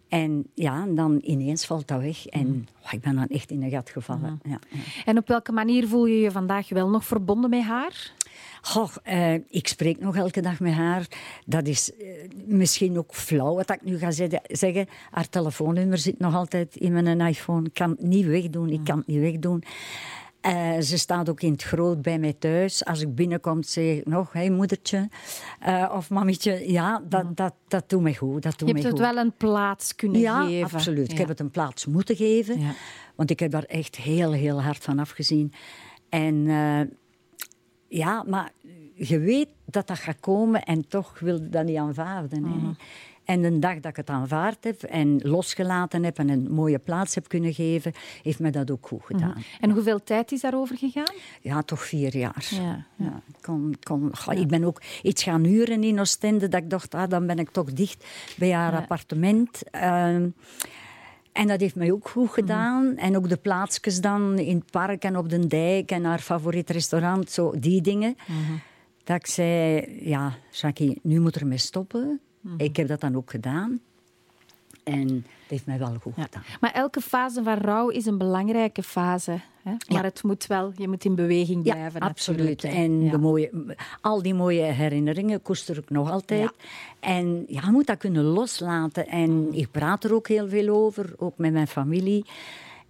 En 0.08 0.46
ja, 0.54 0.82
en 0.82 0.94
dan 0.94 1.20
ineens 1.22 1.66
valt 1.66 1.88
dat 1.88 2.00
weg. 2.00 2.26
En 2.26 2.68
oh, 2.84 2.92
ik 2.92 3.00
ben 3.00 3.14
dan 3.14 3.26
echt 3.26 3.50
in 3.50 3.62
een 3.62 3.70
gat 3.70 3.90
gevallen. 3.90 4.40
ja, 4.42 4.58
ja. 4.70 4.78
En 5.04 5.18
op 5.18 5.28
welke 5.28 5.52
manier 5.52 5.88
voel 5.88 6.06
je 6.06 6.20
je 6.20 6.30
vandaag 6.30 6.68
wel 6.68 6.88
nog 6.88 7.04
verbonden 7.04 7.50
met 7.50 7.62
haar? 7.62 8.12
Goh, 8.64 8.90
eh, 9.02 9.34
ik 9.34 9.68
spreek 9.68 10.00
nog 10.00 10.16
elke 10.16 10.40
dag 10.40 10.60
met 10.60 10.72
haar. 10.72 11.06
Dat 11.46 11.66
is 11.66 11.96
eh, 11.96 12.08
misschien 12.44 12.98
ook 12.98 13.14
flauw 13.14 13.54
wat 13.54 13.70
ik 13.70 13.82
nu 13.82 13.98
ga 13.98 14.10
zeggen-. 14.46 14.88
Haar 15.10 15.28
telefoonnummer 15.28 15.98
zit 15.98 16.18
nog 16.18 16.34
altijd 16.34 16.76
in 16.76 16.92
mijn 16.92 17.20
iPhone. 17.20 17.66
Ik 17.66 17.74
kan 17.74 17.90
het 17.90 18.02
niet 18.02 18.26
wegdoen. 18.26 18.68
Ik 18.68 18.84
kan 18.84 18.98
het 18.98 19.06
niet 19.06 19.20
wegdoen. 19.20 19.62
Eh, 20.40 20.78
ze 20.80 20.98
staat 20.98 21.28
ook 21.28 21.40
in 21.40 21.52
het 21.52 21.62
groot 21.62 22.02
bij 22.02 22.18
mij 22.18 22.32
thuis. 22.32 22.84
Als 22.84 23.00
ik 23.00 23.14
binnenkom, 23.14 23.62
zeg 23.62 23.98
ik 23.98 24.06
nog, 24.06 24.32
hé 24.32 24.40
hey, 24.40 24.50
moedertje 24.50 25.08
of 25.92 26.10
mamietje. 26.10 26.72
Ja, 26.72 27.02
dat, 27.08 27.36
dat, 27.36 27.54
dat 27.68 27.88
doet 27.88 28.02
mij 28.02 28.14
goed. 28.14 28.42
Dat 28.42 28.58
doet 28.58 28.68
Je 28.68 28.74
hebt 28.74 28.86
het 28.86 28.92
goed. 28.92 29.02
wel 29.14 29.16
een 29.24 29.36
plaats 29.36 29.94
kunnen 29.94 30.20
Ja, 30.20 30.44
geven. 30.46 30.74
absoluut. 30.74 31.12
Ik 31.12 31.18
heb 31.18 31.28
het 31.28 31.40
een 31.40 31.50
plaats 31.50 31.86
moeten 31.86 32.16
geven. 32.16 32.60
Ja. 32.60 32.74
Want 33.14 33.30
ik 33.30 33.40
heb 33.40 33.50
daar 33.50 33.64
echt 33.64 33.96
heel, 33.96 34.32
heel 34.32 34.62
hard 34.62 34.82
van 34.84 34.98
afgezien. 34.98 35.52
En 36.08 36.46
ja, 37.92 38.24
maar 38.26 38.52
je 38.94 39.18
weet 39.18 39.48
dat 39.64 39.86
dat 39.86 39.98
gaat 39.98 40.20
komen 40.20 40.62
en 40.62 40.88
toch 40.88 41.18
wil 41.18 41.34
je 41.34 41.48
dat 41.48 41.64
niet 41.64 41.76
aanvaarden. 41.76 42.40
Mhm. 42.40 42.72
En 43.24 43.42
de 43.42 43.58
dag 43.58 43.74
dat 43.74 43.90
ik 43.90 43.96
het 43.96 44.10
aanvaard 44.10 44.64
heb 44.64 44.82
en 44.82 45.20
losgelaten 45.22 46.04
heb 46.04 46.18
en 46.18 46.28
een 46.28 46.52
mooie 46.52 46.78
plaats 46.78 47.14
heb 47.14 47.28
kunnen 47.28 47.54
geven, 47.54 47.92
heeft 48.22 48.38
mij 48.38 48.50
dat 48.50 48.70
ook 48.70 48.86
goed 48.86 49.02
gedaan. 49.04 49.42
En 49.60 49.70
hoeveel 49.70 50.02
tijd 50.04 50.32
is 50.32 50.40
daarover 50.40 50.76
gegaan? 50.76 51.14
Ja, 51.40 51.62
toch 51.62 51.82
vier 51.82 52.16
jaar. 52.16 52.48
Ja, 52.96 53.22
kon, 53.40 53.76
kon, 53.82 54.16
goh, 54.16 54.38
Ik 54.38 54.48
ben 54.48 54.64
ook 54.64 54.82
iets 55.02 55.22
gaan 55.22 55.44
huren 55.44 55.84
in 55.84 56.00
Oostende, 56.00 56.48
dat 56.48 56.62
ik 56.62 56.70
dacht, 56.70 56.94
ah, 56.94 57.08
dan 57.08 57.26
ben 57.26 57.38
ik 57.38 57.50
toch 57.50 57.72
dicht 57.72 58.06
bij 58.36 58.52
haar 58.52 58.74
appartement. 58.74 59.70
Ehm, 59.70 60.28
en 61.32 61.46
dat 61.46 61.60
heeft 61.60 61.74
mij 61.74 61.92
ook 61.92 62.08
goed 62.08 62.30
gedaan. 62.30 62.96
En 62.96 63.16
ook 63.16 63.28
de 63.28 63.36
plaatsjes 63.36 64.00
dan 64.00 64.38
in 64.38 64.56
het 64.56 64.70
park 64.70 65.04
en 65.04 65.16
op 65.16 65.28
de 65.28 65.46
dijk 65.46 65.90
en 65.90 66.04
haar 66.04 66.18
favoriet 66.18 66.70
restaurant, 66.70 67.30
zo 67.30 67.54
die 67.58 67.80
dingen. 67.80 68.16
Dat 69.04 69.16
ik 69.16 69.26
zei, 69.26 69.86
ja, 70.00 70.34
Jackie, 70.50 70.98
nu 71.02 71.20
moet 71.20 71.34
er 71.34 71.46
mee 71.46 71.58
stoppen. 71.58 72.20
Ik 72.56 72.76
heb 72.76 72.88
dat 72.88 73.00
dan 73.00 73.16
ook 73.16 73.30
gedaan. 73.30 73.80
En 74.84 75.26
heeft 75.52 75.66
mij 75.66 75.78
wel 75.78 75.94
goed 76.00 76.12
Ja. 76.16 76.22
gedaan. 76.22 76.42
Maar 76.60 76.72
elke 76.72 77.00
fase 77.00 77.42
van 77.42 77.58
rouw 77.58 77.88
is 77.88 78.06
een 78.06 78.18
belangrijke 78.18 78.82
fase. 78.82 79.30
Hè? 79.62 79.70
Maar 79.70 79.80
Ja. 79.88 80.02
het 80.02 80.22
moet 80.22 80.46
wel, 80.46 80.72
je 80.76 80.88
moet 80.88 81.04
in 81.04 81.14
beweging 81.14 81.64
Ja, 81.64 81.72
blijven. 81.74 82.00
absoluut. 82.00 82.38
natuurlijk, 82.38 82.76
hè. 82.76 82.82
En 82.84 83.04
Ja. 83.04 83.10
de 83.10 83.18
mooie, 83.18 83.74
al 84.00 84.22
die 84.22 84.34
mooie 84.34 84.62
herinneringen 84.62 85.42
koester 85.42 85.76
ik 85.78 85.90
nog 85.90 86.10
altijd. 86.10 86.50
En 87.00 87.44
ja, 87.48 87.60
je 87.64 87.70
moet 87.70 87.86
dat 87.86 87.98
kunnen 87.98 88.24
loslaten. 88.24 89.06
En 89.08 89.48
ik 89.52 89.70
praat 89.70 90.04
er 90.04 90.14
ook 90.14 90.28
heel 90.28 90.48
veel 90.48 90.68
over, 90.74 91.12
ook 91.16 91.38
met 91.38 91.52
mijn 91.52 91.66
familie. 91.68 92.24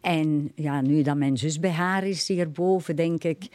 En 0.01 0.53
ja, 0.55 0.81
nu 0.81 1.03
dat 1.03 1.17
mijn 1.17 1.37
zus 1.39 1.61
bij 1.61 1.71
haar 1.71 2.05
is 2.05 2.29
hierboven, 2.29 2.97
denk 2.97 3.25
ik... 3.25 3.49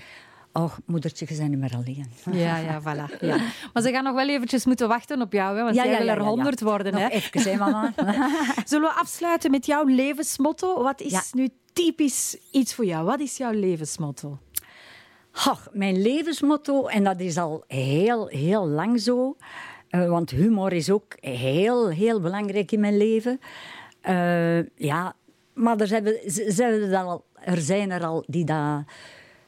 Oh, 0.57 0.73
moedertje, 0.85 1.25
je 1.29 1.35
bent 1.37 1.49
niet 1.49 1.59
meer 1.59 1.73
alleen. 1.75 2.05
Ja, 2.43 2.57
ja, 2.57 2.81
voilà. 2.81 3.19
Ja. 3.19 3.37
Maar 3.73 3.83
ze 3.83 3.91
gaan 3.91 4.03
nog 4.03 4.13
wel 4.15 4.27
eventjes 4.29 4.65
moeten 4.65 4.87
wachten 4.87 5.21
op 5.21 5.33
jou, 5.33 5.57
hè, 5.57 5.63
want 5.63 5.75
jij 5.75 5.97
wil 5.97 6.07
er 6.07 6.21
honderd 6.21 6.61
worden. 6.61 6.93
Nog 6.93 7.01
Hè? 7.01 7.07
even, 7.07 7.51
hè, 7.51 7.57
mama. 7.57 7.93
Zullen 8.65 8.89
we 8.89 8.95
afsluiten 8.99 9.51
met 9.51 9.65
jouw 9.65 9.85
levensmotto? 9.85 10.83
Wat 10.83 11.01
is 11.01 11.33
nu 11.33 11.49
typisch 11.73 12.37
iets 12.51 12.73
voor 12.73 12.85
jou? 12.85 13.05
Wat 13.05 13.19
is 13.19 13.37
jouw 13.37 13.51
levensmotto? 13.51 14.37
Ach, 15.31 15.67
mijn 15.71 16.01
levensmotto, 16.01 16.85
en 16.87 17.03
dat 17.03 17.19
is 17.19 17.37
al 17.37 17.63
heel, 17.67 18.27
heel 18.27 18.67
lang 18.67 19.01
zo, 19.01 19.35
eh, 19.89 20.09
want 20.09 20.29
humor 20.29 20.73
is 20.73 20.89
ook 20.89 21.15
heel, 21.19 21.89
heel 21.89 22.19
belangrijk 22.21 22.71
in 22.71 22.79
mijn 22.79 22.97
leven. 22.97 23.39
Eh, 24.01 24.59
ja, 24.75 25.13
maar 25.53 25.77
er 25.79 25.87
zijn, 25.87 26.05
ze- 26.05 26.51
ze 26.55 27.21
er 27.43 27.61
zijn 27.61 27.91
er 27.91 28.05
al 28.05 28.23
die 28.27 28.45
dat 28.45 28.83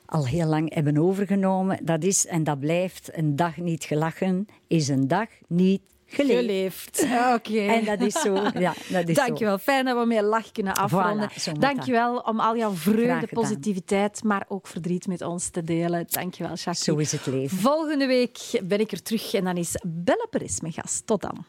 al 0.10 0.28
heel 0.28 0.48
lang 0.48 0.74
hebben 0.74 0.98
overgenomen. 0.98 1.80
Dat 1.82 2.04
is 2.04 2.26
en 2.26 2.44
dat 2.44 2.60
blijft 2.60 3.10
een 3.18 3.36
dag 3.36 3.58
niet 3.58 3.84
gelachen, 3.84 4.48
is 4.68 4.88
een 4.88 5.08
dag 5.08 5.28
niet 5.48 5.82
geleefd. 6.06 7.00
Geleefd. 7.00 7.04
Oké. 7.36 7.60
En 7.60 7.86
dat 7.86 8.02
is 8.02 8.22
zo. 8.22 8.34
Ja, 8.54 8.74
dat 8.90 9.08
is 9.08 9.16
zo. 9.16 9.26
Dankjewel. 9.26 9.58
Fijn 9.58 9.86
dat 9.86 9.98
we 9.98 10.06
met 10.06 10.22
lach 10.22 10.52
kunnen 10.52 10.74
afronden. 10.74 11.30
Voilà, 11.32 11.60
Dankjewel 11.60 12.18
om 12.18 12.40
al 12.40 12.58
jouw 12.58 12.72
vreugde, 12.72 13.28
positiviteit, 13.28 14.24
maar 14.24 14.46
ook 14.48 14.68
verdriet 14.68 15.08
met 15.08 15.22
ons 15.22 15.50
te 15.50 15.64
delen. 15.64 16.06
Dankjewel, 16.10 16.54
Jackie. 16.54 16.84
Zo 16.84 16.96
is 16.96 17.12
het 17.12 17.26
leven. 17.26 17.58
Volgende 17.58 18.06
week 18.06 18.62
ben 18.64 18.80
ik 18.80 18.92
er 18.92 19.02
terug 19.02 19.34
en 19.34 19.44
dan 19.44 19.58
is 19.58 19.76
Belle 19.86 20.28
Peris 20.30 20.62
mijn 20.62 20.74
gast. 20.74 21.06
Tot 21.06 21.22
dan. 21.22 21.46